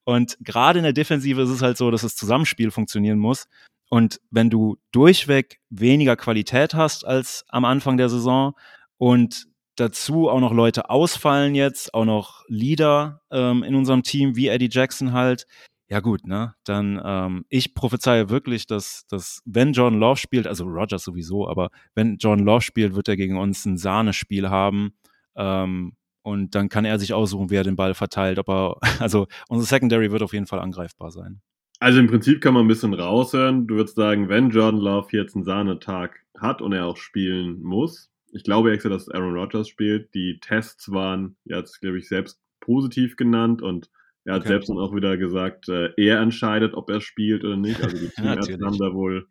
Und 0.04 0.36
gerade 0.42 0.80
in 0.80 0.82
der 0.82 0.92
Defensive 0.92 1.40
ist 1.40 1.48
es 1.48 1.62
halt 1.62 1.78
so, 1.78 1.90
dass 1.90 2.02
das 2.02 2.14
Zusammenspiel 2.14 2.70
funktionieren 2.70 3.18
muss. 3.18 3.48
Und 3.88 4.20
wenn 4.30 4.50
du 4.50 4.76
durchweg 4.92 5.58
weniger 5.70 6.14
Qualität 6.14 6.74
hast 6.74 7.06
als 7.06 7.46
am 7.48 7.64
Anfang 7.64 7.96
der 7.96 8.10
Saison 8.10 8.54
und 8.98 9.46
dazu 9.76 10.28
auch 10.28 10.40
noch 10.40 10.52
Leute 10.52 10.90
ausfallen 10.90 11.54
jetzt, 11.54 11.94
auch 11.94 12.04
noch 12.04 12.44
Leader 12.48 13.22
ähm, 13.30 13.62
in 13.62 13.74
unserem 13.74 14.02
Team 14.02 14.36
wie 14.36 14.48
Eddie 14.48 14.68
Jackson 14.70 15.14
halt, 15.14 15.46
ja 15.88 16.00
gut, 16.00 16.26
ne? 16.26 16.54
Dann 16.64 17.00
ähm, 17.04 17.44
ich 17.48 17.74
prophezeie 17.74 18.28
wirklich, 18.28 18.66
dass, 18.66 19.06
dass 19.08 19.40
wenn 19.44 19.72
John 19.72 19.98
Love 19.98 20.16
spielt, 20.16 20.46
also 20.46 20.64
Rogers 20.64 21.04
sowieso, 21.04 21.48
aber 21.48 21.70
wenn 21.94 22.16
John 22.16 22.40
Love 22.40 22.62
spielt, 22.62 22.94
wird 22.94 23.08
er 23.08 23.16
gegen 23.16 23.38
uns 23.38 23.64
ein 23.64 23.76
Sahnespiel 23.76 24.50
haben. 24.50 24.96
Ähm, 25.36 25.92
und 26.22 26.56
dann 26.56 26.68
kann 26.68 26.84
er 26.84 26.98
sich 26.98 27.14
aussuchen, 27.14 27.50
wer 27.50 27.62
den 27.62 27.76
Ball 27.76 27.94
verteilt. 27.94 28.38
Ob 28.40 28.48
er, 28.48 28.76
also 29.00 29.28
unsere 29.48 29.68
Secondary 29.68 30.10
wird 30.10 30.22
auf 30.22 30.32
jeden 30.32 30.46
Fall 30.46 30.58
angreifbar 30.58 31.10
sein. 31.12 31.40
Also 31.78 32.00
im 32.00 32.08
Prinzip 32.08 32.40
kann 32.40 32.54
man 32.54 32.64
ein 32.64 32.68
bisschen 32.68 32.94
raushören. 32.94 33.66
Du 33.66 33.76
würdest 33.76 33.96
sagen, 33.96 34.28
wenn 34.28 34.50
Jordan 34.50 34.80
Love 34.80 35.08
jetzt 35.10 35.36
einen 35.36 35.44
Sahnetag 35.44 36.24
hat 36.36 36.62
und 36.62 36.72
er 36.72 36.86
auch 36.86 36.96
spielen 36.96 37.62
muss, 37.62 38.10
ich 38.32 38.44
glaube 38.44 38.72
extra, 38.72 38.88
dass 38.88 39.08
Aaron 39.08 39.34
Rodgers 39.34 39.68
spielt. 39.68 40.14
Die 40.14 40.38
Tests 40.40 40.90
waren 40.90 41.36
jetzt, 41.44 41.80
glaube 41.80 41.98
ich, 41.98 42.08
selbst 42.08 42.40
positiv 42.60 43.16
genannt 43.16 43.62
und 43.62 43.90
er 44.26 44.34
hat 44.34 44.40
okay. 44.40 44.48
selbst 44.48 44.68
dann 44.68 44.78
auch 44.78 44.94
wieder 44.94 45.16
gesagt, 45.16 45.68
äh, 45.68 45.90
er 45.96 46.20
entscheidet, 46.20 46.74
ob 46.74 46.90
er 46.90 47.00
spielt 47.00 47.44
oder 47.44 47.56
nicht. 47.56 47.82
Also 47.82 47.96
die 47.96 48.08
Teamärzte 48.14 48.58
haben 48.64 48.76
da 48.76 48.92
wohl 48.92 49.28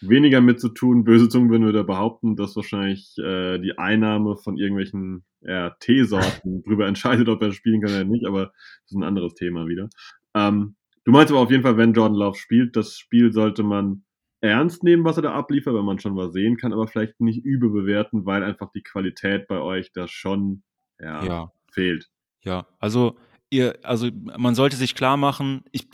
weniger 0.00 0.40
mit 0.40 0.60
zu 0.60 0.68
tun. 0.70 1.04
Böse 1.04 1.28
Zungen 1.28 1.50
würden 1.50 1.66
wir 1.66 1.72
da 1.72 1.84
behaupten, 1.84 2.34
dass 2.34 2.56
wahrscheinlich 2.56 3.16
äh, 3.18 3.58
die 3.58 3.78
Einnahme 3.78 4.36
von 4.36 4.56
irgendwelchen 4.56 5.24
ja, 5.40 5.70
Teesorten 5.78 6.62
darüber 6.66 6.88
entscheidet, 6.88 7.28
ob 7.28 7.40
er 7.42 7.52
spielen 7.52 7.80
kann 7.80 7.92
oder 7.92 8.04
nicht, 8.04 8.26
aber 8.26 8.46
das 8.46 8.90
ist 8.90 8.96
ein 8.96 9.04
anderes 9.04 9.34
Thema 9.34 9.68
wieder. 9.68 9.88
Ähm, 10.34 10.74
du 11.04 11.12
meinst 11.12 11.32
aber 11.32 11.40
auf 11.40 11.50
jeden 11.52 11.62
Fall, 11.62 11.76
wenn 11.76 11.92
Jordan 11.92 12.18
Love 12.18 12.36
spielt, 12.36 12.74
das 12.74 12.98
Spiel 12.98 13.32
sollte 13.32 13.62
man 13.62 14.04
ernst 14.40 14.82
nehmen, 14.82 15.04
was 15.04 15.16
er 15.16 15.22
da 15.22 15.32
abliefert, 15.32 15.74
wenn 15.74 15.84
man 15.84 16.00
schon 16.00 16.16
was 16.16 16.32
sehen 16.32 16.56
kann, 16.56 16.72
aber 16.72 16.88
vielleicht 16.88 17.20
nicht 17.20 17.44
übel 17.44 17.70
bewerten, 17.70 18.26
weil 18.26 18.42
einfach 18.42 18.70
die 18.72 18.82
Qualität 18.82 19.46
bei 19.46 19.60
euch 19.60 19.92
da 19.92 20.08
schon 20.08 20.62
ja, 21.00 21.24
ja. 21.24 21.52
fehlt. 21.72 22.08
Ja, 22.42 22.66
also 22.78 23.16
ihr, 23.50 23.78
also 23.82 24.08
man 24.12 24.54
sollte 24.54 24.76
sich 24.76 24.94
klar 24.94 25.16
machen, 25.16 25.64
ich, 25.72 25.88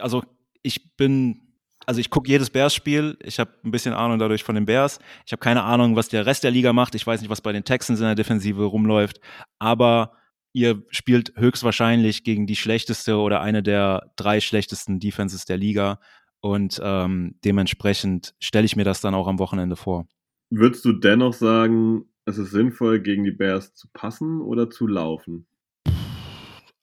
also 0.00 0.22
ich 0.62 0.96
bin, 0.96 1.42
also 1.86 2.00
ich 2.00 2.10
gucke 2.10 2.28
jedes 2.30 2.50
Bears-Spiel, 2.50 3.18
ich 3.22 3.38
habe 3.38 3.52
ein 3.64 3.70
bisschen 3.70 3.94
Ahnung 3.94 4.18
dadurch 4.18 4.42
von 4.42 4.54
den 4.54 4.66
Bears, 4.66 4.98
ich 5.26 5.32
habe 5.32 5.40
keine 5.40 5.64
Ahnung, 5.64 5.96
was 5.96 6.08
der 6.08 6.26
Rest 6.26 6.44
der 6.44 6.50
Liga 6.50 6.72
macht, 6.72 6.94
ich 6.94 7.06
weiß 7.06 7.20
nicht, 7.20 7.30
was 7.30 7.40
bei 7.40 7.52
den 7.52 7.64
Texans 7.64 8.00
in 8.00 8.06
der 8.06 8.14
Defensive 8.14 8.64
rumläuft, 8.64 9.20
aber 9.58 10.12
ihr 10.54 10.82
spielt 10.90 11.34
höchstwahrscheinlich 11.36 12.24
gegen 12.24 12.46
die 12.46 12.56
schlechteste 12.56 13.16
oder 13.18 13.40
eine 13.40 13.62
der 13.62 14.12
drei 14.16 14.40
schlechtesten 14.40 15.00
Defenses 15.00 15.44
der 15.44 15.58
Liga. 15.58 16.00
Und 16.40 16.80
ähm, 16.82 17.34
dementsprechend 17.44 18.34
stelle 18.38 18.64
ich 18.64 18.76
mir 18.76 18.84
das 18.84 19.00
dann 19.00 19.14
auch 19.14 19.26
am 19.26 19.38
Wochenende 19.38 19.76
vor. 19.76 20.06
Würdest 20.50 20.84
du 20.84 20.92
dennoch 20.92 21.32
sagen, 21.32 22.04
es 22.24 22.38
ist 22.38 22.52
sinnvoll, 22.52 23.00
gegen 23.00 23.24
die 23.24 23.32
Bears 23.32 23.74
zu 23.74 23.88
passen 23.92 24.40
oder 24.40 24.70
zu 24.70 24.86
laufen? 24.86 25.46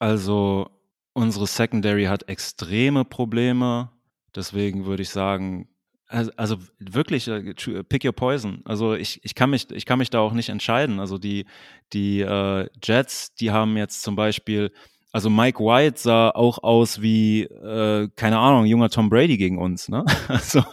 Also 0.01 0.67
unsere 1.13 1.45
Secondary 1.45 2.05
hat 2.05 2.27
extreme 2.27 3.05
Probleme. 3.05 3.91
Deswegen 4.35 4.87
würde 4.87 5.03
ich 5.03 5.09
sagen, 5.09 5.67
also, 6.07 6.57
wirklich, 6.79 7.27
äh, 7.27 7.53
pick 7.83 8.03
your 8.03 8.11
poison. 8.11 8.63
Also 8.65 8.95
ich, 8.95 9.23
ich, 9.23 9.35
kann 9.35 9.51
mich, 9.51 9.69
ich 9.69 9.85
kann 9.85 9.99
mich 9.99 10.09
da 10.09 10.19
auch 10.19 10.33
nicht 10.33 10.49
entscheiden. 10.49 10.99
Also 10.99 11.19
die, 11.19 11.45
die 11.93 12.21
äh, 12.21 12.67
Jets, 12.83 13.35
die 13.35 13.51
haben 13.51 13.77
jetzt 13.77 14.01
zum 14.01 14.15
Beispiel 14.15 14.71
also 15.11 15.29
Mike 15.29 15.59
White 15.59 15.99
sah 15.99 16.29
auch 16.29 16.63
aus 16.63 17.01
wie, 17.01 17.43
äh, 17.43 18.09
keine 18.15 18.39
Ahnung, 18.39 18.65
junger 18.65 18.89
Tom 18.89 19.09
Brady 19.09 19.37
gegen 19.37 19.57
uns. 19.57 19.89
Ne? 19.89 20.05
Also 20.27 20.63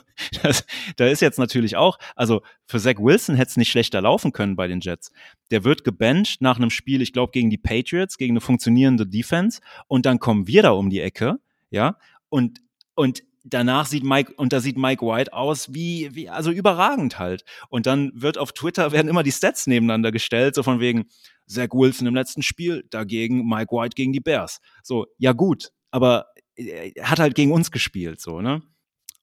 das, 0.42 0.64
da 0.96 1.06
ist 1.06 1.20
jetzt 1.20 1.38
natürlich 1.38 1.76
auch, 1.76 1.98
also 2.16 2.42
für 2.66 2.78
Zach 2.80 2.96
Wilson 2.98 3.36
hätte 3.36 3.50
es 3.50 3.56
nicht 3.56 3.70
schlechter 3.70 4.00
laufen 4.00 4.32
können 4.32 4.56
bei 4.56 4.66
den 4.66 4.80
Jets. 4.80 5.12
Der 5.50 5.64
wird 5.64 5.84
gebencht 5.84 6.40
nach 6.40 6.56
einem 6.56 6.70
Spiel, 6.70 7.02
ich 7.02 7.12
glaube, 7.12 7.32
gegen 7.32 7.50
die 7.50 7.58
Patriots, 7.58 8.18
gegen 8.18 8.32
eine 8.32 8.40
funktionierende 8.40 9.06
Defense. 9.06 9.60
Und 9.86 10.06
dann 10.06 10.18
kommen 10.18 10.46
wir 10.46 10.62
da 10.62 10.70
um 10.70 10.90
die 10.90 11.00
Ecke, 11.00 11.38
ja. 11.70 11.96
Und, 12.28 12.60
und 12.94 13.22
danach 13.44 13.86
sieht 13.86 14.04
Mike, 14.04 14.32
und 14.36 14.52
da 14.52 14.60
sieht 14.60 14.76
Mike 14.76 15.04
White 15.04 15.32
aus 15.32 15.72
wie, 15.72 16.14
wie, 16.14 16.28
also 16.28 16.50
überragend 16.50 17.18
halt. 17.18 17.44
Und 17.68 17.86
dann 17.86 18.12
wird 18.14 18.38
auf 18.38 18.52
Twitter 18.52 18.92
werden 18.92 19.08
immer 19.08 19.22
die 19.22 19.32
Stats 19.32 19.66
nebeneinander 19.66 20.12
gestellt, 20.12 20.54
so 20.54 20.62
von 20.62 20.80
wegen 20.80 21.06
Zach 21.48 21.68
Wilson 21.72 22.06
im 22.06 22.14
letzten 22.14 22.42
Spiel, 22.42 22.84
dagegen 22.90 23.48
Mike 23.48 23.74
White 23.74 23.94
gegen 23.94 24.12
die 24.12 24.20
Bears. 24.20 24.60
So, 24.82 25.06
ja 25.18 25.32
gut, 25.32 25.70
aber 25.90 26.26
er 26.56 26.92
hat 27.02 27.18
halt 27.18 27.34
gegen 27.34 27.52
uns 27.52 27.70
gespielt, 27.70 28.20
so, 28.20 28.40
ne? 28.40 28.62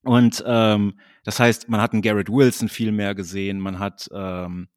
Und 0.03 0.43
ähm, 0.45 0.99
das 1.23 1.39
heißt, 1.39 1.67
man 1.67 1.81
hat 1.81 1.93
einen 1.93 2.03
Garrett 2.03 2.29
Wilson 2.29 2.69
viel 2.69 2.91
mehr 2.91 3.15
gesehen, 3.15 3.59
man 3.59 3.79
hat, 3.79 4.07
ähm, 4.13 4.67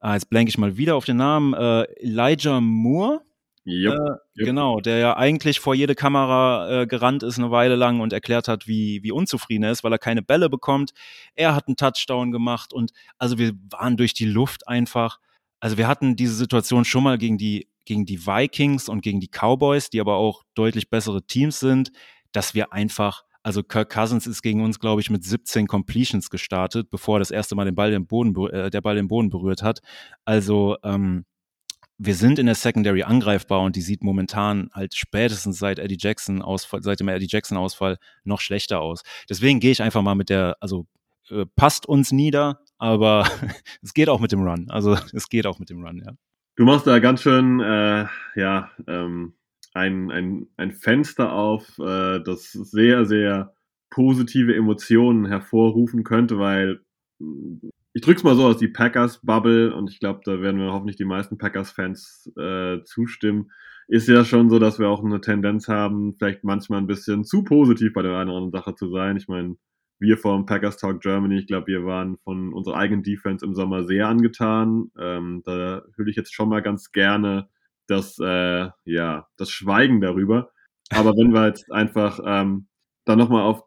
ah, 0.00 0.14
jetzt 0.14 0.30
blenke 0.30 0.48
ich 0.48 0.56
mal 0.56 0.78
wieder 0.78 0.96
auf 0.96 1.04
den 1.04 1.18
Namen, 1.18 1.52
äh, 1.52 1.82
Elijah 2.00 2.60
Moore, 2.60 3.20
Yep, 3.66 3.92
äh, 3.92 3.96
yep. 3.96 4.18
Genau, 4.34 4.80
der 4.80 4.98
ja 4.98 5.16
eigentlich 5.16 5.60
vor 5.60 5.74
jede 5.74 5.94
Kamera 5.94 6.82
äh, 6.82 6.86
gerannt 6.86 7.22
ist 7.22 7.38
eine 7.38 7.50
Weile 7.50 7.76
lang 7.76 8.00
und 8.00 8.12
erklärt 8.12 8.48
hat, 8.48 8.66
wie, 8.66 9.02
wie 9.02 9.12
unzufrieden 9.12 9.64
er 9.64 9.72
ist, 9.72 9.84
weil 9.84 9.92
er 9.92 9.98
keine 9.98 10.22
Bälle 10.22 10.48
bekommt. 10.48 10.92
Er 11.34 11.54
hat 11.54 11.68
einen 11.68 11.76
Touchdown 11.76 12.32
gemacht 12.32 12.72
und 12.72 12.92
also 13.18 13.38
wir 13.38 13.52
waren 13.70 13.96
durch 13.96 14.14
die 14.14 14.24
Luft 14.24 14.66
einfach. 14.66 15.18
Also 15.60 15.76
wir 15.76 15.86
hatten 15.86 16.16
diese 16.16 16.34
Situation 16.34 16.84
schon 16.84 17.04
mal 17.04 17.18
gegen 17.18 17.38
die, 17.38 17.68
gegen 17.84 18.06
die 18.06 18.26
Vikings 18.26 18.88
und 18.88 19.02
gegen 19.02 19.20
die 19.20 19.28
Cowboys, 19.28 19.90
die 19.90 20.00
aber 20.00 20.16
auch 20.16 20.42
deutlich 20.54 20.90
bessere 20.90 21.22
Teams 21.22 21.60
sind, 21.60 21.92
dass 22.32 22.54
wir 22.54 22.72
einfach 22.72 23.24
also 23.42 23.62
Kirk 23.62 23.90
Cousins 23.90 24.26
ist 24.26 24.42
gegen 24.42 24.62
uns, 24.62 24.80
glaube 24.80 25.00
ich, 25.00 25.08
mit 25.10 25.24
17 25.24 25.66
Completions 25.66 26.28
gestartet, 26.30 26.90
bevor 26.90 27.16
er 27.16 27.20
das 27.20 27.30
erste 27.30 27.54
Mal 27.54 27.64
den 27.64 27.74
Ball 27.74 27.90
den 27.90 28.06
Boden, 28.06 28.36
äh, 28.50 28.70
der 28.70 28.80
Ball 28.80 28.96
den 28.96 29.08
Boden 29.08 29.30
berührt 29.30 29.62
hat. 29.62 29.80
Also 30.24 30.76
ähm, 30.82 31.24
wir 31.96 32.14
sind 32.14 32.38
in 32.38 32.46
der 32.46 32.54
Secondary 32.54 33.02
angreifbar 33.02 33.60
und 33.60 33.76
die 33.76 33.82
sieht 33.82 34.02
momentan 34.02 34.70
halt 34.72 34.94
spätestens 34.94 35.58
seit 35.58 35.78
Eddie 35.78 35.98
Jackson 35.98 36.42
Ausfall, 36.42 36.82
seit 36.82 37.00
dem 37.00 37.08
Eddie 37.08 37.28
Jackson 37.28 37.58
Ausfall 37.58 37.98
noch 38.24 38.40
schlechter 38.40 38.80
aus. 38.80 39.02
Deswegen 39.28 39.60
gehe 39.60 39.72
ich 39.72 39.82
einfach 39.82 40.02
mal 40.02 40.14
mit 40.14 40.28
der, 40.28 40.56
also 40.60 40.86
äh, 41.30 41.44
passt 41.56 41.86
uns 41.86 42.12
nieder, 42.12 42.60
aber 42.80 43.24
es 43.82 43.94
geht 43.94 44.08
auch 44.08 44.20
mit 44.20 44.32
dem 44.32 44.42
Run. 44.42 44.66
Also 44.70 44.94
es 45.12 45.28
geht 45.28 45.46
auch 45.46 45.58
mit 45.58 45.70
dem 45.70 45.84
Run, 45.84 46.02
ja. 46.04 46.12
Du 46.56 46.64
machst 46.64 46.86
da 46.86 46.98
ganz 46.98 47.22
schön, 47.22 47.60
äh, 47.60 48.06
ja, 48.34 48.70
ähm, 48.86 49.34
ein, 49.72 50.10
ein, 50.10 50.48
ein 50.56 50.72
Fenster 50.72 51.32
auf, 51.32 51.78
äh, 51.78 52.20
das 52.20 52.50
sehr, 52.52 53.06
sehr 53.06 53.54
positive 53.88 54.54
Emotionen 54.54 55.26
hervorrufen 55.26 56.04
könnte, 56.04 56.38
weil 56.38 56.80
ich 57.92 58.02
drück's 58.02 58.22
mal 58.22 58.34
so 58.34 58.46
aus, 58.46 58.56
die 58.58 58.68
Packers-Bubble, 58.68 59.74
und 59.74 59.90
ich 59.90 60.00
glaube, 60.00 60.20
da 60.24 60.40
werden 60.40 60.60
wir 60.60 60.72
hoffentlich 60.72 60.96
die 60.96 61.04
meisten 61.04 61.38
Packers-Fans 61.38 62.32
äh, 62.36 62.78
zustimmen, 62.84 63.50
ist 63.88 64.08
ja 64.08 64.24
schon 64.24 64.48
so, 64.48 64.58
dass 64.58 64.78
wir 64.78 64.88
auch 64.88 65.04
eine 65.04 65.20
Tendenz 65.20 65.68
haben, 65.68 66.14
vielleicht 66.16 66.44
manchmal 66.44 66.80
ein 66.80 66.86
bisschen 66.86 67.24
zu 67.24 67.42
positiv 67.42 67.92
bei 67.92 68.02
der 68.02 68.16
einen 68.16 68.30
oder 68.30 68.38
anderen 68.38 68.52
Sache 68.52 68.74
zu 68.74 68.90
sein. 68.90 69.16
Ich 69.16 69.28
meine, 69.28 69.56
wir 70.00 70.18
vom 70.18 70.46
Packers 70.46 70.78
Talk 70.78 71.00
Germany, 71.00 71.38
ich 71.38 71.46
glaube, 71.46 71.68
wir 71.68 71.84
waren 71.84 72.16
von 72.24 72.52
unserer 72.52 72.76
eigenen 72.76 73.02
Defense 73.02 73.44
im 73.44 73.54
Sommer 73.54 73.84
sehr 73.84 74.08
angetan. 74.08 74.90
Ähm, 74.98 75.42
da 75.44 75.82
hülle 75.96 76.10
ich 76.10 76.16
jetzt 76.16 76.34
schon 76.34 76.48
mal 76.48 76.62
ganz 76.62 76.90
gerne 76.90 77.48
das, 77.86 78.18
äh, 78.18 78.68
ja, 78.84 79.28
das 79.36 79.50
Schweigen 79.50 80.00
darüber. 80.00 80.50
Aber 80.90 81.10
wenn 81.16 81.32
wir 81.32 81.46
jetzt 81.46 81.70
einfach 81.70 82.18
ähm, 82.24 82.66
dann 83.04 83.18
nochmal 83.18 83.42
auf 83.42 83.64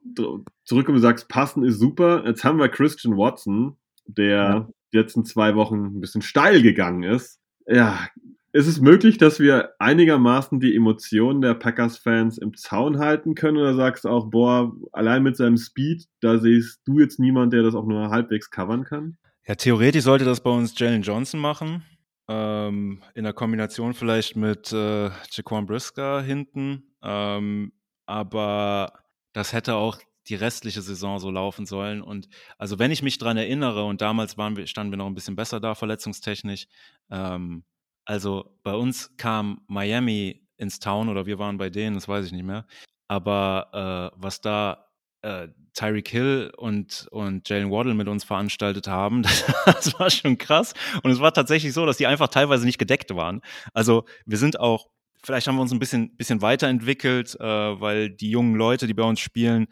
zurückkommen 0.65 0.97
und 0.97 1.01
sagst, 1.01 1.29
passen 1.29 1.63
ist 1.63 1.79
super. 1.79 2.23
Jetzt 2.25 2.43
haben 2.43 2.59
wir 2.59 2.69
Christian 2.69 3.17
Watson, 3.17 3.77
der 4.05 4.27
ja. 4.27 4.69
die 4.91 4.97
letzten 4.97 5.25
zwei 5.25 5.55
Wochen 5.55 5.97
ein 5.97 6.01
bisschen 6.01 6.21
steil 6.21 6.61
gegangen 6.61 7.03
ist. 7.03 7.39
Ja, 7.67 8.07
ist 8.53 8.67
es 8.67 8.79
möglich, 8.79 9.17
dass 9.17 9.39
wir 9.39 9.73
einigermaßen 9.79 10.59
die 10.59 10.75
Emotionen 10.75 11.41
der 11.41 11.55
Packers-Fans 11.55 12.37
im 12.37 12.55
Zaun 12.55 12.99
halten 12.99 13.35
können? 13.35 13.57
Oder 13.57 13.73
sagst 13.75 14.05
du 14.05 14.09
auch, 14.09 14.29
boah, 14.29 14.71
allein 14.91 15.23
mit 15.23 15.35
seinem 15.35 15.57
Speed, 15.57 16.05
da 16.21 16.37
siehst 16.37 16.81
du 16.85 16.99
jetzt 16.99 17.19
niemand, 17.19 17.51
der 17.51 17.63
das 17.63 17.75
auch 17.75 17.85
nur 17.85 18.09
halbwegs 18.09 18.51
covern 18.51 18.83
kann? 18.83 19.17
Ja, 19.47 19.55
theoretisch 19.55 20.03
sollte 20.03 20.23
das 20.23 20.41
bei 20.41 20.51
uns 20.51 20.77
Jalen 20.79 21.01
Johnson 21.01 21.39
machen. 21.39 21.83
ähm, 22.27 23.03
in 23.15 23.23
der 23.23 23.33
Kombination 23.33 23.93
vielleicht 23.93 24.35
mit 24.35 24.71
äh, 24.71 25.09
Jaquan 25.31 25.65
Brisker 25.65 26.21
hinten. 26.21 26.95
Ähm, 27.01 27.73
aber 28.05 28.93
das 29.33 29.53
hätte 29.53 29.75
auch 29.75 29.99
die 30.27 30.35
restliche 30.35 30.81
Saison 30.81 31.19
so 31.19 31.29
laufen 31.31 31.65
sollen. 31.65 32.01
Und 32.01 32.29
also 32.57 32.79
wenn 32.79 32.91
ich 32.91 33.03
mich 33.03 33.17
dran 33.17 33.35
erinnere, 33.35 33.83
und 33.83 34.01
damals 34.01 34.37
waren 34.37 34.55
wir, 34.55 34.67
standen 34.67 34.93
wir 34.93 34.97
noch 34.97 35.07
ein 35.07 35.15
bisschen 35.15 35.35
besser 35.35 35.59
da, 35.59 35.75
verletzungstechnisch. 35.75 36.67
Ähm, 37.11 37.63
also 38.05 38.57
bei 38.63 38.73
uns 38.73 39.15
kam 39.17 39.61
Miami 39.67 40.47
ins 40.57 40.79
Town 40.79 41.09
oder 41.09 41.25
wir 41.25 41.39
waren 41.39 41.57
bei 41.57 41.69
denen, 41.69 41.95
das 41.95 42.07
weiß 42.07 42.25
ich 42.25 42.31
nicht 42.31 42.45
mehr. 42.45 42.65
Aber 43.07 44.11
äh, 44.13 44.17
was 44.21 44.41
da 44.41 44.87
äh, 45.21 45.47
Tyreek 45.73 46.07
Hill 46.07 46.51
und, 46.57 47.07
und 47.11 47.49
Jalen 47.49 47.71
Waddle 47.71 47.93
mit 47.93 48.07
uns 48.07 48.23
veranstaltet 48.23 48.87
haben, 48.87 49.23
das, 49.65 49.99
war 49.99 50.09
schon 50.09 50.37
krass. 50.37 50.73
Und 51.01 51.11
es 51.11 51.19
war 51.19 51.33
tatsächlich 51.33 51.73
so, 51.73 51.85
dass 51.85 51.97
die 51.97 52.07
einfach 52.07 52.27
teilweise 52.27 52.65
nicht 52.65 52.77
gedeckt 52.77 53.15
waren. 53.15 53.41
Also 53.73 54.05
wir 54.25 54.37
sind 54.37 54.59
auch, 54.59 54.87
vielleicht 55.23 55.47
haben 55.47 55.55
wir 55.55 55.61
uns 55.61 55.71
ein 55.71 55.79
bisschen, 55.79 56.15
bisschen 56.15 56.41
weiterentwickelt, 56.41 57.35
äh, 57.39 57.43
weil 57.43 58.09
die 58.09 58.29
jungen 58.29 58.55
Leute, 58.55 58.87
die 58.87 58.93
bei 58.93 59.03
uns 59.03 59.19
spielen, 59.19 59.67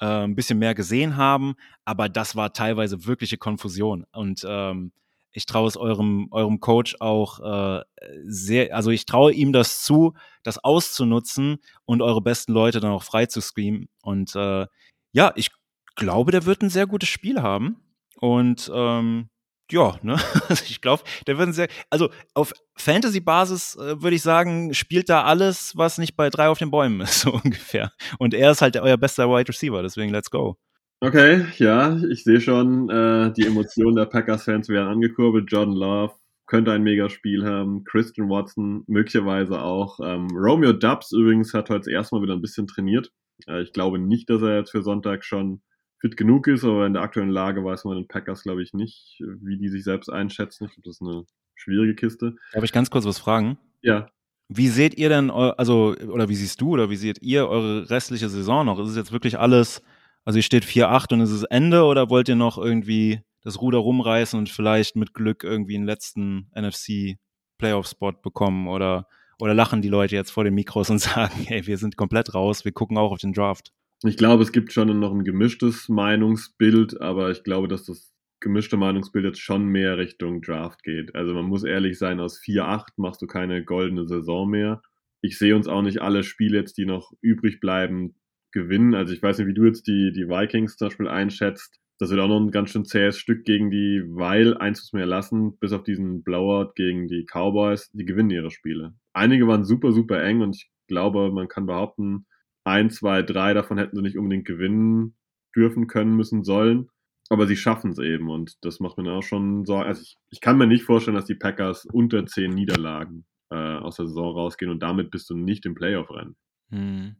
äh, 0.00 0.24
ein 0.24 0.34
bisschen 0.34 0.58
mehr 0.58 0.74
gesehen 0.74 1.16
haben. 1.16 1.54
Aber 1.84 2.08
das 2.08 2.36
war 2.36 2.52
teilweise 2.52 3.06
wirkliche 3.06 3.38
Konfusion. 3.38 4.04
Und 4.12 4.44
ähm, 4.46 4.92
ich 5.36 5.44
traue 5.44 5.68
es 5.68 5.76
eurem, 5.76 6.28
eurem 6.30 6.60
Coach 6.60 6.96
auch 6.98 7.40
äh, 7.40 7.84
sehr, 8.24 8.74
also 8.74 8.90
ich 8.90 9.04
traue 9.04 9.32
ihm 9.32 9.52
das 9.52 9.82
zu, 9.82 10.14
das 10.42 10.56
auszunutzen 10.56 11.58
und 11.84 12.00
eure 12.00 12.22
besten 12.22 12.52
Leute 12.52 12.80
dann 12.80 12.90
auch 12.90 13.02
frei 13.02 13.26
zu 13.26 13.42
screamen. 13.42 13.88
Und 14.02 14.34
äh, 14.34 14.66
ja, 15.12 15.32
ich 15.36 15.50
glaube, 15.94 16.32
der 16.32 16.46
wird 16.46 16.62
ein 16.62 16.70
sehr 16.70 16.86
gutes 16.86 17.10
Spiel 17.10 17.42
haben. 17.42 17.76
Und 18.18 18.72
ähm, 18.74 19.28
ja, 19.70 19.98
ne? 20.00 20.18
Also 20.48 20.64
ich 20.68 20.80
glaube, 20.80 21.02
der 21.26 21.36
wird 21.36 21.50
ein 21.50 21.52
sehr, 21.52 21.68
also 21.90 22.08
auf 22.32 22.54
Fantasy-Basis 22.76 23.76
äh, 23.76 24.00
würde 24.00 24.16
ich 24.16 24.22
sagen, 24.22 24.72
spielt 24.72 25.10
da 25.10 25.24
alles, 25.24 25.76
was 25.76 25.98
nicht 25.98 26.16
bei 26.16 26.30
drei 26.30 26.48
auf 26.48 26.58
den 26.58 26.70
Bäumen 26.70 27.00
ist, 27.02 27.20
so 27.20 27.32
ungefähr. 27.32 27.92
Und 28.18 28.32
er 28.32 28.52
ist 28.52 28.62
halt 28.62 28.78
euer 28.78 28.96
bester 28.96 29.28
Wide 29.28 29.50
Receiver, 29.50 29.82
deswegen 29.82 30.12
let's 30.12 30.30
go. 30.30 30.56
Okay, 31.00 31.44
ja, 31.58 31.98
ich 32.10 32.24
sehe 32.24 32.40
schon, 32.40 32.88
äh, 32.88 33.32
die 33.32 33.46
Emotionen 33.46 33.96
der 33.96 34.06
Packers-Fans 34.06 34.68
werden 34.70 34.88
angekurbelt. 34.88 35.50
Jordan 35.52 35.74
Love 35.74 36.14
könnte 36.46 36.72
ein 36.72 36.82
Megaspiel 36.82 37.44
haben. 37.44 37.84
Christian 37.84 38.30
Watson 38.30 38.82
möglicherweise 38.86 39.60
auch. 39.60 40.00
Ähm, 40.02 40.28
Romeo 40.32 40.72
Dubs 40.72 41.12
übrigens 41.12 41.52
hat 41.52 41.68
heute 41.68 41.90
erstmal 41.90 42.22
wieder 42.22 42.32
ein 42.32 42.40
bisschen 42.40 42.66
trainiert. 42.66 43.12
Äh, 43.46 43.62
ich 43.62 43.72
glaube 43.72 43.98
nicht, 43.98 44.30
dass 44.30 44.40
er 44.40 44.56
jetzt 44.56 44.70
für 44.70 44.82
Sonntag 44.82 45.24
schon 45.24 45.60
fit 46.00 46.16
genug 46.16 46.46
ist, 46.46 46.64
aber 46.64 46.86
in 46.86 46.94
der 46.94 47.02
aktuellen 47.02 47.30
Lage 47.30 47.62
weiß 47.62 47.84
man 47.84 47.96
den 47.96 48.08
Packers, 48.08 48.42
glaube 48.42 48.62
ich, 48.62 48.72
nicht, 48.72 49.18
wie 49.42 49.58
die 49.58 49.68
sich 49.68 49.84
selbst 49.84 50.08
einschätzen. 50.08 50.64
Ich 50.64 50.72
glaube, 50.72 50.88
das 50.88 50.96
ist 50.96 51.02
eine 51.02 51.24
schwierige 51.54 51.94
Kiste. 51.94 52.36
Darf 52.52 52.64
ich 52.64 52.72
ganz 52.72 52.90
kurz 52.90 53.04
was 53.04 53.18
fragen? 53.18 53.58
Ja. 53.82 54.08
Wie 54.48 54.68
seht 54.68 54.96
ihr 54.96 55.08
denn, 55.08 55.30
also, 55.30 55.94
oder 56.08 56.28
wie 56.28 56.36
siehst 56.36 56.60
du 56.60 56.70
oder 56.70 56.88
wie 56.88 56.96
seht 56.96 57.20
ihr 57.20 57.48
eure 57.48 57.90
restliche 57.90 58.28
Saison 58.28 58.64
noch? 58.64 58.78
Ist 58.78 58.90
es 58.90 58.96
jetzt 58.96 59.12
wirklich 59.12 59.38
alles 59.38 59.82
also 60.26 60.40
ihr 60.40 60.42
steht 60.42 60.64
4-8 60.64 61.14
und 61.14 61.20
es 61.20 61.30
ist 61.30 61.44
Ende 61.44 61.84
oder 61.84 62.10
wollt 62.10 62.28
ihr 62.28 62.34
noch 62.34 62.58
irgendwie 62.58 63.20
das 63.42 63.60
Ruder 63.62 63.78
rumreißen 63.78 64.36
und 64.36 64.48
vielleicht 64.48 64.96
mit 64.96 65.14
Glück 65.14 65.44
irgendwie 65.44 65.76
einen 65.76 65.86
letzten 65.86 66.50
NFC 66.52 67.16
Playoff-Spot 67.58 68.12
bekommen 68.12 68.66
oder, 68.66 69.06
oder 69.38 69.54
lachen 69.54 69.82
die 69.82 69.88
Leute 69.88 70.16
jetzt 70.16 70.32
vor 70.32 70.42
den 70.42 70.54
Mikros 70.54 70.90
und 70.90 70.98
sagen, 71.00 71.44
hey, 71.46 71.64
wir 71.66 71.78
sind 71.78 71.96
komplett 71.96 72.34
raus, 72.34 72.64
wir 72.64 72.72
gucken 72.72 72.98
auch 72.98 73.12
auf 73.12 73.20
den 73.20 73.32
Draft? 73.32 73.72
Ich 74.02 74.16
glaube, 74.16 74.42
es 74.42 74.50
gibt 74.50 74.72
schon 74.72 74.98
noch 74.98 75.12
ein 75.12 75.22
gemischtes 75.22 75.88
Meinungsbild, 75.88 77.00
aber 77.00 77.30
ich 77.30 77.44
glaube, 77.44 77.68
dass 77.68 77.84
das 77.84 78.12
gemischte 78.40 78.76
Meinungsbild 78.76 79.24
jetzt 79.24 79.40
schon 79.40 79.66
mehr 79.66 79.96
Richtung 79.96 80.42
Draft 80.42 80.82
geht. 80.82 81.14
Also 81.14 81.34
man 81.34 81.46
muss 81.46 81.62
ehrlich 81.62 81.98
sein, 81.98 82.18
aus 82.18 82.40
4-8 82.40 82.94
machst 82.96 83.22
du 83.22 83.28
keine 83.28 83.64
goldene 83.64 84.06
Saison 84.08 84.50
mehr. 84.50 84.82
Ich 85.22 85.38
sehe 85.38 85.54
uns 85.54 85.68
auch 85.68 85.82
nicht 85.82 86.02
alle 86.02 86.24
Spiele 86.24 86.58
jetzt, 86.58 86.78
die 86.78 86.84
noch 86.84 87.12
übrig 87.20 87.60
bleiben, 87.60 88.16
gewinnen. 88.56 88.94
Also 88.94 89.12
ich 89.12 89.22
weiß 89.22 89.38
nicht, 89.38 89.46
wie 89.46 89.54
du 89.54 89.66
jetzt 89.66 89.86
die, 89.86 90.12
die 90.12 90.28
Vikings 90.28 90.76
zum 90.76 90.88
Beispiel 90.88 91.08
einschätzt. 91.08 91.78
Das 91.98 92.10
wird 92.10 92.20
auch 92.20 92.28
noch 92.28 92.40
ein 92.40 92.50
ganz 92.50 92.70
schön 92.70 92.84
zähes 92.84 93.18
Stück 93.18 93.44
gegen 93.44 93.70
die, 93.70 94.02
weil, 94.06 94.56
eins 94.56 94.80
muss 94.80 94.92
man 94.92 95.08
lassen, 95.08 95.58
bis 95.58 95.72
auf 95.72 95.82
diesen 95.82 96.22
Blowout 96.22 96.72
gegen 96.74 97.06
die 97.08 97.24
Cowboys, 97.24 97.90
die 97.92 98.04
gewinnen 98.04 98.30
ihre 98.30 98.50
Spiele. 98.50 98.94
Einige 99.12 99.46
waren 99.46 99.64
super, 99.64 99.92
super 99.92 100.22
eng 100.22 100.40
und 100.40 100.56
ich 100.56 100.70
glaube, 100.88 101.30
man 101.32 101.48
kann 101.48 101.66
behaupten, 101.66 102.26
ein, 102.64 102.90
zwei, 102.90 103.22
drei 103.22 103.54
davon 103.54 103.78
hätten 103.78 103.96
sie 103.96 104.02
nicht 104.02 104.18
unbedingt 104.18 104.46
gewinnen 104.46 105.16
dürfen, 105.54 105.86
können, 105.86 106.16
müssen, 106.16 106.44
sollen. 106.44 106.88
Aber 107.28 107.46
sie 107.46 107.56
schaffen 107.56 107.90
es 107.90 107.98
eben 107.98 108.28
und 108.28 108.56
das 108.62 108.80
macht 108.80 108.98
mir 108.98 109.12
auch 109.12 109.22
schon 109.22 109.64
so. 109.64 109.76
Also 109.76 110.02
ich, 110.02 110.16
ich 110.30 110.40
kann 110.40 110.58
mir 110.58 110.66
nicht 110.66 110.84
vorstellen, 110.84 111.16
dass 111.16 111.24
die 111.24 111.34
Packers 111.34 111.86
unter 111.92 112.24
zehn 112.26 112.50
Niederlagen 112.50 113.26
äh, 113.50 113.56
aus 113.56 113.96
der 113.96 114.06
Saison 114.06 114.34
rausgehen 114.34 114.70
und 114.70 114.82
damit 114.82 115.10
bist 115.10 115.30
du 115.30 115.36
nicht 115.36 115.66
im 115.66 115.74
Playoff-Rennen. 115.74 116.36
Hm. 116.70 117.16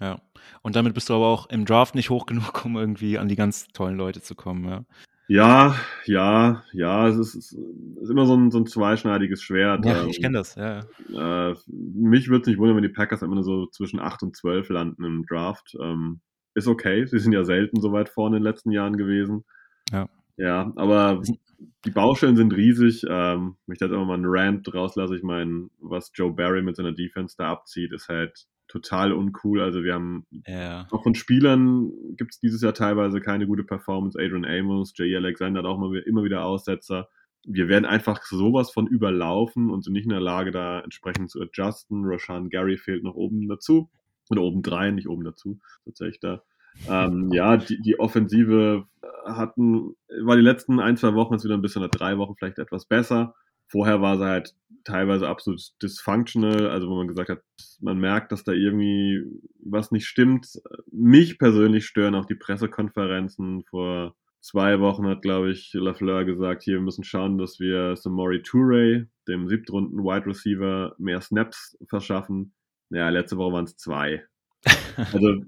Ja. 0.00 0.20
Und 0.62 0.76
damit 0.76 0.94
bist 0.94 1.08
du 1.08 1.14
aber 1.14 1.26
auch 1.26 1.48
im 1.50 1.64
Draft 1.64 1.94
nicht 1.94 2.10
hoch 2.10 2.26
genug, 2.26 2.64
um 2.64 2.76
irgendwie 2.76 3.18
an 3.18 3.28
die 3.28 3.36
ganz 3.36 3.68
tollen 3.68 3.96
Leute 3.96 4.22
zu 4.22 4.34
kommen, 4.34 4.68
ja. 4.68 4.84
Ja, 5.28 5.76
ja, 6.06 6.64
ja, 6.72 7.06
es 7.06 7.16
ist, 7.16 7.34
es 7.36 7.52
ist 7.52 8.10
immer 8.10 8.26
so 8.26 8.36
ein, 8.36 8.50
so 8.50 8.58
ein 8.58 8.66
zweischneidiges 8.66 9.40
Schwert. 9.40 9.86
Ja, 9.86 10.04
ich 10.04 10.20
kenne 10.20 10.38
das, 10.38 10.56
ja. 10.56 10.80
Äh, 11.08 11.54
mich 11.68 12.28
würde 12.28 12.40
es 12.42 12.46
nicht 12.48 12.58
wundern, 12.58 12.74
wenn 12.74 12.82
die 12.82 12.88
Packers 12.88 13.22
immer 13.22 13.36
nur 13.36 13.44
so 13.44 13.66
zwischen 13.66 14.00
8 14.00 14.24
und 14.24 14.36
12 14.36 14.70
landen 14.70 15.04
im 15.04 15.24
Draft. 15.26 15.76
Ähm, 15.80 16.20
ist 16.54 16.66
okay, 16.66 17.06
sie 17.06 17.20
sind 17.20 17.30
ja 17.32 17.44
selten 17.44 17.80
so 17.80 17.92
weit 17.92 18.08
vorne 18.08 18.38
in 18.38 18.42
den 18.42 18.50
letzten 18.50 18.72
Jahren 18.72 18.96
gewesen. 18.96 19.44
Ja. 19.92 20.08
Ja, 20.36 20.72
aber 20.74 21.22
die 21.84 21.90
Baustellen 21.90 22.34
sind 22.34 22.52
riesig. 22.52 23.04
Ähm, 23.08 23.56
ich 23.62 23.68
möchte 23.68 23.84
jetzt 23.84 23.94
immer 23.94 24.06
mal 24.06 24.14
einen 24.14 24.24
Rant 24.26 24.74
rauslassen. 24.74 25.16
Ich 25.16 25.22
meine, 25.22 25.68
was 25.78 26.10
Joe 26.14 26.32
Barry 26.32 26.62
mit 26.62 26.74
seiner 26.74 26.92
Defense 26.92 27.36
da 27.38 27.52
abzieht, 27.52 27.92
ist 27.92 28.08
halt 28.08 28.46
total 28.70 29.12
uncool. 29.12 29.60
Also 29.60 29.82
wir 29.82 29.94
haben 29.94 30.26
ja. 30.46 30.86
auch 30.90 31.02
von 31.02 31.14
Spielern 31.14 31.90
gibt 32.16 32.32
es 32.32 32.40
dieses 32.40 32.62
Jahr 32.62 32.74
teilweise 32.74 33.20
keine 33.20 33.46
gute 33.46 33.64
Performance. 33.64 34.18
Adrian 34.18 34.44
Amos, 34.44 34.92
Jay 34.96 35.14
Alexander 35.16 35.60
hat 35.60 35.66
auch 35.66 35.76
immer, 35.76 36.06
immer 36.06 36.22
wieder 36.22 36.44
Aussetzer. 36.44 37.08
Wir 37.44 37.68
werden 37.68 37.84
einfach 37.84 38.22
sowas 38.22 38.70
von 38.70 38.86
überlaufen 38.86 39.70
und 39.70 39.82
sind 39.82 39.94
nicht 39.94 40.04
in 40.04 40.10
der 40.10 40.20
Lage, 40.20 40.50
da 40.50 40.80
entsprechend 40.80 41.30
zu 41.30 41.40
adjusten. 41.40 42.04
Roshan 42.04 42.48
Gary 42.48 42.78
fehlt 42.78 43.02
noch 43.02 43.14
oben 43.14 43.48
dazu. 43.48 43.90
Oder 44.30 44.42
oben 44.42 44.62
drei, 44.62 44.92
nicht 44.92 45.08
oben 45.08 45.24
dazu, 45.24 45.58
tatsächlich 45.84 46.20
da. 46.20 46.42
Ähm, 46.88 47.30
ja, 47.32 47.56
die, 47.56 47.80
die 47.80 47.98
Offensive 47.98 48.86
hatten, 49.24 49.96
war 50.22 50.36
die 50.36 50.42
letzten 50.42 50.78
ein, 50.78 50.96
zwei 50.96 51.14
Wochen 51.14 51.34
jetzt 51.34 51.44
wieder 51.44 51.54
ein 51.54 51.62
bisschen, 51.62 51.82
oder 51.82 51.90
drei 51.90 52.16
Wochen 52.18 52.36
vielleicht 52.36 52.58
etwas 52.58 52.86
besser. 52.86 53.34
Vorher 53.70 54.02
war 54.02 54.18
sie 54.18 54.26
halt 54.26 54.54
teilweise 54.84 55.28
absolut 55.28 55.60
dysfunctional, 55.80 56.68
also 56.70 56.88
wo 56.88 56.96
man 56.96 57.06
gesagt 57.06 57.28
hat, 57.28 57.42
man 57.80 57.98
merkt, 57.98 58.32
dass 58.32 58.42
da 58.42 58.52
irgendwie 58.52 59.22
was 59.62 59.92
nicht 59.92 60.06
stimmt. 60.06 60.60
Mich 60.90 61.38
persönlich 61.38 61.86
stören 61.86 62.14
auch 62.14 62.26
die 62.26 62.34
Pressekonferenzen. 62.34 63.62
Vor 63.70 64.16
zwei 64.40 64.80
Wochen 64.80 65.06
hat, 65.06 65.22
glaube 65.22 65.50
ich, 65.50 65.72
Lafleur 65.74 66.24
gesagt, 66.24 66.62
hier, 66.64 66.74
wir 66.74 66.82
müssen 66.82 67.04
schauen, 67.04 67.38
dass 67.38 67.60
wir 67.60 67.94
Samori 67.96 68.42
Toure, 68.42 69.06
dem 69.28 69.48
siebtrunden 69.48 69.98
Wide 69.98 70.26
Receiver, 70.26 70.94
mehr 70.98 71.20
Snaps 71.20 71.78
verschaffen. 71.88 72.52
Ja, 72.90 73.08
letzte 73.10 73.36
Woche 73.36 73.52
waren 73.52 73.64
es 73.64 73.76
zwei. 73.76 74.24
Also, 74.96 75.44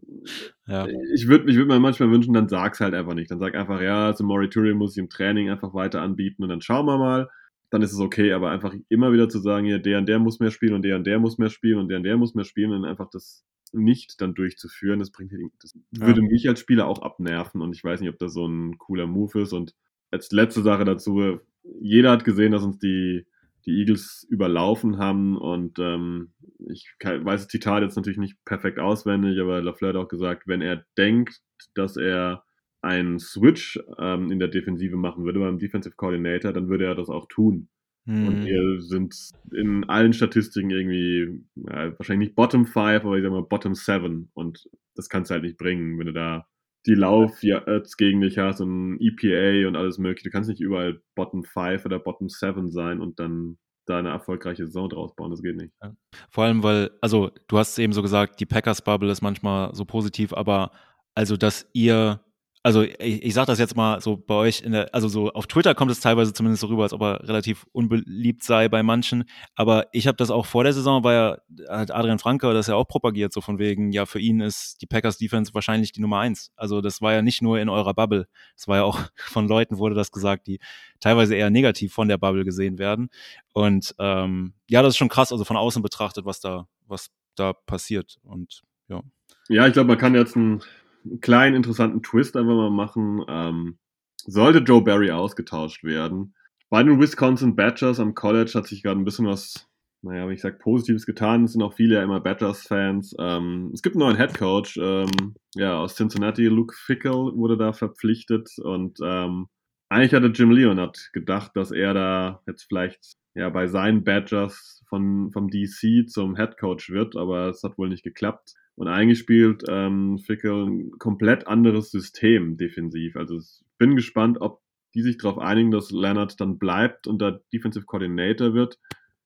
ja. 0.66 0.86
ich 1.14 1.28
würde 1.28 1.50
ich 1.50 1.56
würd 1.58 1.68
mir 1.68 1.78
manchmal 1.78 2.10
wünschen, 2.10 2.32
dann 2.32 2.48
sag's 2.48 2.80
halt 2.80 2.94
einfach 2.94 3.12
nicht. 3.12 3.30
Dann 3.30 3.40
sag 3.40 3.54
einfach, 3.54 3.82
ja, 3.82 4.14
Samori 4.14 4.48
Toure 4.48 4.72
muss 4.72 4.92
ich 4.92 4.98
im 4.98 5.10
Training 5.10 5.50
einfach 5.50 5.74
weiter 5.74 6.00
anbieten 6.00 6.42
und 6.42 6.48
dann 6.48 6.62
schauen 6.62 6.86
wir 6.86 6.96
mal 6.96 7.28
dann 7.72 7.80
ist 7.80 7.94
es 7.94 8.00
okay, 8.00 8.32
aber 8.34 8.50
einfach 8.50 8.74
immer 8.90 9.14
wieder 9.14 9.30
zu 9.30 9.38
sagen, 9.38 9.64
ja, 9.64 9.78
der 9.78 9.96
und 9.96 10.06
der 10.06 10.18
muss 10.18 10.40
mehr 10.40 10.50
spielen 10.50 10.74
und 10.74 10.82
der 10.82 10.96
und 10.96 11.06
der 11.06 11.18
muss 11.18 11.38
mehr 11.38 11.48
spielen 11.48 11.78
und 11.78 11.88
der 11.88 11.96
und 11.96 12.04
der 12.04 12.18
muss 12.18 12.34
mehr 12.34 12.44
spielen 12.44 12.70
und 12.72 12.84
einfach 12.84 13.08
das 13.08 13.46
nicht 13.72 14.20
dann 14.20 14.34
durchzuführen, 14.34 14.98
das 14.98 15.10
bringt 15.10 15.32
das 15.62 15.74
würde 15.90 16.20
ja. 16.20 16.28
mich 16.28 16.46
als 16.46 16.60
Spieler 16.60 16.86
auch 16.86 17.00
abnerven 17.00 17.62
und 17.62 17.74
ich 17.74 17.82
weiß 17.82 18.00
nicht, 18.00 18.10
ob 18.10 18.18
das 18.18 18.34
so 18.34 18.46
ein 18.46 18.76
cooler 18.76 19.06
Move 19.06 19.40
ist 19.40 19.54
und 19.54 19.74
als 20.10 20.30
letzte 20.32 20.60
Sache 20.60 20.84
dazu, 20.84 21.40
jeder 21.80 22.10
hat 22.10 22.26
gesehen, 22.26 22.52
dass 22.52 22.62
uns 22.62 22.78
die, 22.78 23.26
die 23.64 23.78
Eagles 23.78 24.26
überlaufen 24.28 24.98
haben 24.98 25.38
und 25.38 25.78
ähm, 25.78 26.34
ich 26.68 26.92
weiß 27.00 27.40
das 27.40 27.48
Zitat 27.48 27.82
jetzt 27.82 27.96
natürlich 27.96 28.18
nicht 28.18 28.36
perfekt 28.44 28.80
auswendig, 28.80 29.40
aber 29.40 29.62
Lafleur 29.62 29.94
hat 29.94 29.96
auch 29.96 30.08
gesagt, 30.08 30.46
wenn 30.46 30.60
er 30.60 30.84
denkt, 30.98 31.40
dass 31.72 31.96
er 31.96 32.44
einen 32.82 33.18
Switch 33.18 33.78
ähm, 33.98 34.30
in 34.30 34.38
der 34.38 34.48
Defensive 34.48 34.96
machen 34.96 35.24
würde 35.24 35.40
beim 35.40 35.58
Defensive 35.58 35.94
Coordinator, 35.96 36.52
dann 36.52 36.68
würde 36.68 36.84
er 36.84 36.94
das 36.94 37.08
auch 37.08 37.26
tun. 37.28 37.68
Mhm. 38.04 38.26
Und 38.26 38.44
wir 38.44 38.80
sind 38.80 39.14
in 39.52 39.84
allen 39.84 40.12
Statistiken 40.12 40.70
irgendwie, 40.70 41.44
ja, 41.54 41.96
wahrscheinlich 41.98 42.28
nicht 42.28 42.36
Bottom 42.36 42.66
5, 42.66 43.04
aber 43.04 43.16
ich 43.16 43.22
sag 43.22 43.30
mal 43.30 43.42
Bottom 43.42 43.74
7. 43.74 44.30
Und 44.34 44.68
das 44.96 45.08
kannst 45.08 45.30
du 45.30 45.34
halt 45.34 45.44
nicht 45.44 45.56
bringen, 45.56 45.98
wenn 45.98 46.06
du 46.06 46.12
da 46.12 46.46
die 46.86 46.94
Lauf 46.94 47.44
jetzt 47.44 47.96
gegen 47.96 48.20
dich 48.20 48.38
hast 48.38 48.60
und 48.60 48.98
EPA 49.00 49.68
und 49.68 49.76
alles 49.76 49.98
mögliche. 49.98 50.28
Du 50.28 50.32
kannst 50.32 50.50
nicht 50.50 50.60
überall 50.60 51.00
Bottom 51.14 51.44
5 51.44 51.84
oder 51.84 52.00
Bottom 52.00 52.28
7 52.28 52.68
sein 52.70 53.00
und 53.00 53.20
dann 53.20 53.58
da 53.86 53.98
eine 53.98 54.10
erfolgreiche 54.10 54.66
Saison 54.66 54.88
draus 54.88 55.14
bauen. 55.14 55.30
Das 55.30 55.42
geht 55.42 55.56
nicht. 55.56 55.72
Ja. 55.80 55.94
Vor 56.30 56.44
allem, 56.44 56.62
weil, 56.64 56.90
also 57.00 57.30
du 57.46 57.58
hast 57.58 57.78
eben 57.78 57.92
so 57.92 58.02
gesagt, 58.02 58.40
die 58.40 58.46
Packers-Bubble 58.46 59.10
ist 59.10 59.22
manchmal 59.22 59.72
so 59.74 59.84
positiv, 59.84 60.32
aber 60.32 60.72
also, 61.14 61.36
dass 61.36 61.68
ihr 61.72 62.20
also 62.64 62.82
ich, 62.82 62.96
ich 63.00 63.34
sage 63.34 63.46
das 63.46 63.58
jetzt 63.58 63.76
mal 63.76 64.00
so 64.00 64.16
bei 64.16 64.34
euch, 64.34 64.62
in 64.62 64.72
der, 64.72 64.94
also 64.94 65.08
so 65.08 65.32
auf 65.32 65.46
Twitter 65.46 65.74
kommt 65.74 65.90
es 65.90 66.00
teilweise 66.00 66.32
zumindest 66.32 66.60
so 66.60 66.68
rüber, 66.68 66.84
als 66.84 66.92
ob 66.92 67.02
er 67.02 67.28
relativ 67.28 67.66
unbeliebt 67.72 68.44
sei 68.44 68.68
bei 68.68 68.82
manchen. 68.82 69.24
Aber 69.56 69.86
ich 69.92 70.06
habe 70.06 70.16
das 70.16 70.30
auch 70.30 70.46
vor 70.46 70.62
der 70.62 70.72
Saison, 70.72 71.02
weil 71.02 71.14
ja 71.14 71.38
hat 71.68 71.90
Adrian 71.90 72.20
Franke 72.20 72.52
das 72.54 72.68
ja 72.68 72.76
auch 72.76 72.86
propagiert, 72.86 73.32
so 73.32 73.40
von 73.40 73.58
wegen, 73.58 73.90
ja, 73.90 74.06
für 74.06 74.20
ihn 74.20 74.40
ist 74.40 74.80
die 74.80 74.86
Packers 74.86 75.18
Defense 75.18 75.54
wahrscheinlich 75.54 75.92
die 75.92 76.00
Nummer 76.00 76.20
eins. 76.20 76.52
Also 76.54 76.80
das 76.80 77.02
war 77.02 77.12
ja 77.12 77.22
nicht 77.22 77.42
nur 77.42 77.58
in 77.58 77.68
eurer 77.68 77.94
Bubble, 77.94 78.28
das 78.54 78.68
war 78.68 78.76
ja 78.76 78.84
auch 78.84 79.00
von 79.16 79.48
Leuten 79.48 79.78
wurde 79.78 79.96
das 79.96 80.12
gesagt, 80.12 80.46
die 80.46 80.60
teilweise 81.00 81.34
eher 81.34 81.50
negativ 81.50 81.92
von 81.92 82.06
der 82.06 82.18
Bubble 82.18 82.44
gesehen 82.44 82.78
werden. 82.78 83.10
Und 83.52 83.94
ähm, 83.98 84.54
ja, 84.68 84.82
das 84.82 84.94
ist 84.94 84.98
schon 84.98 85.08
krass, 85.08 85.32
also 85.32 85.44
von 85.44 85.56
außen 85.56 85.82
betrachtet, 85.82 86.24
was 86.24 86.40
da, 86.40 86.68
was 86.86 87.10
da 87.34 87.52
passiert. 87.52 88.18
Und 88.22 88.62
ja. 88.88 89.02
Ja, 89.48 89.66
ich 89.66 89.72
glaube, 89.72 89.88
man 89.88 89.98
kann 89.98 90.14
jetzt 90.14 90.36
ein 90.36 90.62
einen 91.04 91.20
kleinen 91.20 91.56
interessanten 91.56 92.02
Twist 92.02 92.36
einfach 92.36 92.54
mal 92.54 92.70
machen. 92.70 93.24
Ähm, 93.28 93.78
sollte 94.24 94.58
Joe 94.58 94.82
Barry 94.82 95.10
ausgetauscht 95.10 95.84
werden. 95.84 96.34
Bei 96.70 96.82
den 96.82 97.00
Wisconsin 97.00 97.56
Badgers 97.56 98.00
am 98.00 98.14
College 98.14 98.52
hat 98.54 98.66
sich 98.66 98.82
gerade 98.82 99.00
ein 99.00 99.04
bisschen 99.04 99.26
was, 99.26 99.68
naja, 100.02 100.28
wie 100.28 100.34
ich 100.34 100.40
sage, 100.40 100.58
Positives 100.58 101.04
getan. 101.04 101.44
Es 101.44 101.52
sind 101.52 101.62
auch 101.62 101.74
viele 101.74 101.96
ja 101.96 102.02
immer 102.02 102.20
Badgers-Fans. 102.20 103.14
Ähm, 103.18 103.70
es 103.74 103.82
gibt 103.82 103.96
einen 103.96 104.06
neuen 104.06 104.16
Head 104.16 104.38
Coach, 104.38 104.78
ähm, 104.78 105.34
ja, 105.54 105.78
aus 105.78 105.96
Cincinnati. 105.96 106.46
Luke 106.46 106.74
Fickle 106.74 107.32
wurde 107.34 107.56
da 107.56 107.72
verpflichtet 107.72 108.50
und 108.58 108.98
ähm, 109.04 109.48
eigentlich 109.90 110.14
hatte 110.14 110.28
Jim 110.28 110.50
Leonard 110.50 111.10
gedacht, 111.12 111.52
dass 111.54 111.70
er 111.70 111.92
da 111.92 112.40
jetzt 112.46 112.64
vielleicht 112.64 113.16
ja 113.34 113.50
bei 113.50 113.66
seinen 113.66 114.04
Badgers 114.04 114.81
von, 114.92 115.32
vom 115.32 115.48
DC 115.48 116.06
zum 116.06 116.36
Head 116.36 116.58
Coach 116.58 116.90
wird, 116.90 117.16
aber 117.16 117.48
es 117.48 117.62
hat 117.62 117.78
wohl 117.78 117.88
nicht 117.88 118.02
geklappt. 118.02 118.52
Und 118.74 118.88
eigentlich 118.88 119.18
spielt 119.18 119.64
ähm, 119.66 120.18
Fickel 120.18 120.66
ein 120.66 120.90
komplett 120.98 121.46
anderes 121.46 121.90
System 121.90 122.58
defensiv. 122.58 123.16
Also 123.16 123.38
ich 123.38 123.62
bin 123.78 123.96
gespannt, 123.96 124.42
ob 124.42 124.60
die 124.94 125.00
sich 125.00 125.16
darauf 125.16 125.38
einigen, 125.38 125.70
dass 125.70 125.90
Leonard 125.90 126.38
dann 126.38 126.58
bleibt 126.58 127.06
und 127.06 127.22
da 127.22 127.40
Defensive 127.54 127.86
Coordinator 127.86 128.52
wird, 128.52 128.78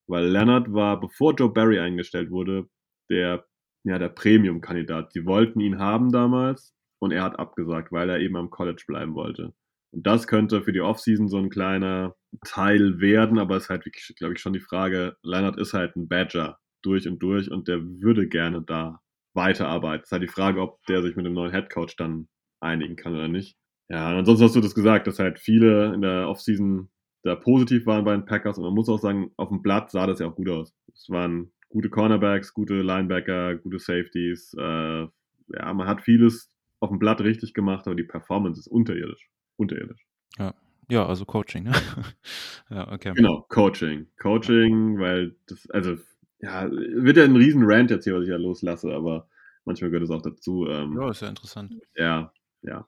weil 0.06 0.28
Leonard 0.28 0.72
war, 0.72 1.00
bevor 1.00 1.34
Joe 1.34 1.52
Barry 1.52 1.80
eingestellt 1.80 2.30
wurde, 2.30 2.68
der, 3.10 3.44
ja, 3.82 3.98
der 3.98 4.10
Premium-Kandidat. 4.10 5.14
Sie 5.14 5.26
wollten 5.26 5.58
ihn 5.58 5.80
haben 5.80 6.12
damals 6.12 6.76
und 7.00 7.10
er 7.10 7.24
hat 7.24 7.40
abgesagt, 7.40 7.90
weil 7.90 8.08
er 8.08 8.20
eben 8.20 8.36
am 8.36 8.50
College 8.50 8.84
bleiben 8.86 9.16
wollte. 9.16 9.52
Und 9.90 10.06
das 10.06 10.28
könnte 10.28 10.62
für 10.62 10.72
die 10.72 10.80
Offseason 10.80 11.26
so 11.26 11.38
ein 11.38 11.50
kleiner 11.50 12.14
Teil 12.44 13.00
werden, 13.00 13.38
aber 13.38 13.56
es 13.56 13.64
ist 13.64 13.70
halt, 13.70 13.84
glaube 14.16 14.34
ich, 14.34 14.40
schon 14.40 14.52
die 14.52 14.60
Frage, 14.60 15.16
Leonard 15.22 15.58
ist 15.58 15.72
halt 15.72 15.96
ein 15.96 16.08
Badger 16.08 16.58
durch 16.82 17.08
und 17.08 17.22
durch 17.22 17.50
und 17.50 17.68
der 17.68 17.82
würde 17.82 18.28
gerne 18.28 18.62
da 18.62 19.00
weiterarbeitet. 19.34 20.04
Es 20.04 20.08
ist 20.08 20.12
halt 20.12 20.22
die 20.22 20.28
Frage, 20.28 20.60
ob 20.60 20.84
der 20.86 21.02
sich 21.02 21.16
mit 21.16 21.26
dem 21.26 21.34
neuen 21.34 21.52
Headcoach 21.52 21.96
dann 21.96 22.28
einigen 22.60 22.96
kann 22.96 23.14
oder 23.14 23.28
nicht. 23.28 23.56
Ja, 23.88 24.10
und 24.10 24.16
ansonsten 24.16 24.44
hast 24.44 24.56
du 24.56 24.60
das 24.60 24.74
gesagt, 24.74 25.06
dass 25.06 25.18
halt 25.18 25.38
viele 25.38 25.94
in 25.94 26.02
der 26.02 26.28
Offseason 26.28 26.90
da 27.22 27.34
positiv 27.34 27.86
waren 27.86 28.04
bei 28.04 28.12
den 28.12 28.24
Packers 28.24 28.58
und 28.58 28.64
man 28.64 28.74
muss 28.74 28.88
auch 28.88 29.00
sagen, 29.00 29.32
auf 29.36 29.48
dem 29.48 29.62
Blatt 29.62 29.90
sah 29.90 30.06
das 30.06 30.20
ja 30.20 30.26
auch 30.26 30.36
gut 30.36 30.48
aus. 30.48 30.74
Es 30.92 31.08
waren 31.08 31.52
gute 31.68 31.90
Cornerbacks, 31.90 32.54
gute 32.54 32.82
Linebacker, 32.82 33.56
gute 33.56 33.78
Safeties. 33.78 34.54
Äh, 34.58 35.06
ja, 35.48 35.74
man 35.74 35.86
hat 35.86 36.02
vieles 36.02 36.50
auf 36.80 36.90
dem 36.90 36.98
Blatt 36.98 37.20
richtig 37.20 37.54
gemacht, 37.54 37.86
aber 37.86 37.96
die 37.96 38.04
Performance 38.04 38.60
ist 38.60 38.68
unterirdisch. 38.68 39.28
Unterirdisch. 39.56 40.06
Ja, 40.38 40.54
ja 40.88 41.06
also 41.06 41.24
Coaching. 41.24 41.64
Ne? 41.64 41.72
ja, 42.70 42.92
okay. 42.92 43.12
Genau, 43.14 43.46
Coaching. 43.48 44.06
Coaching, 44.20 44.98
weil 44.98 45.36
das, 45.46 45.68
also 45.70 45.96
ja, 46.40 46.68
wird 46.70 47.16
ja 47.16 47.24
ein 47.24 47.36
riesen 47.36 47.62
Rant 47.64 47.90
jetzt 47.90 48.04
hier, 48.04 48.14
was 48.14 48.24
ich 48.24 48.30
ja 48.30 48.36
loslasse, 48.36 48.92
aber 48.92 49.28
manchmal 49.64 49.90
gehört 49.90 50.04
es 50.04 50.10
auch 50.10 50.22
dazu. 50.22 50.66
Ähm, 50.68 50.96
ja, 50.98 51.10
ist 51.10 51.22
ja 51.22 51.28
interessant. 51.28 51.74
Ja, 51.96 52.32
ja. 52.62 52.86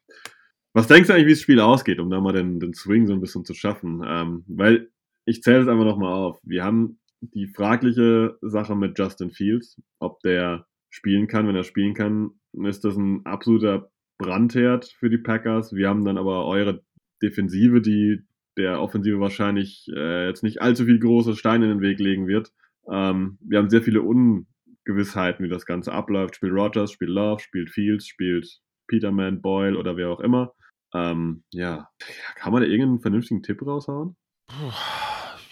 Was 0.75 0.87
denkst 0.87 1.09
du 1.09 1.15
eigentlich, 1.15 1.27
wie 1.27 1.33
das 1.33 1.41
Spiel 1.41 1.61
ausgeht, 1.61 1.99
um 1.99 2.11
da 2.11 2.21
mal 2.21 2.33
den, 2.33 2.61
den 2.61 2.75
Swing 2.75 3.07
so 3.07 3.13
ein 3.13 3.21
bisschen 3.21 3.45
zu 3.45 3.55
schaffen? 3.55 4.03
Ähm, 4.07 4.45
weil 4.47 4.91
ich 5.25 5.43
zähle 5.43 5.63
es 5.63 5.69
einfach 5.69 5.85
nochmal 5.85 6.13
auf. 6.13 6.41
Wir 6.43 6.65
haben 6.65 6.99
die 7.21 7.49
fragliche 7.49 8.39
Sache 8.43 8.77
mit 8.77 8.99
Justin 8.99 9.31
Fields, 9.31 9.81
ob 9.99 10.21
der 10.21 10.67
spielen 10.91 11.27
kann. 11.27 11.49
Wenn 11.49 11.57
er 11.57 11.65
spielen 11.65 11.95
kann, 11.95 12.31
ist 12.65 12.85
das 12.85 12.97
ein 12.97 13.25
absoluter 13.27 13.91
Brandherd 14.19 14.87
für 14.87 15.11
die 15.11 15.19
Packers. 15.19 15.73
Wir 15.73 15.89
haben 15.89 16.05
dann 16.05 16.19
aber 16.19 16.47
eure 16.47 16.83
Defensive, 17.23 17.81
die 17.81 18.23
der 18.57 18.81
Offensive 18.81 19.21
wahrscheinlich 19.21 19.87
äh, 19.95 20.27
jetzt 20.27 20.43
nicht 20.43 20.61
allzu 20.61 20.85
viel 20.85 20.99
große 20.99 21.37
Steine 21.37 21.67
in 21.67 21.79
den 21.79 21.81
Weg 21.81 22.01
legen 22.01 22.27
wird. 22.27 22.53
Ähm, 22.91 23.39
wir 23.41 23.59
haben 23.59 23.71
sehr 23.71 23.83
viele 23.83 24.03
Ungewissheiten, 24.03 25.45
wie 25.45 25.51
das 25.51 25.65
Ganze 25.65 25.93
abläuft. 25.93 26.37
Spielt 26.37 26.53
Rogers, 26.53 26.93
spielt 26.93 27.11
Love, 27.11 27.41
spielt 27.41 27.71
Fields, 27.71 28.07
spielt 28.07 28.61
Peterman, 28.89 29.41
Boyle 29.41 29.79
oder 29.79 29.97
wer 29.97 30.11
auch 30.11 30.21
immer. 30.21 30.53
Ähm, 30.95 31.45
ja, 31.53 31.89
kann 32.37 32.53
man 32.53 32.63
da 32.63 32.69
irgendeinen 32.69 33.01
vernünftigen 33.01 33.43
Tipp 33.43 33.65
raushauen? 33.65 34.17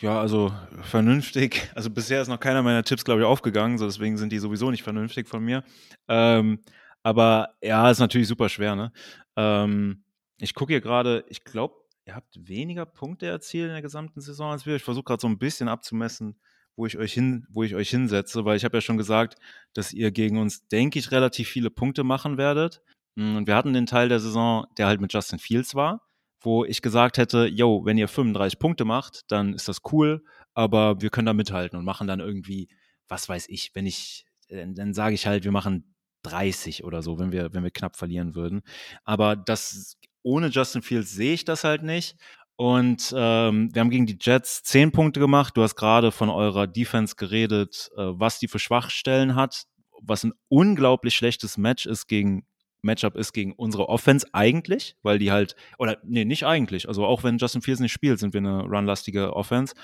Ja, 0.00 0.20
also 0.20 0.52
vernünftig. 0.82 1.70
Also 1.74 1.90
bisher 1.90 2.20
ist 2.20 2.28
noch 2.28 2.40
keiner 2.40 2.62
meiner 2.62 2.82
Tipps, 2.82 3.04
glaube 3.04 3.20
ich, 3.20 3.26
aufgegangen, 3.26 3.78
so 3.78 3.86
deswegen 3.86 4.16
sind 4.16 4.30
die 4.30 4.38
sowieso 4.38 4.70
nicht 4.70 4.82
vernünftig 4.82 5.28
von 5.28 5.44
mir. 5.44 5.64
Ähm, 6.08 6.60
aber 7.02 7.54
ja, 7.62 7.90
ist 7.90 8.00
natürlich 8.00 8.28
super 8.28 8.48
schwer, 8.48 8.74
ne? 8.74 8.92
Ähm, 9.36 10.02
ich 10.38 10.54
gucke 10.54 10.72
hier 10.72 10.80
gerade, 10.80 11.24
ich 11.28 11.44
glaube, 11.44 11.74
ihr 12.04 12.14
habt 12.14 12.48
weniger 12.48 12.86
Punkte 12.86 13.26
erzielt 13.26 13.66
in 13.66 13.72
der 13.72 13.82
gesamten 13.82 14.20
Saison 14.20 14.52
als 14.52 14.66
wir. 14.66 14.76
Ich 14.76 14.82
versuche 14.82 15.04
gerade 15.04 15.20
so 15.20 15.28
ein 15.28 15.38
bisschen 15.38 15.68
abzumessen, 15.68 16.38
wo 16.76 16.86
ich 16.86 16.98
euch 16.98 17.12
hin, 17.12 17.46
wo 17.50 17.62
ich 17.62 17.74
euch 17.74 17.90
hinsetze, 17.90 18.44
weil 18.44 18.56
ich 18.56 18.64
habe 18.64 18.76
ja 18.76 18.80
schon 18.80 18.98
gesagt, 18.98 19.36
dass 19.72 19.92
ihr 19.92 20.10
gegen 20.10 20.38
uns, 20.38 20.68
denke 20.68 20.98
ich, 20.98 21.10
relativ 21.10 21.48
viele 21.48 21.70
Punkte 21.70 22.04
machen 22.04 22.36
werdet. 22.36 22.82
Hm, 23.16 23.36
und 23.36 23.46
wir 23.46 23.56
hatten 23.56 23.72
den 23.72 23.86
Teil 23.86 24.08
der 24.08 24.20
Saison, 24.20 24.66
der 24.76 24.86
halt 24.86 25.00
mit 25.00 25.12
Justin 25.12 25.38
Fields 25.38 25.74
war, 25.74 26.02
wo 26.40 26.64
ich 26.64 26.82
gesagt 26.82 27.18
hätte, 27.18 27.46
yo, 27.46 27.84
wenn 27.84 27.98
ihr 27.98 28.08
35 28.08 28.58
Punkte 28.58 28.84
macht, 28.84 29.22
dann 29.28 29.54
ist 29.54 29.68
das 29.68 29.80
cool, 29.90 30.22
aber 30.54 31.00
wir 31.00 31.10
können 31.10 31.26
da 31.26 31.32
mithalten 31.32 31.78
und 31.78 31.84
machen 31.84 32.06
dann 32.06 32.20
irgendwie, 32.20 32.68
was 33.08 33.28
weiß 33.28 33.48
ich, 33.48 33.74
wenn 33.74 33.86
ich, 33.86 34.26
dann, 34.48 34.74
dann 34.74 34.94
sage 34.94 35.14
ich 35.14 35.26
halt, 35.26 35.44
wir 35.44 35.52
machen 35.52 35.95
30 36.26 36.84
oder 36.84 37.02
so, 37.02 37.18
wenn 37.18 37.32
wir, 37.32 37.52
wenn 37.52 37.62
wir 37.62 37.70
knapp 37.70 37.96
verlieren 37.96 38.34
würden. 38.34 38.62
Aber 39.04 39.36
das 39.36 39.96
ohne 40.22 40.48
Justin 40.48 40.82
Fields 40.82 41.12
sehe 41.12 41.34
ich 41.34 41.44
das 41.44 41.64
halt 41.64 41.82
nicht. 41.82 42.16
Und 42.56 43.12
ähm, 43.14 43.74
wir 43.74 43.80
haben 43.80 43.90
gegen 43.90 44.06
die 44.06 44.18
Jets 44.20 44.62
zehn 44.62 44.90
Punkte 44.90 45.20
gemacht. 45.20 45.56
Du 45.56 45.62
hast 45.62 45.76
gerade 45.76 46.10
von 46.10 46.30
eurer 46.30 46.66
Defense 46.66 47.14
geredet, 47.14 47.90
äh, 47.96 48.02
was 48.02 48.38
die 48.38 48.48
für 48.48 48.58
Schwachstellen 48.58 49.34
hat, 49.34 49.64
was 50.00 50.24
ein 50.24 50.32
unglaublich 50.48 51.14
schlechtes 51.14 51.58
Match 51.58 51.86
ist 51.86 52.06
gegen 52.06 52.46
Matchup 52.82 53.16
ist 53.16 53.32
gegen 53.32 53.52
unsere 53.52 53.88
Offense 53.90 54.26
eigentlich, 54.32 54.96
weil 55.02 55.18
die 55.18 55.30
halt, 55.30 55.56
oder 55.78 55.98
nee, 56.04 56.24
nicht 56.24 56.46
eigentlich. 56.46 56.88
Also 56.88 57.04
auch 57.04 57.24
wenn 57.24 57.36
Justin 57.36 57.60
Fields 57.60 57.80
nicht 57.80 57.92
spielt, 57.92 58.18
sind 58.18 58.32
wir 58.32 58.38
eine 58.38 58.62
runlastige 58.62 59.34
Offense. 59.34 59.74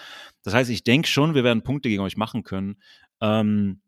Das 0.43 0.55
heißt, 0.55 0.71
ich 0.71 0.85
denke 0.85 1.09
schon, 1.09 1.35
wir 1.35 1.45
werden 1.45 1.63
Punkte 1.63 1.91
gegen 1.91 2.03
euch 2.03 2.17
machen 2.17 2.45
können. 2.45 2.81
Ähm, 3.21 3.82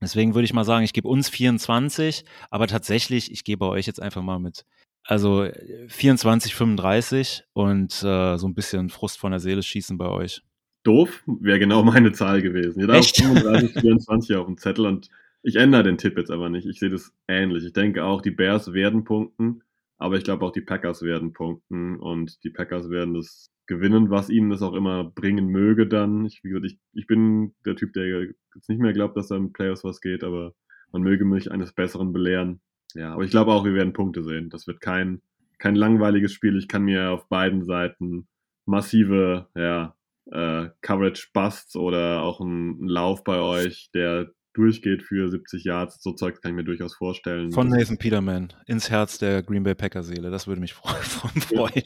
deswegen 0.00 0.34
würde 0.34 0.44
ich 0.44 0.52
mal 0.52 0.64
sagen, 0.64 0.84
ich 0.84 0.92
gebe 0.92 1.08
uns 1.08 1.28
24, 1.28 2.24
aber 2.50 2.66
tatsächlich, 2.66 3.30
ich 3.32 3.44
gebe 3.44 3.66
euch 3.66 3.86
jetzt 3.86 4.02
einfach 4.02 4.22
mal 4.22 4.38
mit 4.38 4.64
also 5.04 5.48
24, 5.88 6.54
35 6.54 7.44
und 7.52 8.02
äh, 8.02 8.36
so 8.36 8.46
ein 8.46 8.54
bisschen 8.54 8.90
Frust 8.90 9.18
von 9.18 9.30
der 9.30 9.40
Seele 9.40 9.62
schießen 9.62 9.98
bei 9.98 10.08
euch. 10.08 10.42
Doof, 10.82 11.22
wäre 11.26 11.58
genau 11.58 11.82
meine 11.84 12.12
Zahl 12.12 12.42
gewesen. 12.42 12.80
Ihr 12.80 12.88
Echt? 12.90 13.16
35, 13.16 13.80
24 13.80 14.36
auf 14.36 14.46
dem 14.46 14.56
Zettel 14.56 14.86
und 14.86 15.08
ich 15.42 15.56
ändere 15.56 15.84
den 15.84 15.98
Tipp 15.98 16.18
jetzt 16.18 16.30
aber 16.30 16.50
nicht. 16.50 16.66
Ich 16.66 16.78
sehe 16.78 16.90
das 16.90 17.12
ähnlich. 17.26 17.64
Ich 17.64 17.72
denke 17.72 18.04
auch, 18.04 18.20
die 18.20 18.30
Bears 18.30 18.72
werden 18.72 19.04
punkten, 19.04 19.62
aber 19.96 20.16
ich 20.16 20.24
glaube 20.24 20.44
auch, 20.44 20.52
die 20.52 20.60
Packers 20.60 21.02
werden 21.02 21.32
punkten 21.32 21.98
und 21.98 22.44
die 22.44 22.50
Packers 22.50 22.90
werden 22.90 23.14
das 23.14 23.50
gewinnen, 23.70 24.10
was 24.10 24.30
ihnen 24.30 24.50
das 24.50 24.62
auch 24.62 24.74
immer 24.74 25.04
bringen 25.04 25.46
möge 25.46 25.86
dann. 25.86 26.24
Ich, 26.26 26.42
wie 26.42 26.48
gesagt, 26.48 26.66
ich, 26.66 26.78
ich 26.92 27.06
bin 27.06 27.54
der 27.64 27.76
Typ, 27.76 27.92
der 27.92 28.24
jetzt 28.54 28.68
nicht 28.68 28.80
mehr 28.80 28.92
glaubt, 28.92 29.16
dass 29.16 29.28
da 29.28 29.36
im 29.36 29.52
Playoffs 29.52 29.84
was 29.84 30.00
geht, 30.00 30.24
aber 30.24 30.54
man 30.90 31.02
möge 31.02 31.24
mich 31.24 31.52
eines 31.52 31.72
Besseren 31.72 32.12
belehren. 32.12 32.60
Ja, 32.94 33.14
aber 33.14 33.22
ich 33.22 33.30
glaube 33.30 33.52
auch, 33.52 33.64
wir 33.64 33.74
werden 33.74 33.92
Punkte 33.92 34.24
sehen. 34.24 34.50
Das 34.50 34.66
wird 34.66 34.80
kein, 34.80 35.22
kein 35.58 35.76
langweiliges 35.76 36.32
Spiel. 36.32 36.58
Ich 36.58 36.66
kann 36.66 36.82
mir 36.82 37.10
auf 37.10 37.28
beiden 37.28 37.64
Seiten 37.64 38.26
massive 38.66 39.46
ja, 39.54 39.94
äh, 40.32 40.70
Coverage-Busts 40.80 41.76
oder 41.76 42.22
auch 42.22 42.40
einen 42.40 42.88
Lauf 42.88 43.22
bei 43.22 43.38
euch, 43.38 43.90
der 43.94 44.32
durchgeht 44.54 45.02
für 45.02 45.28
70 45.28 45.64
Yards. 45.64 46.02
So 46.02 46.12
Zeug 46.12 46.40
kann 46.40 46.52
ich 46.52 46.56
mir 46.56 46.64
durchaus 46.64 46.94
vorstellen. 46.94 47.52
Von 47.52 47.68
Nathan 47.68 47.98
Peterman 47.98 48.52
ins 48.66 48.90
Herz 48.90 49.18
der 49.18 49.42
Green 49.42 49.62
Bay 49.62 49.74
Packer-Seele. 49.74 50.30
Das 50.30 50.46
würde 50.46 50.60
mich 50.60 50.74
freuen. 50.74 51.84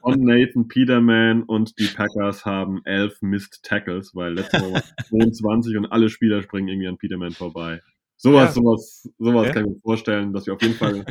Von 0.00 0.20
Nathan 0.20 0.68
Peterman 0.68 1.42
und 1.42 1.78
die 1.78 1.86
Packers 1.86 2.44
haben 2.44 2.80
elf 2.84 3.20
Missed 3.22 3.62
Tackles, 3.62 4.14
weil 4.14 4.34
letztes 4.34 4.60
Mal 4.60 4.72
war 4.72 4.82
22 5.08 5.76
und 5.76 5.86
alle 5.86 6.08
Spieler 6.08 6.42
springen 6.42 6.68
irgendwie 6.68 6.88
an 6.88 6.98
Peterman 6.98 7.32
vorbei. 7.32 7.82
Sowas, 8.16 8.54
ja. 8.56 8.62
sowas, 8.62 9.08
sowas 9.18 9.46
ja. 9.48 9.52
kann 9.52 9.64
ich 9.64 9.72
mir 9.72 9.80
vorstellen, 9.80 10.32
dass 10.32 10.46
wir 10.46 10.54
auf 10.54 10.62
jeden 10.62 10.74
Fall 10.74 11.04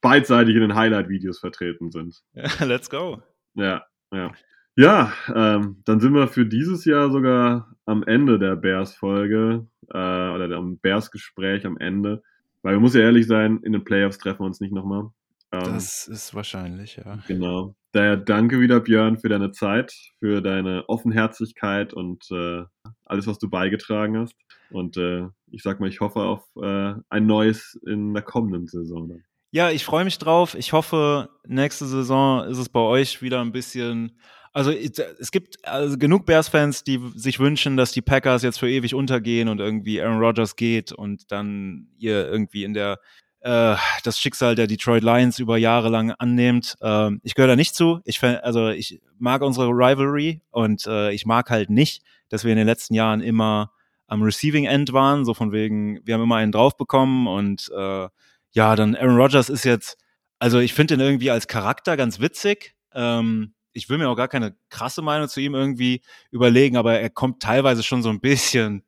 beidseitig 0.00 0.54
in 0.54 0.62
den 0.62 0.74
Highlight-Videos 0.74 1.38
vertreten 1.38 1.90
sind. 1.90 2.22
Ja, 2.32 2.44
let's 2.64 2.88
go. 2.90 3.22
Ja, 3.54 3.84
ja. 4.12 4.32
Ja, 4.76 5.12
ähm, 5.34 5.82
dann 5.86 6.00
sind 6.00 6.12
wir 6.12 6.28
für 6.28 6.44
dieses 6.44 6.84
Jahr 6.84 7.10
sogar 7.10 7.74
am 7.86 8.02
Ende 8.02 8.38
der 8.38 8.56
Bears-Folge 8.56 9.66
äh, 9.88 9.96
oder 9.96 10.50
am 10.54 10.78
Bears-Gespräch 10.78 11.64
am 11.64 11.78
Ende. 11.78 12.22
Weil 12.62 12.74
wir 12.74 12.80
muss 12.80 12.94
ja 12.94 13.00
ehrlich 13.00 13.26
sein, 13.26 13.60
in 13.62 13.72
den 13.72 13.84
Playoffs 13.84 14.18
treffen 14.18 14.40
wir 14.40 14.46
uns 14.46 14.60
nicht 14.60 14.72
nochmal. 14.72 15.08
Ähm, 15.52 15.72
das 15.72 16.08
ist 16.08 16.34
wahrscheinlich, 16.34 16.96
ja. 16.96 17.18
Genau. 17.26 17.74
Daher 17.92 18.18
danke 18.18 18.60
wieder, 18.60 18.80
Björn, 18.80 19.18
für 19.18 19.30
deine 19.30 19.52
Zeit, 19.52 19.94
für 20.18 20.42
deine 20.42 20.86
Offenherzigkeit 20.88 21.94
und 21.94 22.30
äh, 22.30 22.64
alles, 23.06 23.26
was 23.26 23.38
du 23.38 23.48
beigetragen 23.48 24.18
hast. 24.18 24.34
Und 24.70 24.98
äh, 24.98 25.28
ich 25.50 25.62
sag 25.62 25.80
mal, 25.80 25.88
ich 25.88 26.00
hoffe 26.00 26.20
auf 26.20 26.44
äh, 26.60 26.94
ein 27.08 27.24
neues 27.26 27.80
in 27.86 28.12
der 28.12 28.22
kommenden 28.22 28.66
Saison. 28.66 29.22
Ja, 29.52 29.70
ich 29.70 29.84
freue 29.84 30.04
mich 30.04 30.18
drauf. 30.18 30.54
Ich 30.54 30.74
hoffe, 30.74 31.30
nächste 31.46 31.86
Saison 31.86 32.44
ist 32.44 32.58
es 32.58 32.68
bei 32.68 32.80
euch 32.80 33.22
wieder 33.22 33.40
ein 33.40 33.52
bisschen. 33.52 34.18
Also 34.56 34.70
es 34.70 35.30
gibt 35.32 35.68
also 35.68 35.98
genug 35.98 36.24
Bears-Fans, 36.24 36.82
die 36.82 36.98
sich 37.14 37.38
wünschen, 37.38 37.76
dass 37.76 37.92
die 37.92 38.00
Packers 38.00 38.42
jetzt 38.42 38.58
für 38.58 38.70
ewig 38.70 38.94
untergehen 38.94 39.50
und 39.50 39.60
irgendwie 39.60 40.00
Aaron 40.00 40.18
Rodgers 40.18 40.56
geht 40.56 40.92
und 40.92 41.30
dann 41.30 41.88
ihr 41.98 42.26
irgendwie 42.26 42.64
in 42.64 42.72
der 42.72 42.98
äh, 43.40 43.76
das 44.02 44.18
Schicksal 44.18 44.54
der 44.54 44.66
Detroit 44.66 45.02
Lions 45.02 45.38
über 45.40 45.58
Jahre 45.58 45.90
lang 45.90 46.10
annehmt. 46.12 46.74
Ähm, 46.80 47.20
ich 47.22 47.34
gehöre 47.34 47.48
da 47.48 47.56
nicht 47.56 47.74
zu. 47.74 48.00
Ich 48.06 48.22
also 48.22 48.68
ich 48.68 49.02
mag 49.18 49.42
unsere 49.42 49.68
Rivalry 49.68 50.40
und 50.52 50.86
äh, 50.86 51.12
ich 51.12 51.26
mag 51.26 51.50
halt 51.50 51.68
nicht, 51.68 52.02
dass 52.30 52.44
wir 52.44 52.52
in 52.52 52.56
den 52.56 52.66
letzten 52.66 52.94
Jahren 52.94 53.20
immer 53.20 53.72
am 54.06 54.22
Receiving 54.22 54.64
End 54.64 54.94
waren, 54.94 55.26
so 55.26 55.34
von 55.34 55.52
wegen, 55.52 56.00
wir 56.06 56.14
haben 56.14 56.22
immer 56.22 56.36
einen 56.36 56.52
drauf 56.52 56.78
bekommen 56.78 57.26
und 57.26 57.70
äh, 57.76 58.08
ja, 58.52 58.74
dann 58.74 58.96
Aaron 58.96 59.16
Rodgers 59.16 59.50
ist 59.50 59.66
jetzt, 59.66 59.98
also 60.38 60.60
ich 60.60 60.72
finde 60.72 60.94
ihn 60.94 61.00
irgendwie 61.00 61.30
als 61.30 61.46
Charakter 61.46 61.98
ganz 61.98 62.20
witzig. 62.20 62.74
Ähm, 62.94 63.52
ich 63.76 63.88
will 63.88 63.98
mir 63.98 64.08
auch 64.08 64.16
gar 64.16 64.28
keine 64.28 64.56
krasse 64.70 65.02
Meinung 65.02 65.28
zu 65.28 65.40
ihm 65.40 65.54
irgendwie 65.54 66.00
überlegen, 66.30 66.76
aber 66.76 66.98
er 66.98 67.10
kommt 67.10 67.42
teilweise 67.42 67.82
schon 67.82 68.02
so 68.02 68.08
ein 68.08 68.20
bisschen 68.20 68.84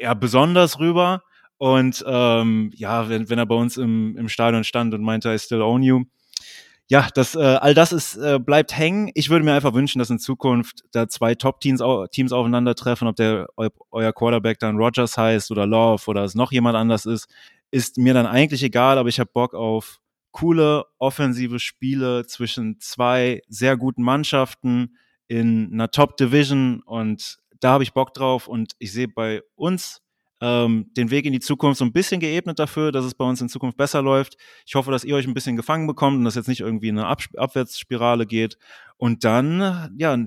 ja 0.00 0.14
besonders 0.14 0.78
rüber. 0.78 1.22
Und 1.58 2.04
ähm, 2.06 2.70
ja, 2.74 3.08
wenn, 3.08 3.30
wenn 3.30 3.38
er 3.38 3.46
bei 3.46 3.54
uns 3.54 3.76
im, 3.76 4.16
im 4.16 4.28
Stadion 4.28 4.64
stand 4.64 4.94
und 4.94 5.02
meinte, 5.02 5.32
I 5.32 5.38
still 5.38 5.62
own 5.62 5.82
you. 5.82 6.04
Ja, 6.88 7.08
das, 7.14 7.36
äh, 7.36 7.40
all 7.40 7.72
das 7.72 7.92
ist, 7.92 8.16
äh, 8.16 8.40
bleibt 8.40 8.76
hängen. 8.76 9.10
Ich 9.14 9.30
würde 9.30 9.44
mir 9.44 9.54
einfach 9.54 9.72
wünschen, 9.72 10.00
dass 10.00 10.10
in 10.10 10.18
Zukunft 10.18 10.82
da 10.90 11.08
zwei 11.08 11.34
Top-Teams 11.34 11.80
Teams 12.10 12.32
aufeinandertreffen, 12.32 13.06
ob 13.06 13.16
der 13.16 13.46
ob 13.56 13.74
euer 13.92 14.12
Quarterback 14.12 14.58
dann 14.58 14.76
Rogers 14.76 15.16
heißt 15.16 15.50
oder 15.52 15.66
Love 15.66 16.02
oder 16.08 16.24
es 16.24 16.34
noch 16.34 16.50
jemand 16.50 16.76
anders 16.76 17.06
ist 17.06 17.28
ist 17.72 17.96
mir 17.96 18.14
dann 18.14 18.26
eigentlich 18.26 18.62
egal, 18.62 18.98
aber 18.98 19.08
ich 19.08 19.18
habe 19.18 19.30
Bock 19.32 19.54
auf 19.54 19.98
coole 20.32 20.84
offensive 20.98 21.58
Spiele 21.58 22.26
zwischen 22.26 22.80
zwei 22.80 23.42
sehr 23.48 23.76
guten 23.76 24.02
Mannschaften 24.02 24.96
in 25.28 25.72
einer 25.72 25.90
Top 25.90 26.16
Division 26.16 26.82
und 26.84 27.38
da 27.60 27.72
habe 27.72 27.84
ich 27.84 27.92
Bock 27.92 28.12
drauf 28.12 28.48
und 28.48 28.72
ich 28.78 28.92
sehe 28.92 29.08
bei 29.08 29.42
uns 29.54 30.02
ähm, 30.40 30.90
den 30.96 31.10
Weg 31.10 31.24
in 31.24 31.32
die 31.32 31.40
Zukunft 31.40 31.78
so 31.78 31.84
ein 31.84 31.92
bisschen 31.92 32.20
geebnet 32.20 32.58
dafür, 32.58 32.90
dass 32.90 33.04
es 33.04 33.14
bei 33.14 33.24
uns 33.24 33.40
in 33.40 33.48
Zukunft 33.48 33.76
besser 33.76 34.02
läuft. 34.02 34.36
Ich 34.66 34.74
hoffe, 34.74 34.90
dass 34.90 35.04
ihr 35.04 35.14
euch 35.14 35.26
ein 35.26 35.34
bisschen 35.34 35.56
gefangen 35.56 35.86
bekommt 35.86 36.18
und 36.18 36.24
dass 36.24 36.34
jetzt 36.34 36.48
nicht 36.48 36.60
irgendwie 36.60 36.88
in 36.88 36.98
eine 36.98 37.06
Ab 37.06 37.22
Abwärtsspirale 37.36 38.26
geht 38.26 38.58
und 38.96 39.24
dann 39.24 39.94
ja 39.96 40.18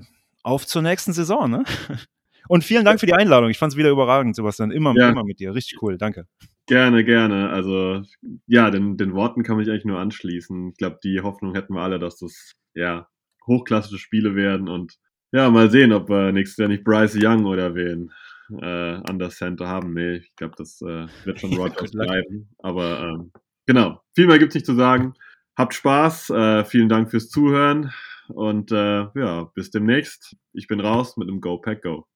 auf 0.42 0.66
zur 0.66 0.80
nächsten 0.80 1.12
Saison. 1.12 1.50
Ne? 1.50 1.64
Und 2.48 2.62
vielen 2.62 2.84
Dank 2.84 3.00
für 3.00 3.06
die 3.06 3.12
Einladung. 3.12 3.50
Ich 3.50 3.58
fand 3.58 3.72
es 3.72 3.76
wieder 3.76 3.90
überragend, 3.90 4.36
Sebastian. 4.36 4.70
Immer, 4.70 4.94
ja. 4.96 5.08
immer 5.10 5.24
mit 5.24 5.40
dir. 5.40 5.52
Richtig 5.52 5.82
cool. 5.82 5.98
Danke. 5.98 6.26
Gerne, 6.66 7.04
gerne. 7.04 7.50
Also 7.50 8.02
ja, 8.46 8.70
den, 8.70 8.96
den 8.96 9.14
Worten 9.14 9.44
kann 9.44 9.60
ich 9.60 9.68
eigentlich 9.68 9.84
nur 9.84 10.00
anschließen. 10.00 10.70
Ich 10.70 10.76
glaube, 10.76 10.98
die 11.02 11.20
Hoffnung 11.20 11.54
hätten 11.54 11.74
wir 11.74 11.82
alle, 11.82 11.98
dass 12.00 12.18
das 12.18 12.52
ja 12.74 13.08
hochklassische 13.46 13.98
Spiele 13.98 14.34
werden 14.34 14.68
und 14.68 14.96
ja, 15.32 15.50
mal 15.50 15.70
sehen, 15.70 15.92
ob 15.92 16.08
wir 16.08 16.32
nächstes 16.32 16.56
Jahr 16.58 16.68
nicht 16.68 16.84
Bryce 16.84 17.18
Young 17.20 17.46
oder 17.46 17.74
wen 17.74 18.10
äh, 18.50 18.64
an 18.64 19.18
der 19.18 19.30
Center 19.30 19.68
haben. 19.68 19.94
Nee, 19.94 20.16
ich 20.16 20.36
glaube, 20.36 20.54
das 20.56 20.80
äh, 20.82 21.06
wird 21.24 21.40
schon 21.40 21.52
Rodgers 21.56 21.92
bleiben. 21.92 22.48
Aber 22.58 23.00
ähm, 23.00 23.32
genau, 23.66 24.00
viel 24.14 24.26
mehr 24.26 24.38
gibt 24.38 24.50
es 24.50 24.54
nicht 24.54 24.66
zu 24.66 24.74
sagen. 24.74 25.14
Habt 25.56 25.74
Spaß, 25.74 26.30
äh, 26.30 26.64
vielen 26.64 26.88
Dank 26.88 27.10
fürs 27.10 27.28
Zuhören 27.28 27.92
und 28.28 28.72
äh, 28.72 29.06
ja, 29.14 29.44
bis 29.54 29.70
demnächst. 29.70 30.36
Ich 30.52 30.66
bin 30.66 30.80
raus 30.80 31.16
mit 31.16 31.28
einem 31.28 31.40
Go 31.40 31.58
Pack 31.58 31.82
Go. 31.82 32.06